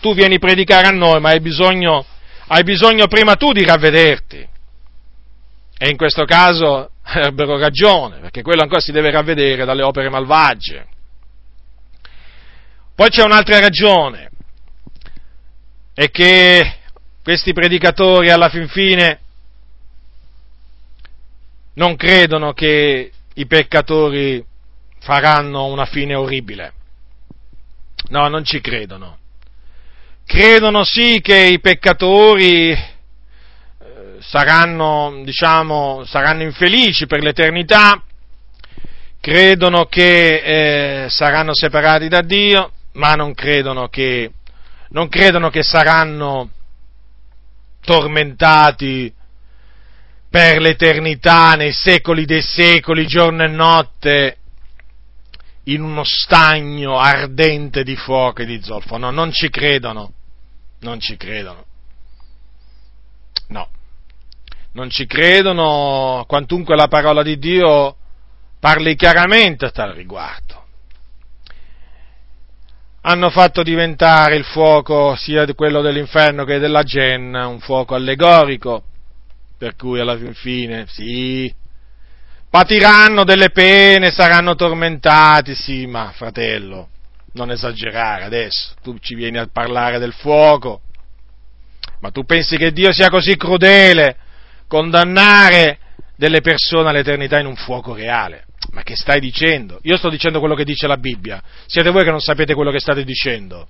[0.00, 2.04] tu vieni a predicare a noi ma hai bisogno,
[2.48, 4.48] hai bisogno prima tu di ravvederti.
[5.78, 10.86] E in questo caso avrebbero ragione, perché quello ancora si deve ravvedere dalle opere malvagie.
[12.94, 14.30] Poi c'è un'altra ragione,
[15.94, 16.78] è che
[17.22, 19.20] questi predicatori alla fin fine
[21.76, 24.44] non credono che i peccatori
[25.00, 26.72] faranno una fine orribile.
[28.08, 29.18] No, non ci credono.
[30.24, 32.78] Credono sì che i peccatori eh,
[34.20, 38.02] saranno, diciamo, saranno infelici per l'eternità,
[39.20, 44.30] credono che eh, saranno separati da Dio, ma non credono che,
[44.90, 46.50] non credono che saranno
[47.82, 49.12] tormentati
[50.28, 54.36] per l'eternità, nei secoli dei secoli, giorno e notte,
[55.64, 58.96] in uno stagno ardente di fuoco e di zolfo.
[58.96, 60.12] No, non ci credono,
[60.80, 61.64] non ci credono.
[63.48, 63.68] No,
[64.72, 67.96] non ci credono, quantunque la parola di Dio
[68.58, 70.64] parli chiaramente a tal riguardo
[73.08, 78.82] hanno fatto diventare il fuoco sia quello dell'inferno che della genna un fuoco allegorico,
[79.58, 81.52] per cui alla fine, sì,
[82.50, 86.88] patiranno delle pene, saranno tormentati, sì, ma fratello,
[87.32, 90.82] non esagerare adesso, tu ci vieni a parlare del fuoco,
[92.00, 94.16] ma tu pensi che Dio sia così crudele
[94.68, 95.78] condannare
[96.16, 98.44] delle persone all'eternità in un fuoco reale?
[98.72, 99.78] Ma che stai dicendo?
[99.82, 101.42] Io sto dicendo quello che dice la Bibbia.
[101.66, 103.68] Siete voi che non sapete quello che state dicendo.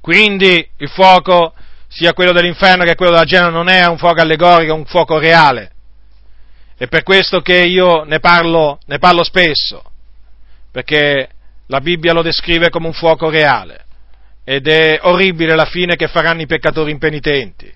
[0.00, 1.54] Quindi il fuoco,
[1.88, 5.18] sia quello dell'inferno che quello della Genova, non è un fuoco allegorico, è un fuoco
[5.18, 5.72] reale.
[6.76, 9.82] È per questo che io ne parlo, ne parlo spesso,
[10.70, 11.28] perché
[11.66, 13.84] la Bibbia lo descrive come un fuoco reale
[14.44, 17.72] ed è orribile la fine che faranno i peccatori impenitenti.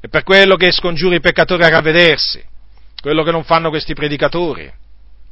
[0.00, 2.42] È per quello che scongiuro i peccatori a ravvedersi
[3.00, 4.70] quello che non fanno questi predicatori.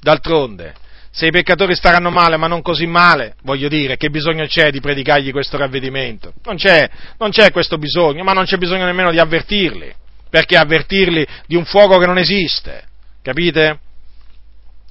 [0.00, 0.74] D'altronde,
[1.10, 4.80] se i peccatori staranno male, ma non così male, voglio dire, che bisogno c'è di
[4.80, 6.32] predicargli questo ravvedimento?
[6.44, 9.92] Non c'è, non c'è questo bisogno, ma non c'è bisogno nemmeno di avvertirli,
[10.28, 12.84] perché avvertirli di un fuoco che non esiste,
[13.22, 13.80] capite?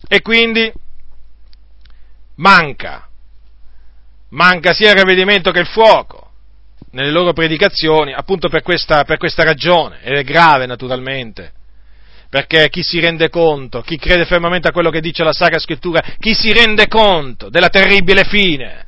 [0.07, 0.71] E quindi
[2.35, 3.07] manca,
[4.29, 6.31] manca sia il ravvedimento che il fuoco
[6.91, 11.53] nelle loro predicazioni, appunto per questa, per questa ragione, ed è grave naturalmente
[12.29, 16.01] perché chi si rende conto, chi crede fermamente a quello che dice la Sacra Scrittura,
[16.19, 18.87] chi si rende conto della terribile fine,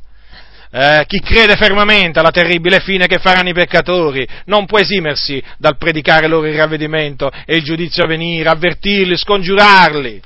[0.71, 5.77] eh, chi crede fermamente alla terribile fine che faranno i peccatori, non può esimersi dal
[5.77, 10.21] predicare loro il ravvedimento e il giudizio a venire, avvertirli, scongiurarli,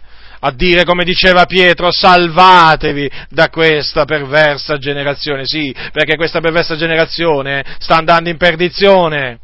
[0.46, 7.64] a dire come diceva Pietro, salvatevi da questa perversa generazione, sì, perché questa perversa generazione
[7.80, 9.40] sta andando in perdizione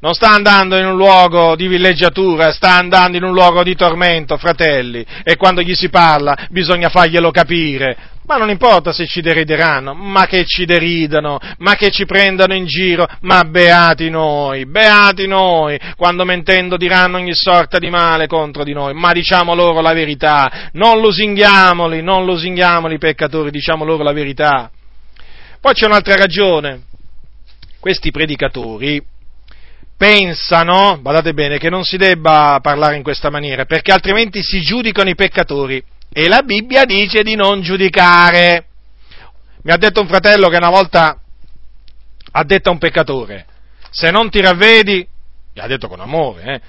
[0.00, 4.36] non sta andando in un luogo di villeggiatura, sta andando in un luogo di tormento,
[4.36, 7.96] fratelli, e quando gli si parla bisogna farglielo capire.
[8.28, 12.66] Ma non importa se ci derideranno, ma che ci deridano, ma che ci prendano in
[12.66, 18.74] giro, ma beati noi, beati noi, quando mentendo diranno ogni sorta di male contro di
[18.74, 24.70] noi, ma diciamo loro la verità, non lusinghiamoli, non lusinghiamoli peccatori, diciamo loro la verità.
[25.58, 26.82] Poi c'è un'altra ragione,
[27.80, 29.02] questi predicatori,
[29.98, 35.10] pensano, badate bene, che non si debba parlare in questa maniera, perché altrimenti si giudicano
[35.10, 35.82] i peccatori.
[36.10, 38.64] E la Bibbia dice di non giudicare.
[39.62, 41.20] Mi ha detto un fratello che una volta
[42.30, 43.46] ha detto a un peccatore,
[43.90, 45.06] se non ti ravvedi,
[45.52, 46.60] gli ha detto con amore, eh,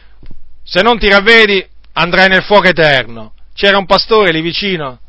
[0.64, 3.34] se non ti ravvedi andrai nel fuoco eterno.
[3.54, 5.00] C'era un pastore lì vicino,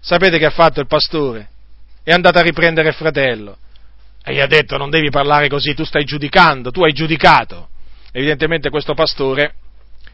[0.00, 1.48] sapete che ha fatto il pastore?
[2.02, 3.58] È andato a riprendere il fratello
[4.28, 7.68] e gli ha detto non devi parlare così, tu stai giudicando, tu hai giudicato.
[8.12, 9.54] Evidentemente questo pastore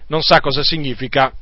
[0.07, 1.33] non sa cosa significa,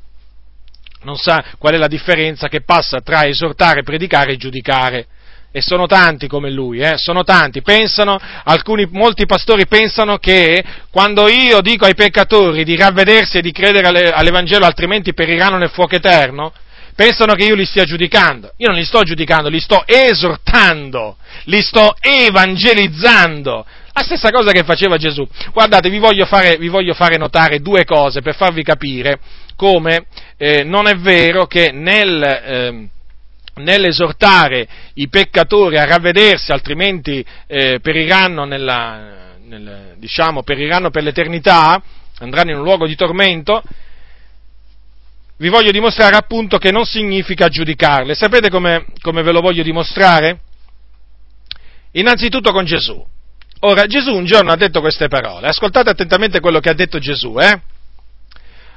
[1.02, 5.06] non sa qual è la differenza che passa tra esortare, predicare e giudicare.
[5.54, 6.96] E sono tanti come lui, eh?
[6.96, 7.60] sono tanti.
[7.60, 13.52] Pensano, alcuni, molti pastori pensano che quando io dico ai peccatori di ravvedersi e di
[13.52, 16.54] credere all'Evangelo, altrimenti periranno nel fuoco eterno,
[16.94, 18.52] pensano che io li stia giudicando.
[18.58, 23.66] Io non li sto giudicando, li sto esortando, li sto evangelizzando.
[23.94, 25.26] La stessa cosa che faceva Gesù.
[25.52, 29.18] Guardate, vi voglio fare, vi voglio fare notare due cose per farvi capire
[29.54, 30.06] come
[30.38, 32.88] eh, non è vero che nel, eh,
[33.56, 41.80] nell'esortare i peccatori a ravvedersi, altrimenti eh, periranno, nella, nel, diciamo, periranno per l'eternità,
[42.18, 43.62] andranno in un luogo di tormento,
[45.42, 48.14] vi voglio dimostrare appunto che non significa giudicarle.
[48.14, 50.38] Sapete come, come ve lo voglio dimostrare?
[51.94, 53.04] Innanzitutto con Gesù.
[53.64, 57.38] Ora, Gesù un giorno ha detto queste parole, ascoltate attentamente quello che ha detto Gesù,
[57.40, 57.60] eh?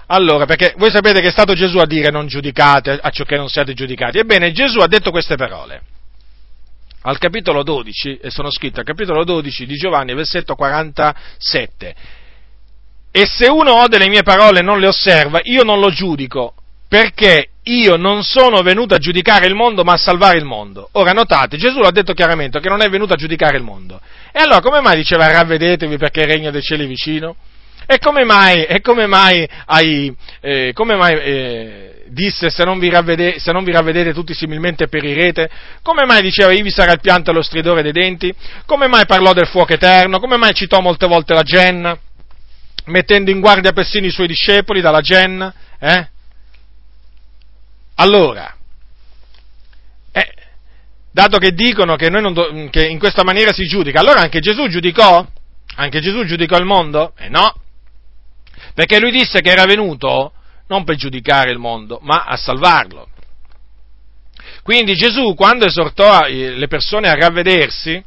[0.08, 3.38] Allora, perché voi sapete che è stato Gesù a dire non giudicate a ciò che
[3.38, 4.18] non siate giudicati.
[4.18, 5.82] Ebbene, Gesù ha detto queste parole.
[7.02, 11.96] Al capitolo 12, e sono scritte al capitolo 12 di Giovanni, versetto 47.
[13.18, 16.54] E se uno ode le mie parole e non le osserva, io non lo giudico,
[16.86, 20.90] perché io non sono venuto a giudicare il mondo, ma a salvare il mondo.
[20.92, 24.02] Ora notate, Gesù l'ha detto chiaramente che non è venuto a giudicare il mondo.
[24.34, 27.38] E allora come mai diceva ravvedetevi perché il regno dei cieli è vicino?
[27.86, 33.52] E come mai, e come mai, hai, eh, come mai eh, disse se non, se
[33.54, 35.50] non, vi ravvedete tutti similmente perirete?
[35.82, 38.36] Come mai diceva ivi sarà il pianto e lo stridore dei denti?
[38.66, 40.20] Come mai parlò del fuoco eterno?
[40.20, 41.98] Come mai citò molte volte la genna?
[42.86, 45.53] Mettendo in guardia persino i suoi discepoli dalla genna?
[45.80, 46.07] Eh?
[47.95, 48.56] Allora,
[50.12, 50.34] eh,
[51.12, 55.26] dato che dicono che, do, che, in questa maniera si giudica, allora anche Gesù giudicò?
[55.78, 57.14] Anche Gesù giudicò il mondo?
[57.18, 57.53] Eh no,
[58.74, 60.34] perché lui disse che era venuto
[60.68, 63.10] non per giudicare il mondo, ma a salvarlo.
[64.64, 68.03] Quindi Gesù, quando esortò le persone a ravvedersi,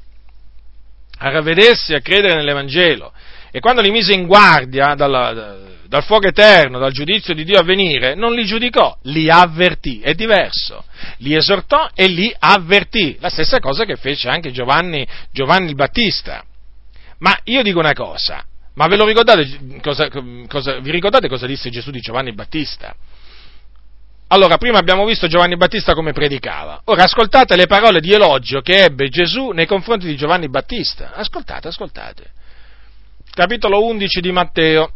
[1.19, 3.13] a ravvedersi, a credere nell'Evangelo,
[3.51, 5.57] e quando li mise in guardia dalla,
[5.89, 10.13] dal fuoco eterno, dal giudizio di Dio a venire, non li giudicò, li avvertì, è
[10.15, 10.85] diverso,
[11.19, 16.45] li esortò e li avvertì, la stessa cosa che fece anche Giovanni, Giovanni il Battista.
[17.21, 18.45] Ma io dico una cosa,
[18.75, 20.09] ma ve lo ricordate cosa,
[20.47, 22.95] cosa, vi ricordate cosa disse Gesù di Giovanni Battista?
[24.31, 26.83] Allora, prima abbiamo visto Giovanni Battista come predicava.
[26.85, 31.13] Ora ascoltate le parole di elogio che ebbe Gesù nei confronti di Giovanni Battista.
[31.15, 32.33] Ascoltate, ascoltate.
[33.39, 34.91] Capitolo 11 di Matteo,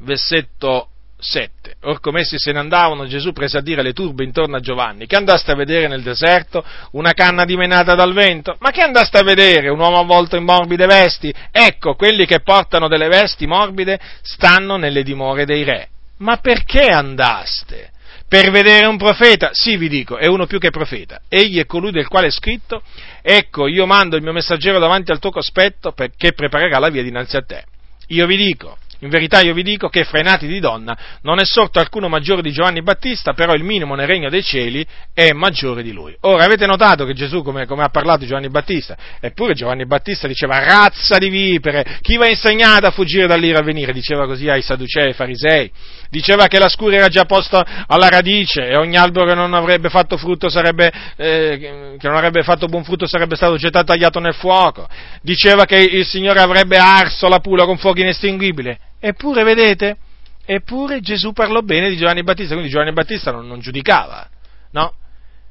[0.00, 1.76] versetto 7.
[1.84, 5.06] Or come essi se ne andavano, Gesù prese a dire alle turbe intorno a Giovanni,
[5.06, 6.62] che andaste a vedere nel deserto?
[6.90, 8.56] Una canna dimenata dal vento?
[8.58, 9.70] Ma che andaste a vedere?
[9.70, 11.32] Un uomo avvolto in morbide vesti?
[11.50, 15.88] Ecco, quelli che portano delle vesti morbide stanno nelle dimore dei re.
[16.18, 17.92] Ma perché andaste?
[18.28, 19.50] Per vedere un profeta?
[19.52, 21.22] Sì, vi dico, è uno più che profeta.
[21.28, 22.82] Egli è colui del quale è scritto,
[23.22, 27.36] ecco, io mando il mio messaggero davanti al tuo cospetto perché preparerà la via dinanzi
[27.36, 27.64] a te.
[28.08, 31.38] Io vi dico, in verità io vi dico che fra i nati di donna non
[31.38, 34.84] è sorto alcuno maggiore di Giovanni Battista, però il minimo nel regno dei cieli
[35.14, 36.16] è maggiore di lui.
[36.22, 38.96] Ora avete notato che Gesù come, come ha parlato Giovanni Battista?
[39.20, 43.92] Eppure Giovanni Battista diceva razza di vipere, chi va insegnato a fuggire dall'ira a venire?
[43.92, 45.70] Diceva così ai Sadducei e ai Farisei.
[46.10, 49.90] Diceva che la scura era già posta alla radice e ogni albero che non avrebbe
[49.90, 54.34] fatto frutto sarebbe, eh, che non avrebbe fatto buon frutto sarebbe stato gettato tagliato nel
[54.34, 54.88] fuoco.
[55.22, 59.96] Diceva che il Signore avrebbe arso la pula con fuoco inestinguibile Eppure, vedete,
[60.44, 64.28] eppure Gesù parlò bene di Giovanni Battista, quindi Giovanni Battista non, non giudicava,
[64.72, 64.94] no?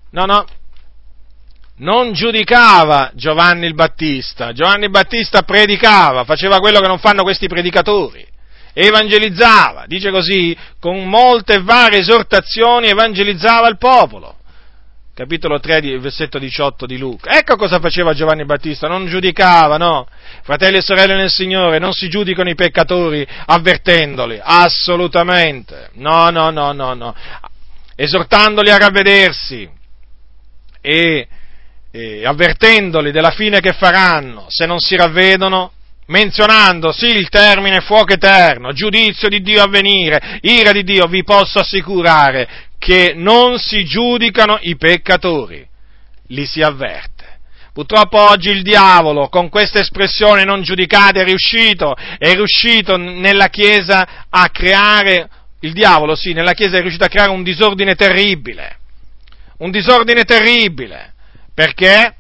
[0.10, 0.46] No, no,
[1.78, 8.26] non giudicava Giovanni il Battista, Giovanni Battista predicava, faceva quello che non fanno questi predicatori,
[8.74, 14.37] evangelizzava, dice così, con molte varie esortazioni evangelizzava il popolo
[15.18, 17.36] capitolo 3, versetto 18 di Luca.
[17.36, 20.08] Ecco cosa faceva Giovanni Battista, non giudicava, no?
[20.44, 25.90] Fratelli e sorelle nel Signore, non si giudicano i peccatori avvertendoli, assolutamente.
[25.94, 27.16] No, no, no, no, no.
[27.96, 29.68] Esortandoli a ravvedersi
[30.82, 31.28] e,
[31.90, 35.72] e avvertendoli della fine che faranno se non si ravvedono,
[36.08, 41.24] menzionando sì il termine fuoco eterno, giudizio di Dio a venire, ira di Dio, vi
[41.24, 45.66] posso assicurare che non si giudicano i peccatori,
[46.28, 47.16] li si avverte.
[47.74, 54.26] Purtroppo oggi il diavolo con questa espressione non giudicate è riuscito, è riuscito nella Chiesa
[54.30, 55.30] a creare,
[55.60, 58.80] il diavolo sì, nella Chiesa è riuscito a creare un disordine terribile,
[59.60, 61.14] un disordine terribile,
[61.54, 62.16] perché?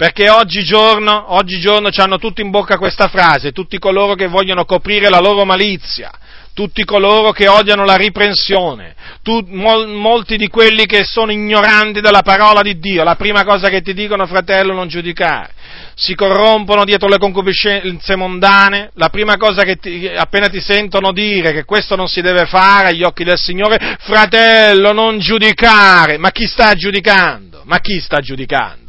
[0.00, 5.20] Perché oggigiorno, oggigiorno hanno tutti in bocca questa frase, tutti coloro che vogliono coprire la
[5.20, 6.10] loro malizia,
[6.54, 12.22] tutti coloro che odiano la riprensione, tu, mol, molti di quelli che sono ignoranti della
[12.22, 15.50] parola di Dio, la prima cosa che ti dicono, fratello, non giudicare,
[15.94, 21.52] si corrompono dietro le concupiscenze mondane, la prima cosa che ti, appena ti sentono dire
[21.52, 26.46] che questo non si deve fare agli occhi del Signore, fratello, non giudicare, ma chi
[26.46, 27.64] sta giudicando?
[27.66, 28.79] Ma chi sta giudicando?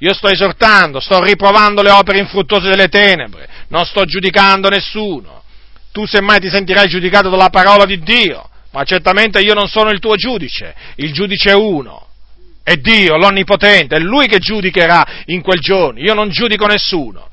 [0.00, 5.42] Io sto esortando, sto riprovando le opere infruttuose delle tenebre, non sto giudicando nessuno.
[5.92, 9.98] Tu semmai ti sentirai giudicato dalla parola di Dio, ma certamente io non sono il
[9.98, 12.06] tuo giudice, il giudice è uno,
[12.62, 17.28] è Dio, l'Onnipotente, è Lui che giudicherà in quel giorno, io non giudico nessuno.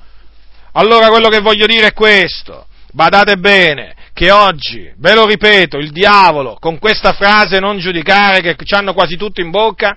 [0.74, 5.92] Allora quello che voglio dire è questo, badate bene, che oggi, ve lo ripeto, il
[5.92, 9.96] diavolo con questa frase non giudicare che ci hanno quasi tutti in bocca,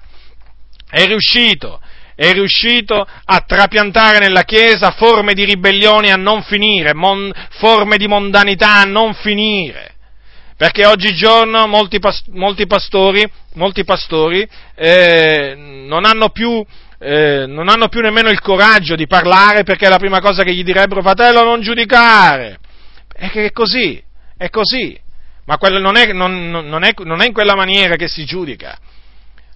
[0.88, 1.80] è riuscito,
[2.20, 8.06] è riuscito a trapiantare nella Chiesa forme di ribellione a non finire, mon, forme di
[8.06, 9.94] mondanità a non finire.
[10.54, 11.98] Perché oggigiorno molti,
[12.32, 16.62] molti pastori, molti pastori eh, non, hanno più,
[16.98, 20.62] eh, non hanno più nemmeno il coraggio di parlare perché la prima cosa che gli
[20.62, 22.58] direbbero, fratello, non giudicare.
[23.10, 23.98] È che è così,
[24.36, 24.94] è così.
[25.46, 28.78] Ma non è, non, non, è, non è in quella maniera che si giudica.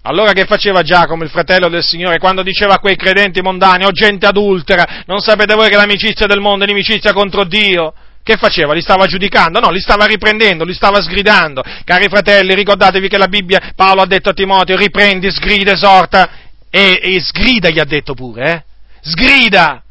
[0.07, 3.89] Allora che faceva Giacomo, il fratello del Signore, quando diceva a quei credenti mondani, o
[3.89, 7.95] oh, gente adultera, non sapete voi che l'amicizia del mondo è inimicizia contro Dio?
[8.23, 8.75] Che faceva?
[8.75, 9.61] Li stava giudicando?
[9.61, 11.63] No, li stava riprendendo, li stava sgridando.
[11.85, 16.31] Cari fratelli, ricordatevi che la Bibbia, Paolo ha detto a Timoteo, riprendi, sgrida, esorta,
[16.69, 18.65] e, e sgrida gli ha detto pure, eh?
[19.01, 19.83] Sgrida!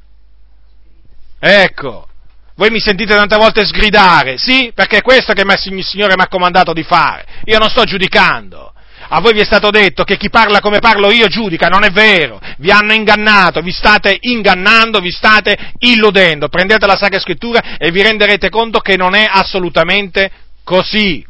[1.40, 2.07] Ecco,
[2.56, 4.72] voi mi sentite tante volte sgridare, sì?
[4.76, 7.26] Perché è questo che il Signore mi ha comandato di fare.
[7.45, 8.72] Io non sto giudicando.
[9.09, 11.91] A voi vi è stato detto che chi parla come parlo io giudica, non è
[11.91, 12.39] vero.
[12.57, 16.47] Vi hanno ingannato, vi state ingannando, vi state illudendo.
[16.47, 20.31] Prendete la Sacra Scrittura e vi renderete conto che non è assolutamente
[20.63, 21.25] così.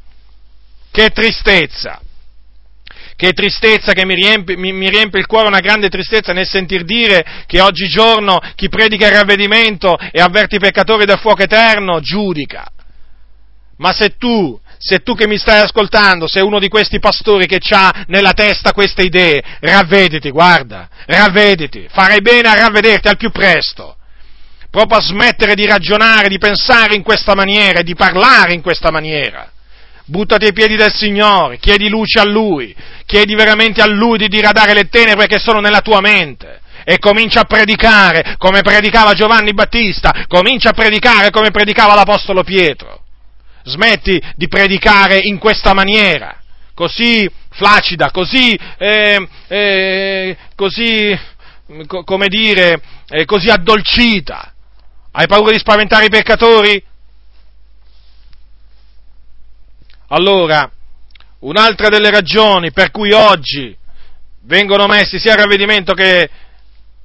[0.91, 1.99] Che tristezza!
[3.15, 6.83] Che tristezza che mi riempie, mi, mi riempie, il cuore, una grande tristezza nel sentir
[6.83, 12.65] dire che oggigiorno chi predica il ravvedimento e avverti i peccatori del fuoco eterno giudica.
[13.77, 17.59] Ma se tu se tu che mi stai ascoltando sei uno di questi pastori che
[17.69, 23.95] ha nella testa queste idee, ravvediti, guarda, ravvediti, farei bene a ravvederti al più presto,
[24.69, 28.91] proprio a smettere di ragionare, di pensare in questa maniera e di parlare in questa
[28.91, 29.49] maniera.
[30.05, 34.73] Buttati ai piedi del Signore, chiedi luce a Lui, chiedi veramente a Lui di diradare
[34.73, 40.25] le tenebre che sono nella tua mente e comincia a predicare come predicava Giovanni Battista,
[40.27, 43.02] comincia a predicare come predicava l'Apostolo Pietro
[43.63, 46.41] smetti di predicare in questa maniera,
[46.73, 51.17] così flacida, così, eh, eh, così
[51.87, 54.53] co- come dire, eh, così addolcita.
[55.11, 56.83] Hai paura di spaventare i peccatori?
[60.07, 60.69] Allora,
[61.39, 63.75] un'altra delle ragioni per cui oggi
[64.41, 66.29] vengono messi sia il ravvedimento che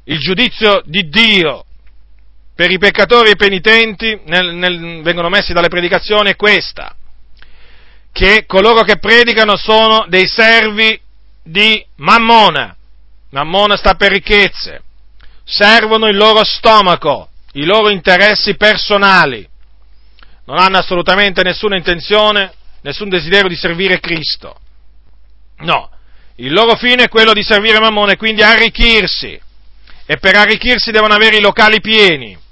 [0.05, 1.65] il giudizio di Dio
[2.59, 6.93] per i peccatori e i penitenti nel, nel, vengono messi dalle predicazioni è questa,
[8.11, 11.01] che coloro che predicano sono dei servi
[11.41, 12.75] di Mammona,
[13.31, 14.83] Mammona sta per ricchezze,
[15.45, 19.49] servono il loro stomaco, i loro interessi personali,
[20.47, 24.59] non hanno assolutamente nessuna intenzione, nessun desiderio di servire Cristo.
[25.59, 25.91] No,
[26.35, 29.41] il loro fine è quello di servire Mammona e quindi arricchirsi.
[30.11, 32.47] E per arricchirsi devono avere i locali pieni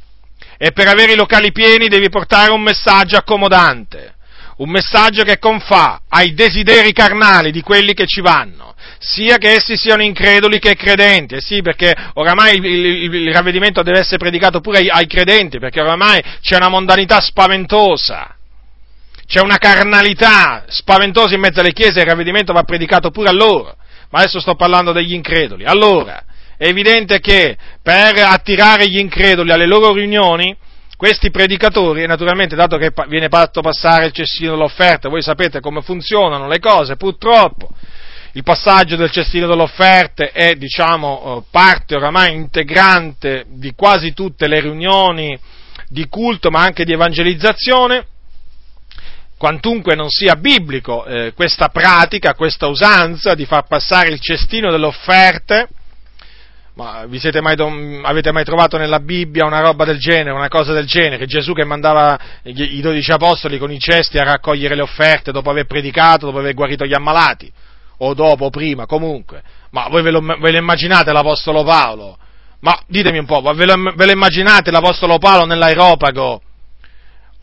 [0.58, 4.14] e per avere i locali pieni devi portare un messaggio accomodante,
[4.58, 9.76] un messaggio che confà ai desideri carnali di quelli che ci vanno, sia che essi
[9.76, 14.60] siano increduli che credenti, eh sì, perché oramai il, il, il ravvedimento deve essere predicato
[14.60, 18.34] pure ai, ai credenti, perché oramai c'è una mondanità spaventosa,
[19.26, 23.32] c'è una carnalità spaventosa in mezzo alle chiese e il ravvedimento va predicato pure a
[23.32, 23.76] loro.
[24.08, 25.64] Ma adesso sto parlando degli increduli.
[25.64, 26.22] Allora,
[26.56, 30.56] è evidente che per attirare gli increduli alle loro riunioni,
[30.96, 35.82] questi predicatori, e naturalmente dato che viene fatto passare il cestino dell'offerta, voi sapete come
[35.82, 37.68] funzionano le cose, purtroppo
[38.32, 44.46] il passaggio del cestino delle offerte è, diciamo, eh, parte oramai integrante di quasi tutte
[44.46, 45.38] le riunioni
[45.88, 48.06] di culto, ma anche di evangelizzazione,
[49.38, 54.86] quantunque non sia biblico eh, questa pratica, questa usanza di far passare il cestino delle
[54.86, 55.68] offerte,
[56.76, 57.56] ma vi siete mai,
[58.02, 61.24] avete mai trovato nella Bibbia una roba del genere, una cosa del genere?
[61.24, 65.64] Gesù che mandava i dodici apostoli con i cesti a raccogliere le offerte dopo aver
[65.64, 67.50] predicato, dopo aver guarito gli ammalati?
[67.98, 69.42] O dopo, prima, comunque.
[69.70, 72.18] Ma voi ve lo, ve lo immaginate l'Apostolo Paolo?
[72.60, 76.42] Ma ditemi un po', ve lo, ve lo immaginate l'Apostolo Paolo nell'aeropago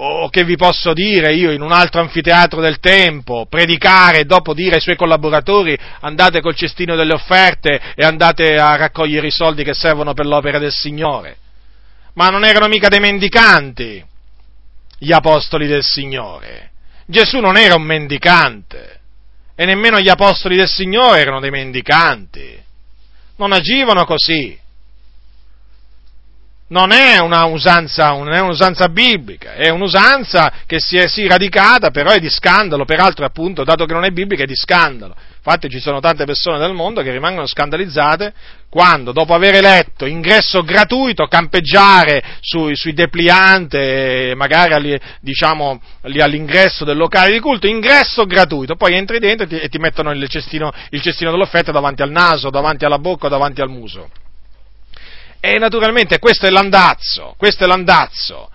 [0.05, 4.53] o che vi posso dire io in un altro anfiteatro del tempo, predicare e dopo
[4.53, 9.63] dire ai suoi collaboratori andate col cestino delle offerte e andate a raccogliere i soldi
[9.63, 11.37] che servono per l'opera del Signore.
[12.15, 14.03] Ma non erano mica dei mendicanti
[14.99, 16.71] gli apostoli del Signore.
[17.05, 18.99] Gesù non era un mendicante
[19.55, 22.61] e nemmeno gli apostoli del Signore erano dei mendicanti.
[23.37, 24.59] Non agivano così.
[26.67, 31.91] Non è una usanza, non è un'usanza biblica, è un'usanza che si è sì radicata,
[31.91, 35.15] però è di scandalo, peraltro appunto, dato che non è biblica, è di scandalo.
[35.45, 38.33] Infatti ci sono tante persone del mondo che rimangono scandalizzate
[38.69, 46.95] quando, dopo aver letto ingresso gratuito, campeggiare sui, sui depliante, magari alli, diciamo, all'ingresso del
[46.95, 50.71] locale di culto, ingresso gratuito, poi entri dentro e ti, e ti mettono il cestino,
[50.91, 54.09] il cestino dell'offerta davanti al naso, davanti alla bocca davanti al muso.
[55.45, 58.49] E naturalmente questo è l'andazzo, questo è l'andazzo.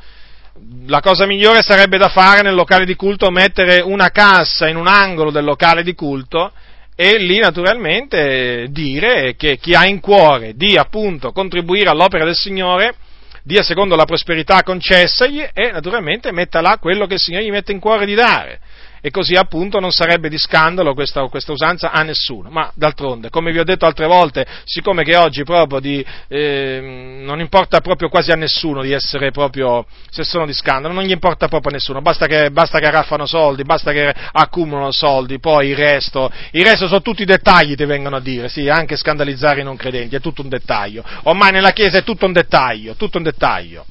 [0.86, 4.86] La cosa migliore sarebbe da fare nel locale di culto mettere una cassa in un
[4.86, 6.50] angolo del locale di culto
[6.96, 12.94] e lì naturalmente dire che chi ha in cuore di appunto contribuire all'opera del Signore
[13.42, 17.72] dia secondo la prosperità concessagli e naturalmente metta là quello che il Signore gli mette
[17.72, 18.60] in cuore di dare
[19.00, 22.50] e così appunto non sarebbe di scandalo questa, questa, usanza a nessuno.
[22.50, 27.40] Ma d'altronde, come vi ho detto altre volte, siccome che oggi proprio di, eh, non
[27.40, 31.48] importa proprio quasi a nessuno di essere proprio, se sono di scandalo, non gli importa
[31.48, 35.76] proprio a nessuno, basta che, basta che arraffano soldi, basta che accumulano soldi, poi il
[35.76, 39.76] resto, il resto sono tutti dettagli, ti vengono a dire, sì, anche scandalizzare i non
[39.76, 41.04] credenti, è tutto un dettaglio.
[41.24, 43.84] Ormai nella Chiesa è tutto un dettaglio, tutto un dettaglio.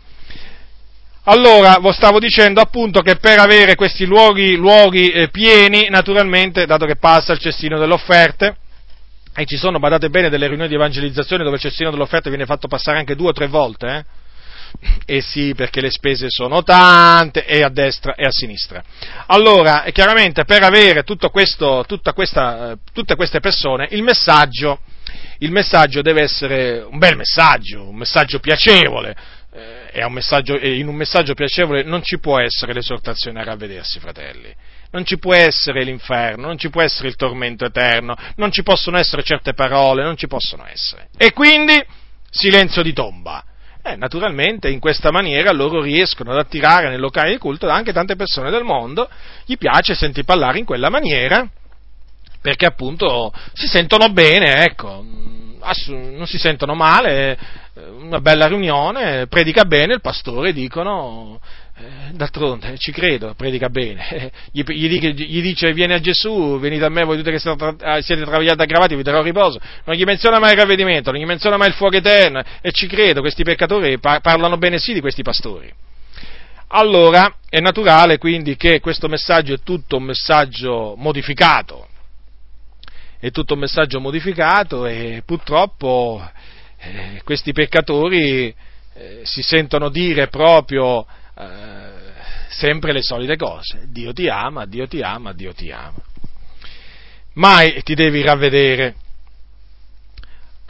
[1.29, 6.85] Allora, vi stavo dicendo appunto che per avere questi luoghi, luoghi eh, pieni, naturalmente, dato
[6.85, 8.55] che passa il cestino delle offerte,
[9.35, 12.45] e ci sono, badate bene, delle riunioni di evangelizzazione dove il cestino delle offerte viene
[12.45, 14.05] fatto passare anche due o tre volte, eh?
[15.05, 18.81] E sì, perché le spese sono tante, e a destra e a sinistra.
[19.25, 21.83] Allora, chiaramente, per avere questo,
[22.13, 24.79] questa, eh, tutte queste persone, il messaggio,
[25.39, 29.35] il messaggio deve essere un bel messaggio, un messaggio piacevole,
[30.05, 34.53] un messaggio, in un messaggio piacevole non ci può essere l'esortazione a ravvedersi, fratelli.
[34.91, 38.97] Non ci può essere l'inferno, non ci può essere il tormento eterno, non ci possono
[38.97, 41.09] essere certe parole, non ci possono essere.
[41.17, 41.83] E quindi
[42.29, 43.43] silenzio di tomba.
[43.83, 48.15] Eh, naturalmente in questa maniera loro riescono ad attirare nel locale di culto anche tante
[48.15, 49.09] persone del mondo,
[49.45, 51.47] gli piace sentir parlare in quella maniera,
[52.41, 55.05] perché appunto si sentono bene, ecco,
[55.87, 57.37] non si sentono male,
[57.99, 61.39] una bella riunione, predica bene, il pastore dicono,
[61.77, 66.89] eh, d'altronde ci credo, predica bene, gli, gli, gli, dice vieni a Gesù, venite a
[66.89, 70.39] me voi tutti che siete, siete travagliati e aggravati, vi darò riposo, non gli menziona
[70.39, 73.99] mai il ravvedimento, non gli menziona mai il fuoco eterno e ci credo, questi peccatori
[73.99, 75.71] par- parlano bene sì di questi pastori.
[76.69, 81.87] Allora è naturale quindi che questo messaggio è tutto un messaggio modificato,
[83.19, 86.21] è tutto un messaggio modificato e purtroppo
[86.79, 88.53] eh, questi peccatori
[88.93, 91.05] eh, si sentono dire proprio
[91.37, 91.97] eh,
[92.49, 93.87] sempre le solite cose.
[93.89, 96.01] Dio ti ama, Dio ti ama, Dio ti ama.
[97.33, 98.95] Mai ti devi ravvedere.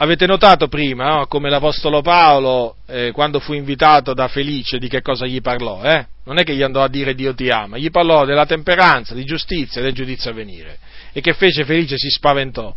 [0.00, 5.02] Avete notato prima no, come l'Apostolo Paolo, eh, quando fu invitato da Felice, di che
[5.02, 5.82] cosa gli parlò?
[5.82, 6.06] Eh?
[6.24, 9.24] Non è che gli andò a dire Dio ti ama, gli parlò della temperanza, di
[9.24, 10.78] giustizia del giudizio a venire.
[11.12, 11.96] E che fece Felice?
[11.96, 12.76] Si spaventò.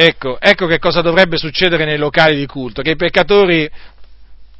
[0.00, 3.68] Ecco, ecco che cosa dovrebbe succedere nei locali di culto, che i peccatori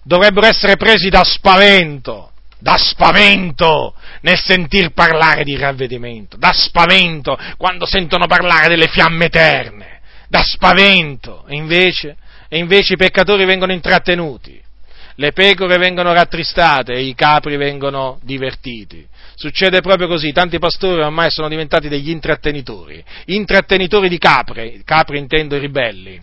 [0.02, 7.86] dovrebbero essere presi da spavento, da spavento nel sentir parlare di ravvedimento, da spavento quando
[7.86, 12.16] sentono parlare delle fiamme eterne, da spavento, e invece,
[12.48, 14.60] e invece i peccatori vengono intrattenuti,
[15.20, 19.04] le pecore vengono rattristate e i capri vengono divertiti.
[19.34, 25.56] Succede proprio così, tanti pastori ormai sono diventati degli intrattenitori, intrattenitori di capre, capre intendo
[25.56, 26.20] i ribelli,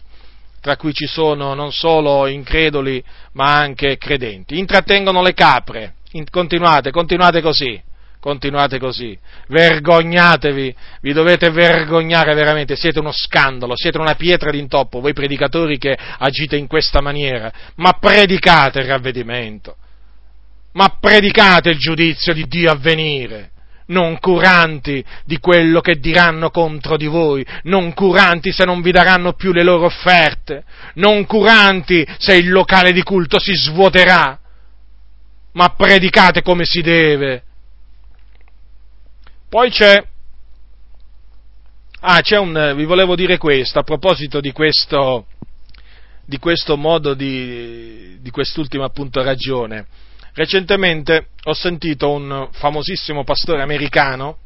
[0.62, 3.04] tra cui ci sono non solo increduli
[3.34, 4.58] ma anche credenti.
[4.58, 5.96] Intrattengono le capre,
[6.30, 7.82] continuate, continuate così,
[8.26, 9.16] continuate così,
[9.50, 15.96] vergognatevi, vi dovete vergognare veramente, siete uno scandalo, siete una pietra d'intoppo, voi predicatori che
[16.18, 19.76] agite in questa maniera, ma predicate il ravvedimento,
[20.72, 23.52] ma predicate il giudizio di Dio a venire,
[23.90, 29.34] non curanti di quello che diranno contro di voi, non curanti se non vi daranno
[29.34, 30.64] più le loro offerte,
[30.96, 34.40] non curanti se il locale di culto si svuoterà,
[35.52, 37.44] ma predicate come si deve.
[39.50, 40.04] Poi c'è,
[42.02, 45.28] ah, c'è un, vi volevo dire questo, a proposito di questo,
[46.26, 49.88] di questo modo di, di quest'ultima appunto ragione.
[50.34, 54.40] Recentemente ho sentito un famosissimo pastore americano,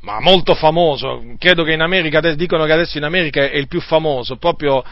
[0.00, 3.80] ma molto famoso, credo che in America, dicono che adesso in America è il più
[3.80, 4.82] famoso, proprio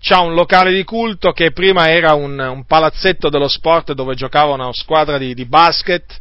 [0.00, 4.54] c'ha un locale di culto che prima era un, un palazzetto dello sport dove giocava
[4.54, 6.20] una squadra di, di basket,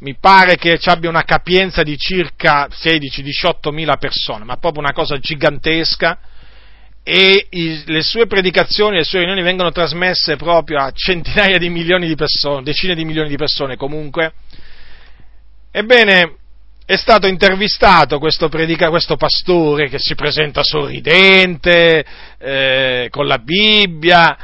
[0.00, 4.92] mi pare che ci abbia una capienza di circa 16-18 mila persone, ma proprio una
[4.92, 6.18] cosa gigantesca,
[7.02, 12.06] e i, le sue predicazioni, le sue riunioni vengono trasmesse proprio a centinaia di milioni
[12.06, 14.32] di persone, decine di milioni di persone comunque.
[15.70, 16.36] Ebbene,
[16.84, 22.04] è stato intervistato questo, predica, questo pastore che si presenta sorridente,
[22.38, 24.38] eh, con la Bibbia,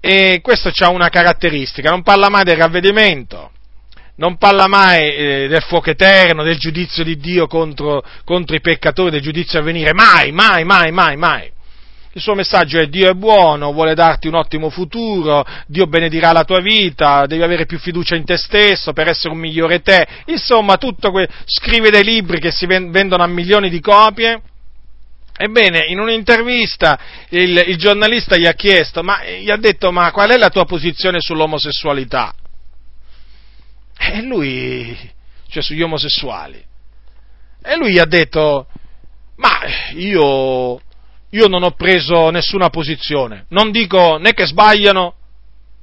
[0.00, 3.51] e questo ha una caratteristica, non parla mai del ravvedimento,
[4.16, 9.10] non parla mai eh, del fuoco eterno, del giudizio di Dio contro, contro i peccatori,
[9.10, 11.50] del giudizio a venire, mai, mai, mai, mai, mai.
[12.14, 16.44] Il suo messaggio è Dio è buono, vuole darti un ottimo futuro, Dio benedirà la
[16.44, 20.06] tua vita, devi avere più fiducia in te stesso per essere un migliore te.
[20.26, 24.42] Insomma, tutto que- scrive dei libri che si vendono a milioni di copie.
[25.34, 26.98] Ebbene, in un'intervista
[27.30, 30.66] il, il giornalista gli ha chiesto, ma gli ha detto, ma qual è la tua
[30.66, 32.34] posizione sull'omosessualità?
[34.10, 34.96] E lui,
[35.48, 36.62] cioè sugli omosessuali.
[37.62, 38.66] E lui ha detto,
[39.36, 39.60] ma
[39.94, 40.80] io
[41.34, 45.14] io non ho preso nessuna posizione, non dico né che sbagliano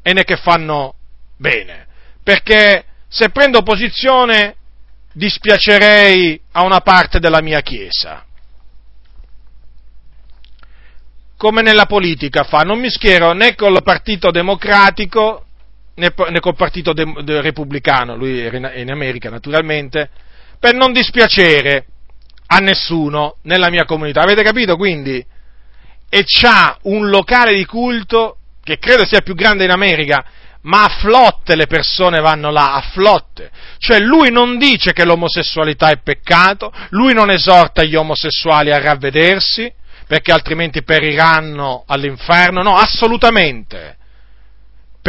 [0.04, 0.94] e né che fanno
[1.38, 1.88] bene,
[2.24, 4.56] perché se prendo posizione
[5.12, 8.26] dispiacerei a una parte della mia Chiesa.
[11.36, 15.46] Come nella politica fa, non mi schiero né col Partito Democratico
[16.00, 20.10] né, col Partito de, de, Repubblicano, lui era in America naturalmente,
[20.60, 21.86] per non dispiacere
[22.48, 24.22] a nessuno nella mia comunità.
[24.22, 25.24] Avete capito quindi?
[26.10, 30.26] e c'ha un locale di culto che credo sia più grande in America,
[30.64, 33.50] ma a flotte le persone vanno là, a flotte.
[33.78, 39.72] Cioè lui non dice che l'omosessualità è peccato, lui non esorta gli omosessuali a ravvedersi,
[40.08, 43.98] perché altrimenti periranno all'inferno, no, assolutamente.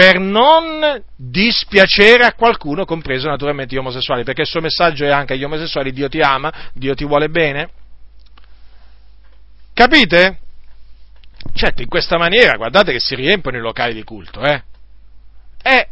[0.00, 5.34] Per non dispiacere a qualcuno, compreso naturalmente gli omosessuali, perché il suo messaggio è anche
[5.34, 7.68] agli omosessuali, Dio ti ama, Dio ti vuole bene.
[9.74, 10.38] Capite?
[11.52, 14.62] Certo, in questa maniera, guardate che si riempiono i locali di culto, eh?
[15.62, 15.88] E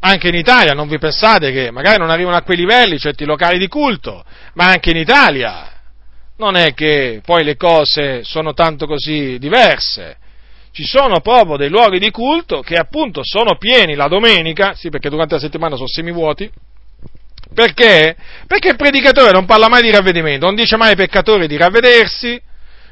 [0.00, 3.56] anche in Italia, non vi pensate che magari non arrivano a quei livelli certi locali
[3.56, 4.22] di culto,
[4.52, 5.72] ma anche in Italia
[6.36, 10.18] non è che poi le cose sono tanto così diverse.
[10.76, 15.08] Ci sono proprio dei luoghi di culto che appunto sono pieni la domenica, sì perché
[15.08, 16.50] durante la settimana sono semivuoti,
[17.54, 18.14] perché?
[18.46, 22.38] Perché il predicatore non parla mai di ravvedimento, non dice mai ai peccatori di ravvedersi,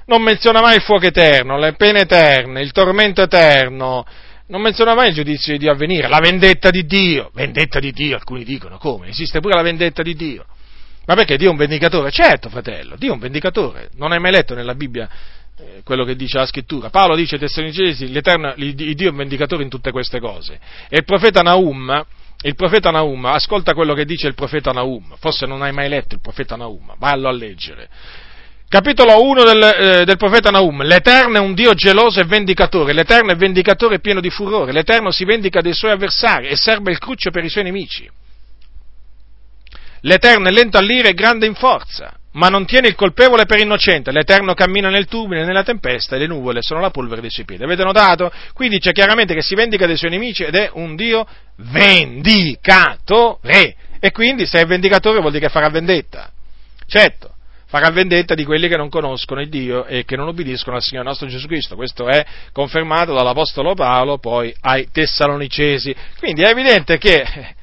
[0.06, 4.06] non menziona mai il fuoco eterno, le pene eterne, il tormento eterno,
[4.47, 7.93] non menziona mai il giudizio di Dio a venire, la vendetta di Dio, vendetta di
[7.93, 10.47] Dio, alcuni dicono come, esiste pure la vendetta di Dio.
[11.05, 12.11] Ma perché Dio è un vendicatore?
[12.11, 13.90] Certo, fratello, Dio è un vendicatore.
[13.97, 15.06] Non hai mai letto nella Bibbia
[15.85, 16.90] quello che dice la scrittura?
[16.90, 20.59] Paolo dice ai Tessalonicesi, l'Eterno, il Dio è vendicatore in tutte queste cose.
[20.89, 22.05] E il profeta Naum,
[22.43, 26.14] il profeta Naum, ascolta quello che dice il profeta Naum, forse non hai mai letto
[26.14, 27.89] il profeta Naum, vallo a leggere
[28.74, 33.31] capitolo 1 del, eh, del, profeta Naum, l'Eterno è un Dio geloso e vendicatore, l'Eterno
[33.31, 37.31] è vendicatore pieno di furore, l'Eterno si vendica dei suoi avversari e serba il cruccio
[37.31, 38.10] per i suoi nemici.
[40.01, 44.11] L'Eterno è lento all'ira e grande in forza, ma non tiene il colpevole per innocente,
[44.11, 47.44] l'Eterno cammina nel turbine e nella tempesta e le nuvole sono la polvere dei suoi
[47.44, 47.65] piedi.
[47.65, 48.32] Avete notato?
[48.52, 53.77] Qui dice chiaramente che si vendica dei suoi nemici ed è un Dio vendicatore.
[54.01, 56.31] E quindi se è vendicatore vuol dire che farà vendetta.
[56.86, 57.35] Certo,
[57.66, 61.06] farà vendetta di quelli che non conoscono il Dio e che non obbediscono al Signore
[61.06, 61.77] nostro Gesù Cristo.
[61.77, 65.94] Questo è confermato dall'Apostolo Paolo poi ai Tessalonicesi.
[66.19, 67.55] Quindi è evidente che,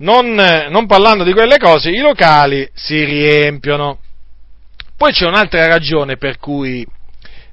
[0.00, 3.98] non, non parlando di quelle cose, i locali si riempiono.
[4.96, 6.86] Poi c'è un'altra ragione per cui,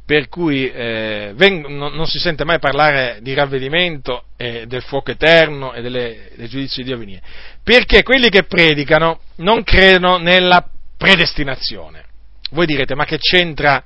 [0.06, 5.12] per cui eh, veng- non, non, si sente mai parlare di ravvedimento e del fuoco
[5.12, 7.22] eterno e delle, del giudizio di Dio venire.
[7.64, 10.66] Perché quelli che predicano non credono nella
[10.98, 12.04] predestinazione.
[12.52, 13.84] Voi direte, ma che c'entra,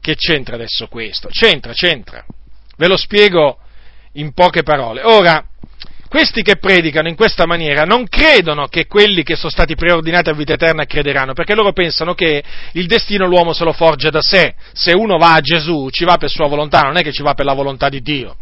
[0.00, 1.28] che c'entra adesso questo?
[1.28, 2.24] C'entra, c'entra.
[2.76, 3.58] Ve lo spiego
[4.14, 5.02] in poche parole.
[5.02, 5.46] Ora,
[6.12, 10.34] questi che predicano in questa maniera non credono che quelli che sono stati preordinati a
[10.34, 14.54] vita eterna crederanno, perché loro pensano che il destino l'uomo se lo forgia da sé.
[14.74, 17.32] Se uno va a Gesù, ci va per sua volontà, non è che ci va
[17.32, 18.36] per la volontà di Dio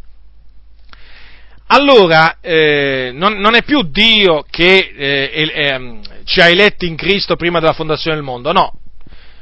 [1.69, 7.37] allora eh, non, non, è più Dio che eh, eh, ci ha eletti in Cristo
[7.37, 8.73] prima della fondazione del mondo, no.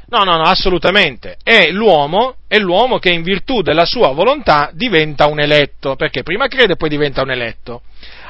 [0.09, 1.37] No, no, no, assolutamente.
[1.43, 6.47] È l'uomo, è l'uomo che in virtù della sua volontà diventa un eletto, perché prima
[6.47, 7.81] crede e poi diventa un eletto.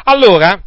[0.10, 0.60] Allora,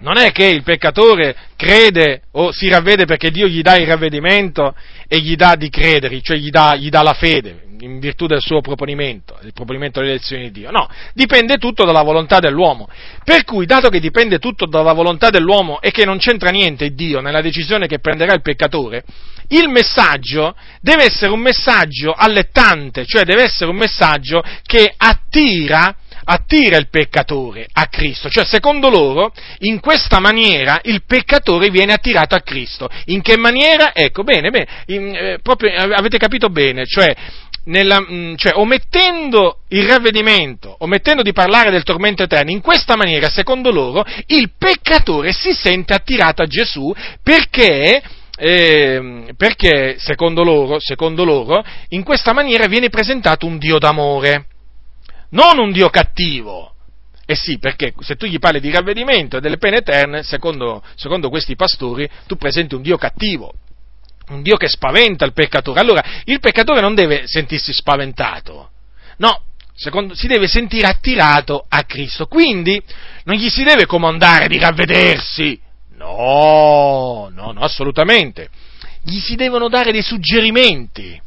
[0.00, 4.74] non è che il peccatore crede o si ravvede perché Dio gli dà il ravvedimento
[5.08, 8.40] e gli dà di credere, cioè gli dà, gli dà la fede in virtù del
[8.40, 10.70] suo proponimento, il proponimento delle elezioni di Dio.
[10.70, 12.86] No, dipende tutto dalla volontà dell'uomo.
[13.24, 17.20] Per cui, dato che dipende tutto dalla volontà dell'uomo e che non c'entra niente Dio
[17.20, 19.04] nella decisione che prenderà il peccatore,
[19.48, 26.76] il messaggio deve essere un messaggio allettante, cioè deve essere un messaggio che attira attira
[26.76, 32.40] il peccatore a Cristo, cioè secondo loro in questa maniera il peccatore viene attirato a
[32.40, 32.88] Cristo.
[33.06, 33.94] In che maniera?
[33.94, 37.14] Ecco, bene, bene, in, eh, proprio, avete capito bene, cioè
[37.64, 43.28] nella, mm, cioè, omettendo il ravvedimento, omettendo di parlare del tormento eterno, in questa maniera,
[43.28, 46.92] secondo loro, il peccatore si sente attirato a Gesù
[47.22, 48.02] perché,
[48.36, 54.46] eh, perché secondo, loro, secondo loro, in questa maniera viene presentato un Dio d'amore
[55.34, 56.72] non un Dio cattivo.
[57.26, 61.30] Eh sì, perché se tu gli parli di ravvedimento e delle pene eterne, secondo, secondo
[61.30, 63.52] questi pastori, tu presenti un Dio cattivo,
[64.28, 65.80] un Dio che spaventa il peccatore.
[65.80, 68.70] Allora, il peccatore non deve sentirsi spaventato,
[69.18, 69.40] no,
[69.74, 72.26] secondo, si deve sentire attirato a Cristo.
[72.26, 72.80] Quindi
[73.24, 75.58] non gli si deve comandare di ravvedersi,
[75.96, 78.50] no, no, no, assolutamente.
[79.02, 81.18] Gli si devono dare dei suggerimenti,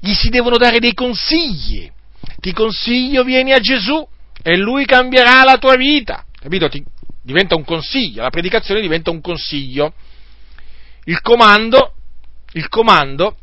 [0.00, 1.90] gli si devono dare dei consigli
[2.40, 4.06] ti consiglio vieni a Gesù
[4.42, 6.24] e lui cambierà la tua vita.
[6.40, 6.68] Capito?
[6.68, 6.84] Ti,
[7.22, 9.92] diventa un consiglio, la predicazione diventa un consiglio.
[11.04, 11.94] Il comando,
[12.52, 13.36] il comando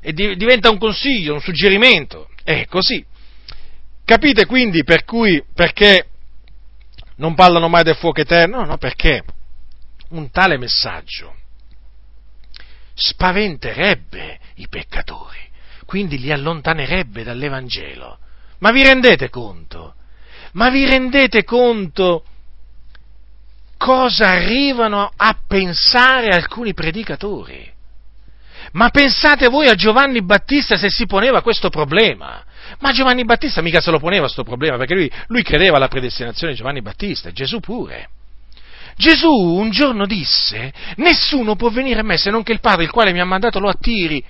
[0.00, 2.28] di, diventa un consiglio, un suggerimento.
[2.42, 3.04] È così.
[4.04, 6.08] Capite quindi per cui, perché
[7.16, 8.60] non parlano mai del fuoco eterno?
[8.60, 9.22] No, no, perché
[10.10, 11.34] un tale messaggio
[12.94, 15.47] spaventerebbe i peccatori
[15.88, 18.18] quindi li allontanerebbe dall'Evangelo.
[18.58, 19.94] Ma vi rendete conto?
[20.52, 22.24] Ma vi rendete conto
[23.78, 27.72] cosa arrivano a pensare alcuni predicatori?
[28.72, 32.44] Ma pensate voi a Giovanni Battista se si poneva questo problema?
[32.80, 36.52] Ma Giovanni Battista mica se lo poneva questo problema, perché lui, lui credeva alla predestinazione
[36.52, 38.10] di Giovanni Battista, Gesù pure.
[38.94, 42.90] Gesù un giorno disse, nessuno può venire a me se non che il Padre, il
[42.90, 44.22] quale mi ha mandato, lo attiri.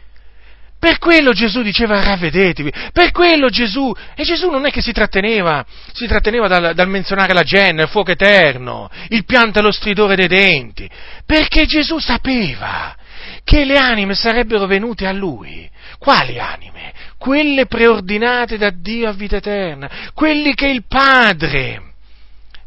[0.79, 5.67] Per quello Gesù diceva ravvedetevi, per quello Gesù, e Gesù non è che si tratteneva,
[5.93, 10.15] si tratteneva dal, dal menzionare la genna, il fuoco eterno, il pianto e lo stridore
[10.15, 10.89] dei denti,
[11.27, 12.95] perché Gesù sapeva
[13.43, 15.69] che le anime sarebbero venute a Lui.
[15.99, 16.93] Quali anime?
[17.19, 21.95] Quelle preordinate da Dio a vita eterna, quelli che il Padre,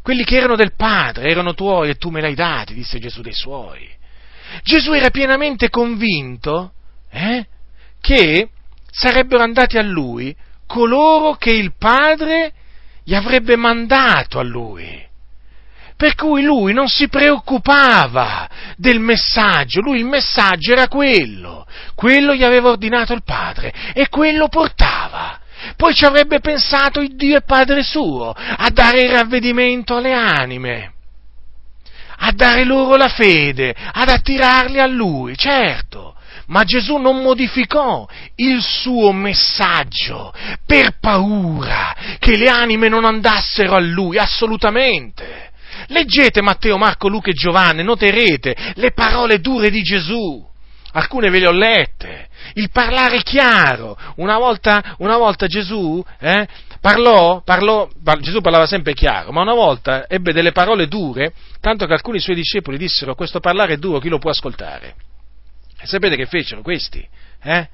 [0.02, 3.32] quelli che erano del Padre, erano tuoi e tu me l'hai dati, disse Gesù dei
[3.32, 3.88] suoi.
[4.62, 6.72] Gesù era pienamente convinto,
[7.10, 7.46] eh?
[8.02, 8.50] Che
[8.90, 12.52] sarebbero andati a lui coloro che il Padre
[13.04, 15.00] gli avrebbe mandato a lui.
[15.96, 22.42] Per cui lui non si preoccupava del messaggio, lui il messaggio era quello, quello gli
[22.42, 25.38] aveva ordinato il Padre e quello portava.
[25.76, 30.92] Poi ci avrebbe pensato il Dio e Padre suo a dare il ravvedimento alle anime,
[32.16, 36.16] a dare loro la fede, ad attirarli a lui, certo.
[36.52, 38.06] Ma Gesù non modificò
[38.36, 40.34] il suo messaggio
[40.66, 45.50] per paura che le anime non andassero a lui, assolutamente.
[45.86, 50.46] Leggete Matteo, Marco, Luca e Giovanni, noterete le parole dure di Gesù.
[50.92, 52.28] Alcune ve le ho lette.
[52.52, 53.96] Il parlare chiaro.
[54.16, 56.46] Una volta, una volta Gesù eh,
[56.82, 57.88] parlò, parlò,
[58.20, 62.36] Gesù parlava sempre chiaro, ma una volta ebbe delle parole dure, tanto che alcuni suoi
[62.36, 64.96] discepoli dissero questo parlare è duro, chi lo può ascoltare?
[65.82, 67.04] E sapete che fecero questi?
[67.42, 67.68] Eh?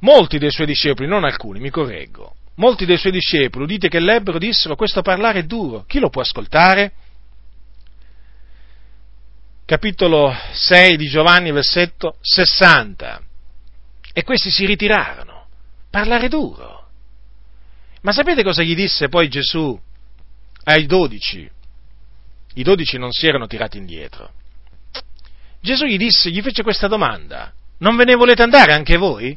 [0.00, 4.38] Molti dei suoi discepoli, non alcuni, mi correggo, molti dei suoi discepoli, udite che l'ebbero,
[4.38, 6.92] dissero questo parlare è duro, chi lo può ascoltare?
[9.64, 13.22] Capitolo 6 di Giovanni, versetto 60.
[14.12, 15.46] E questi si ritirarono.
[15.90, 16.88] Parlare duro.
[18.00, 19.78] Ma sapete cosa gli disse poi Gesù
[20.64, 21.48] ai dodici?
[22.54, 24.32] I dodici non si erano tirati indietro.
[25.60, 29.36] Gesù gli disse, gli fece questa domanda, non ve ne volete andare anche voi?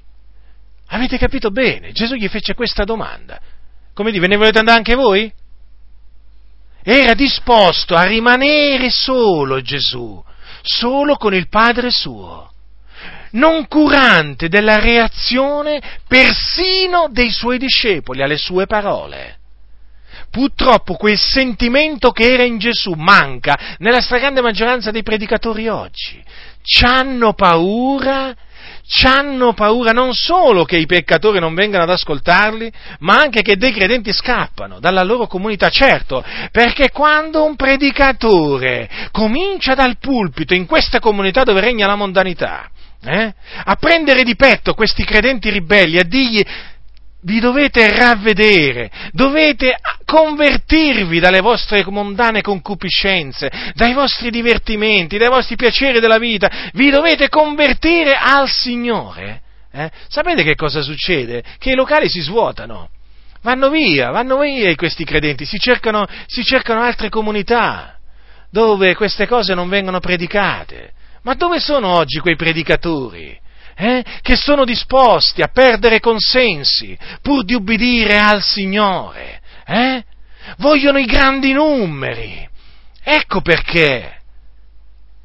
[0.88, 3.40] Avete capito bene, Gesù gli fece questa domanda.
[3.94, 5.32] Come dire, ve ne volete andare anche voi?
[6.84, 10.24] Era disposto a rimanere solo Gesù,
[10.62, 12.52] solo con il Padre suo,
[13.32, 19.38] non curante della reazione persino dei suoi discepoli alle sue parole.
[20.32, 26.24] Purtroppo quel sentimento che era in Gesù manca nella stragrande maggioranza dei predicatori oggi.
[26.64, 28.36] C'hanno paura
[29.04, 33.72] hanno paura non solo che i peccatori non vengano ad ascoltarli, ma anche che dei
[33.72, 41.00] credenti scappano dalla loro comunità, certo, perché quando un predicatore comincia dal pulpito in questa
[41.00, 42.70] comunità dove regna la mondanità,
[43.04, 43.34] eh,
[43.64, 46.44] a prendere di petto questi credenti ribelli, a dirgli
[47.24, 49.76] vi dovete ravvedere, dovete
[50.06, 57.30] convertirvi dalle vostre mondane concupiscenze, dai vostri divertimenti, dai vostri piaceri della vita, vi dovete
[57.30, 59.42] convertire al Signore.
[59.72, 59.90] Eh?
[60.08, 61.44] Sapete che cosa succede?
[61.58, 62.90] Che i locali si svuotano,
[63.42, 67.96] vanno via, vanno via questi credenti, si cercano, si cercano altre comunità
[68.52, 70.92] dove queste cose non vengono predicate.
[71.24, 73.40] Ma dove sono oggi quei predicatori?
[73.82, 79.42] Eh, che sono disposti a perdere consensi pur di ubbidire al Signore.
[79.66, 80.04] Eh?
[80.58, 82.48] Vogliono i grandi numeri.
[83.04, 84.22] Ecco perché.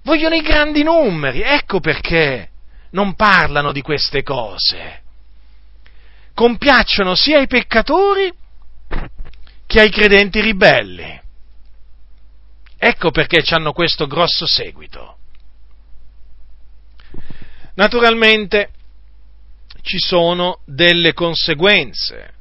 [0.04, 1.42] Vogliono i grandi numeri.
[1.42, 2.48] Ecco perché
[2.92, 5.02] non parlano di queste cose.
[6.32, 8.32] Compiacciono sia ai peccatori
[9.66, 11.20] che ai credenti ribelli.
[12.78, 15.15] Ecco perché hanno questo grosso seguito.
[17.76, 18.70] Naturalmente
[19.82, 22.32] ci sono delle conseguenze.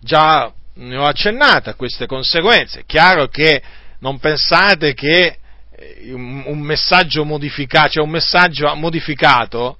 [0.00, 2.80] Già ne ho accennato a queste conseguenze.
[2.80, 3.62] È chiaro che
[4.00, 5.38] non pensate che
[5.70, 9.78] eh, un messaggio modificato, cioè un messaggio modificato,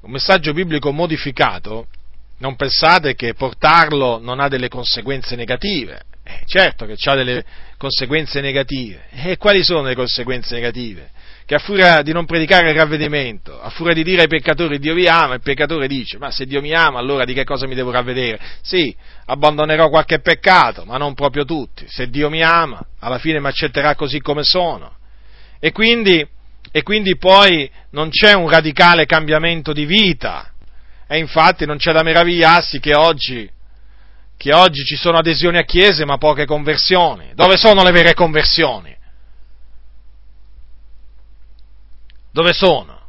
[0.00, 1.88] un messaggio biblico modificato,
[2.38, 6.02] non pensate che portarlo non ha delle conseguenze negative.
[6.22, 7.44] Eh, certo che ha delle
[7.76, 9.08] conseguenze negative.
[9.10, 11.10] E quali sono le conseguenze negative?
[11.48, 14.92] Che a furia di non predicare il ravvedimento, a furia di dire ai peccatori Dio
[14.92, 17.74] vi ama, il peccatore dice, ma se Dio mi ama allora di che cosa mi
[17.74, 18.38] devo ravvedere?
[18.60, 18.94] Sì,
[19.24, 21.86] abbandonerò qualche peccato, ma non proprio tutti.
[21.88, 24.96] Se Dio mi ama, alla fine mi accetterà così come sono.
[25.58, 26.22] E quindi,
[26.70, 30.52] e quindi poi non c'è un radicale cambiamento di vita.
[31.08, 33.48] E infatti non c'è da meravigliarsi che oggi,
[34.36, 37.30] che oggi ci sono adesioni a chiese ma poche conversioni.
[37.32, 38.96] Dove sono le vere conversioni?
[42.38, 43.00] Dove sono?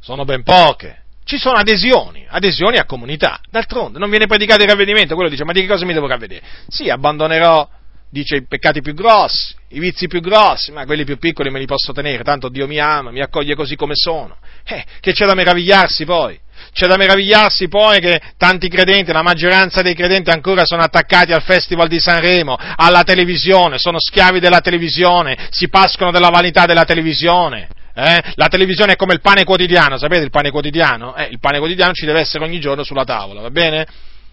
[0.00, 1.02] Sono ben poche.
[1.22, 3.38] Ci sono adesioni, adesioni a comunità.
[3.50, 6.40] D'altronde non viene predicato il ravvedimento, quello dice, ma di che cosa mi devo ravvedere?
[6.68, 7.68] Sì, abbandonerò,
[8.08, 11.66] dice, i peccati più grossi, i vizi più grossi, ma quelli più piccoli me li
[11.66, 14.38] posso tenere, tanto Dio mi ama, mi accoglie così come sono.
[14.64, 16.40] Eh, che c'è da meravigliarsi poi?
[16.72, 21.42] C'è da meravigliarsi poi che tanti credenti, la maggioranza dei credenti ancora sono attaccati al
[21.42, 27.68] Festival di Sanremo, alla televisione, sono schiavi della televisione, si pascono della vanità della televisione.
[27.94, 28.22] Eh?
[28.34, 31.14] La televisione è come il pane quotidiano, sapete il pane quotidiano?
[31.14, 33.86] Eh, il pane quotidiano ci deve essere ogni giorno sulla tavola, va bene?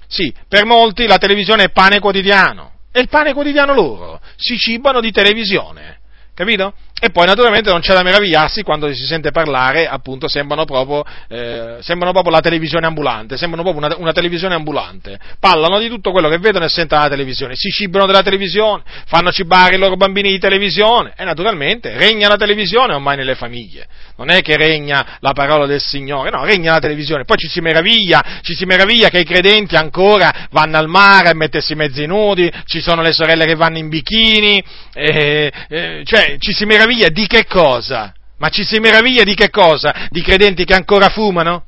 [0.07, 4.99] Sì, per molti la televisione è pane quotidiano, e il pane quotidiano loro si cibano
[4.99, 5.99] di televisione,
[6.33, 6.73] capito?
[7.03, 11.77] E poi naturalmente non c'è da meravigliarsi quando si sente parlare, appunto, sembrano proprio, eh,
[11.79, 15.17] sembrano proprio la televisione ambulante, sembrano proprio una, una, televisione ambulante.
[15.39, 19.31] Parlano di tutto quello che vedono e sentono alla televisione, si cibano della televisione, fanno
[19.31, 23.87] cibare i loro bambini di televisione e naturalmente regna la televisione ormai nelle famiglie.
[24.17, 27.25] Non è che regna la parola del Signore, no, regna la televisione.
[27.25, 31.33] Poi ci si meraviglia, ci si meraviglia che i credenti ancora vanno al mare a
[31.33, 34.63] mettersi mezzi nudi, ci sono le sorelle che vanno in bikini,
[34.93, 38.13] eh, eh, cioè ci si meraviglia meraviglia di che cosa?
[38.37, 40.07] Ma ci si meraviglia di che cosa?
[40.09, 41.65] Di credenti che ancora fumano?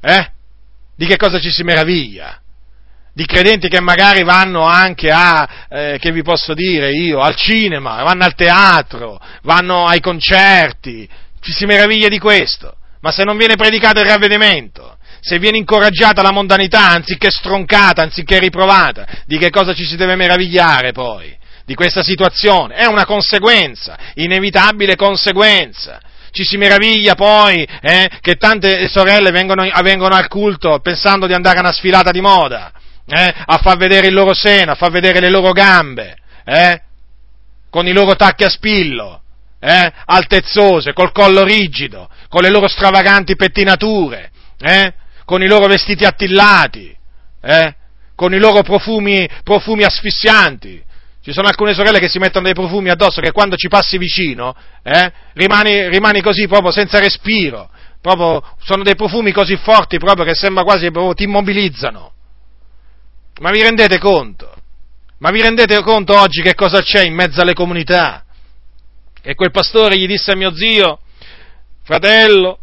[0.00, 0.30] Eh?
[0.96, 2.40] Di che cosa ci si meraviglia?
[3.14, 8.02] Di credenti che magari vanno anche a, eh, che vi posso dire io, al cinema,
[8.02, 11.08] vanno al teatro, vanno ai concerti,
[11.40, 12.76] ci si meraviglia di questo.
[13.00, 18.38] Ma se non viene predicato il ravvedimento, se viene incoraggiata la mondanità anziché stroncata, anziché
[18.38, 21.40] riprovata, di che cosa ci si deve meravigliare poi?
[21.72, 26.00] Di questa situazione, è una conseguenza, inevitabile conseguenza.
[26.30, 31.58] Ci si meraviglia poi eh, che tante sorelle vengono, vengono, al culto pensando di andare
[31.58, 32.72] a una sfilata di moda,
[33.06, 36.82] eh, a far vedere il loro seno, a far vedere le loro gambe, eh,
[37.70, 39.22] con i loro tacchi a spillo,
[39.58, 44.92] eh, altezzose, col collo rigido, con le loro stravaganti pettinature, eh,
[45.24, 46.94] con i loro vestiti attillati,
[47.42, 47.74] eh,
[48.14, 50.90] con i loro profumi, profumi asfissianti,
[51.22, 54.56] ci sono alcune sorelle che si mettono dei profumi addosso che quando ci passi vicino
[54.82, 57.70] eh, rimani, rimani, così proprio senza respiro.
[58.00, 62.12] Proprio, sono dei profumi così forti proprio che sembra quasi che ti immobilizzano.
[63.40, 64.52] Ma vi rendete conto?
[65.18, 68.24] Ma vi rendete conto oggi che cosa c'è in mezzo alle comunità?
[69.22, 70.98] E quel pastore gli disse a mio zio,
[71.84, 72.58] fratello,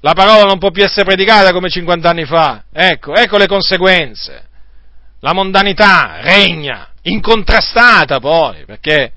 [0.00, 2.64] la parola non può più essere predicata come 50 anni fa.
[2.72, 4.44] Ecco, ecco le conseguenze.
[5.20, 9.12] la mondanità regna, incontrastata poi, perché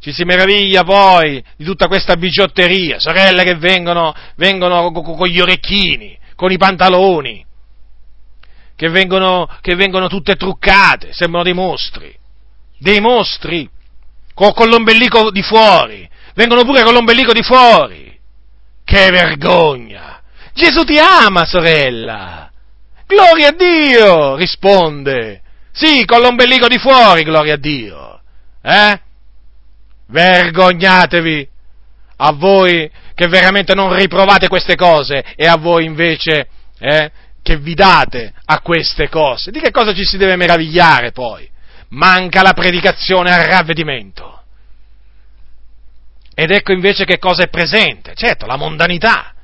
[0.00, 6.16] ci si meraviglia poi di tutta questa bigiotteria, sorelle che vengono, vengono con gli orecchini,
[6.34, 7.44] con i pantaloni,
[8.76, 12.14] che vengono, che vengono tutte truccate, sembrano dei mostri,
[12.78, 13.68] dei mostri,
[14.34, 18.18] con, con l'ombelico di fuori, vengono pure con l'ombelico di fuori,
[18.84, 20.20] che vergogna!
[20.52, 22.50] Gesù ti ama, sorella!
[23.06, 24.36] Gloria a Dio!
[24.36, 25.42] risponde.
[25.76, 28.20] Sì, con l'ombelico di fuori, gloria a Dio.
[28.62, 29.00] Eh?
[30.06, 31.46] Vergognatevi
[32.16, 36.48] a voi che veramente non riprovate queste cose e a voi invece
[36.78, 37.10] eh,
[37.42, 39.50] che vi date a queste cose.
[39.50, 41.46] Di che cosa ci si deve meravigliare poi?
[41.88, 44.44] Manca la predicazione al ravvedimento.
[46.34, 48.14] Ed ecco invece che cosa è presente.
[48.14, 49.34] Certo, la mondanità,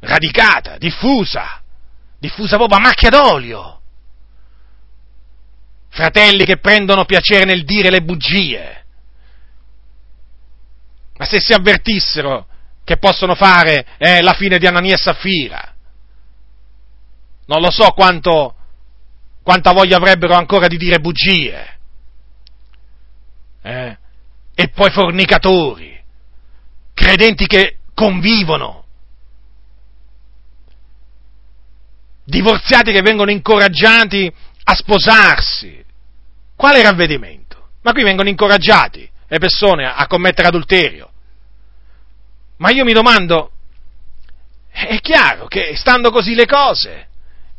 [0.00, 1.62] radicata, diffusa,
[2.18, 3.77] diffusa proprio a macchia d'olio.
[5.98, 8.84] Fratelli che prendono piacere nel dire le bugie,
[11.16, 12.46] ma se si avvertissero
[12.84, 15.74] che possono fare eh, la fine di Anania e Saffira,
[17.46, 18.54] non lo so quanto,
[19.42, 21.78] quanta voglia avrebbero ancora di dire bugie.
[23.62, 23.98] Eh?
[24.54, 26.00] E poi fornicatori,
[26.94, 28.84] credenti che convivono,
[32.22, 35.77] divorziati che vengono incoraggiati a sposarsi.
[36.58, 37.68] Quale ravvedimento?
[37.82, 41.08] Ma qui vengono incoraggiati le persone a commettere adulterio.
[42.56, 43.52] Ma io mi domando,
[44.68, 47.06] è chiaro che stando così le cose,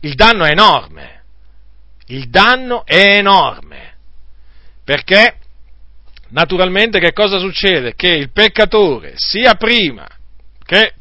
[0.01, 1.23] il danno è enorme.
[2.07, 3.95] Il danno è enorme.
[4.83, 5.37] Perché,
[6.31, 7.95] naturalmente, che cosa succede?
[7.95, 10.05] Che il peccatore, sia prima
[10.65, 10.95] che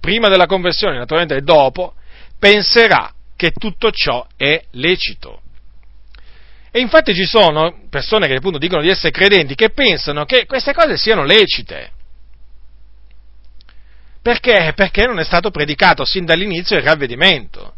[0.00, 1.94] prima della conversione, naturalmente e dopo,
[2.40, 5.42] penserà che tutto ciò è lecito.
[6.70, 10.72] E infatti ci sono persone che appunto dicono di essere credenti che pensano che queste
[10.72, 11.90] cose siano lecite.
[14.22, 14.72] Perché?
[14.76, 17.74] Perché non è stato predicato sin dall'inizio il ravvedimento.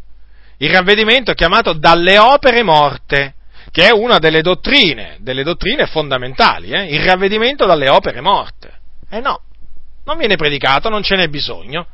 [0.57, 3.33] Il ravvedimento è chiamato dalle opere morte,
[3.71, 6.85] che è una delle dottrine, delle dottrine fondamentali, eh?
[6.93, 8.71] il ravvedimento dalle opere morte.
[9.09, 9.41] Eh no,
[10.05, 11.87] non viene predicato, non ce n'è bisogno.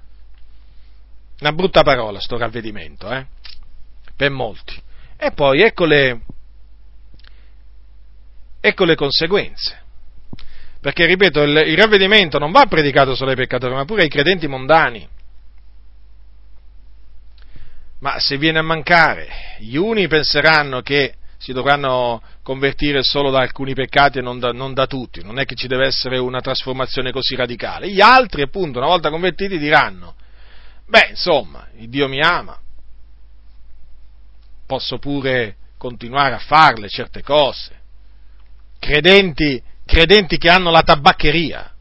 [1.40, 3.26] Una brutta parola sto ravvedimento, eh?
[4.16, 4.76] Per molti.
[5.16, 6.22] E poi ecco le,
[8.62, 9.88] Ecco le conseguenze.
[10.82, 14.48] Perché, ripeto, il, il ravvedimento non va predicato solo ai peccatori, ma pure ai credenti
[14.48, 15.08] mondani.
[18.00, 23.74] Ma se viene a mancare, gli uni penseranno che si dovranno convertire solo da alcuni
[23.74, 27.12] peccati e non da, non da, tutti, non è che ci deve essere una trasformazione
[27.12, 27.90] così radicale.
[27.90, 30.16] Gli altri, appunto, una volta convertiti, diranno,
[30.86, 32.58] beh, insomma, il Dio mi ama,
[34.66, 37.79] posso pure continuare a farle certe cose,
[38.80, 41.74] credenti, credenti che hanno la tabaccheria.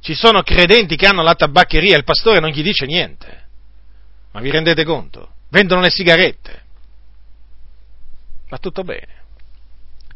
[0.00, 3.48] Ci sono credenti che hanno la tabaccheria e il pastore non gli dice niente.
[4.32, 5.34] Ma vi rendete conto?
[5.50, 6.62] Vendono le sigarette.
[8.48, 9.22] Ma tutto bene.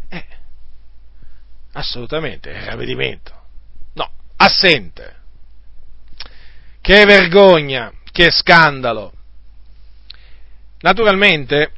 [0.09, 0.27] Eh,
[1.73, 3.33] assolutamente, ravvedimento.
[3.95, 5.15] No, assente.
[6.81, 9.13] Che vergogna, che scandalo.
[10.81, 11.73] Naturalmente,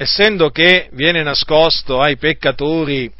[0.00, 3.12] essendo che viene nascosto ai peccatori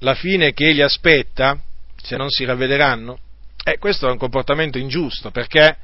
[0.00, 1.56] la fine che li aspetta,
[2.02, 3.16] se non si ravvederanno,
[3.62, 5.76] eh, questo è un comportamento ingiusto, perché,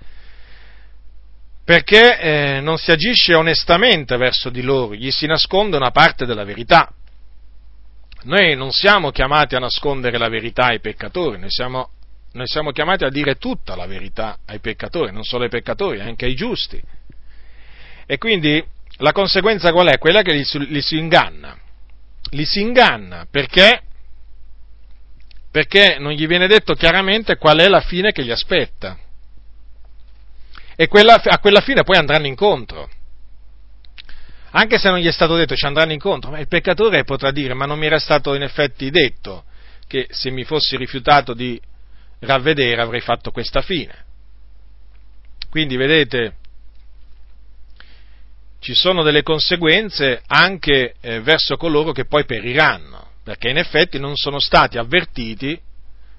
[1.64, 6.42] perché eh, non si agisce onestamente verso di loro, gli si nasconde una parte della
[6.42, 6.92] verità.
[8.24, 11.90] Noi non siamo chiamati a nascondere la verità ai peccatori, noi siamo,
[12.32, 16.24] noi siamo chiamati a dire tutta la verità ai peccatori, non solo ai peccatori, anche
[16.24, 16.82] ai giusti.
[18.06, 19.98] E quindi la conseguenza qual è?
[19.98, 21.58] Quella che li, li si inganna.
[22.30, 23.82] Li si inganna perché?
[25.50, 28.96] Perché non gli viene detto chiaramente qual è la fine che gli aspetta.
[30.76, 32.88] E quella, a quella fine poi andranno incontro.
[34.52, 37.54] Anche se non gli è stato detto ci andranno incontro, ma il peccatore potrà dire,
[37.54, 39.44] ma non mi era stato in effetti detto
[39.86, 41.60] che se mi fossi rifiutato di
[42.20, 44.04] ravvedere avrei fatto questa fine.
[45.50, 46.36] Quindi vedete,
[48.62, 54.14] ci sono delle conseguenze anche eh, verso coloro che poi periranno, perché in effetti non
[54.14, 55.60] sono stati avvertiti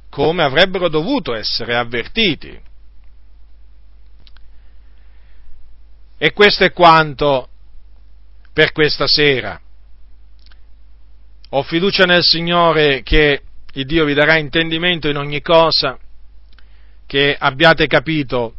[0.09, 2.59] come avrebbero dovuto essere avvertiti.
[6.17, 7.47] E questo è quanto
[8.51, 9.59] per questa sera.
[11.51, 13.41] Ho fiducia nel Signore che
[13.71, 15.97] il Dio vi darà intendimento in ogni cosa,
[17.05, 18.55] che abbiate capito,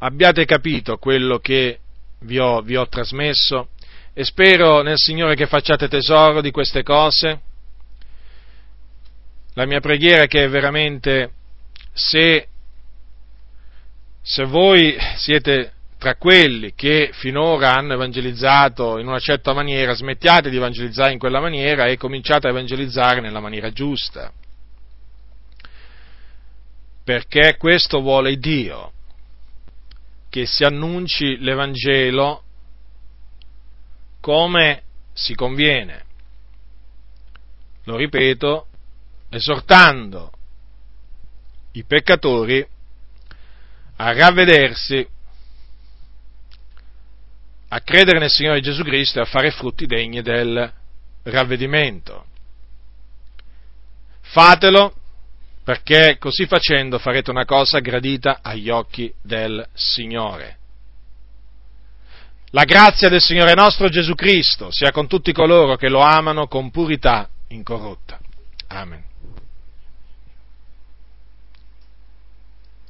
[0.00, 1.80] abbiate capito quello che
[2.20, 3.68] vi ho, vi ho trasmesso
[4.12, 7.40] e spero nel Signore che facciate tesoro di queste cose.
[9.54, 11.32] La mia preghiera è che veramente
[11.92, 12.48] se,
[14.22, 20.56] se voi siete tra quelli che finora hanno evangelizzato in una certa maniera, smettiate di
[20.56, 24.30] evangelizzare in quella maniera e cominciate a evangelizzare nella maniera giusta.
[27.02, 28.92] Perché questo vuole Dio,
[30.36, 32.42] che si annunci l'Evangelo
[34.20, 34.82] come
[35.14, 36.04] si conviene.
[37.84, 38.66] Lo ripeto,
[39.30, 40.30] esortando
[41.72, 42.68] i peccatori
[43.96, 45.08] a ravvedersi,
[47.68, 50.70] a credere nel Signore Gesù Cristo e a fare frutti degni del
[51.22, 52.26] ravvedimento.
[54.20, 54.96] Fatelo
[55.66, 60.58] perché così facendo farete una cosa gradita agli occhi del Signore.
[62.50, 66.70] La grazia del Signore nostro Gesù Cristo sia con tutti coloro che lo amano con
[66.70, 68.20] purità incorrotta.
[68.68, 69.02] Amen.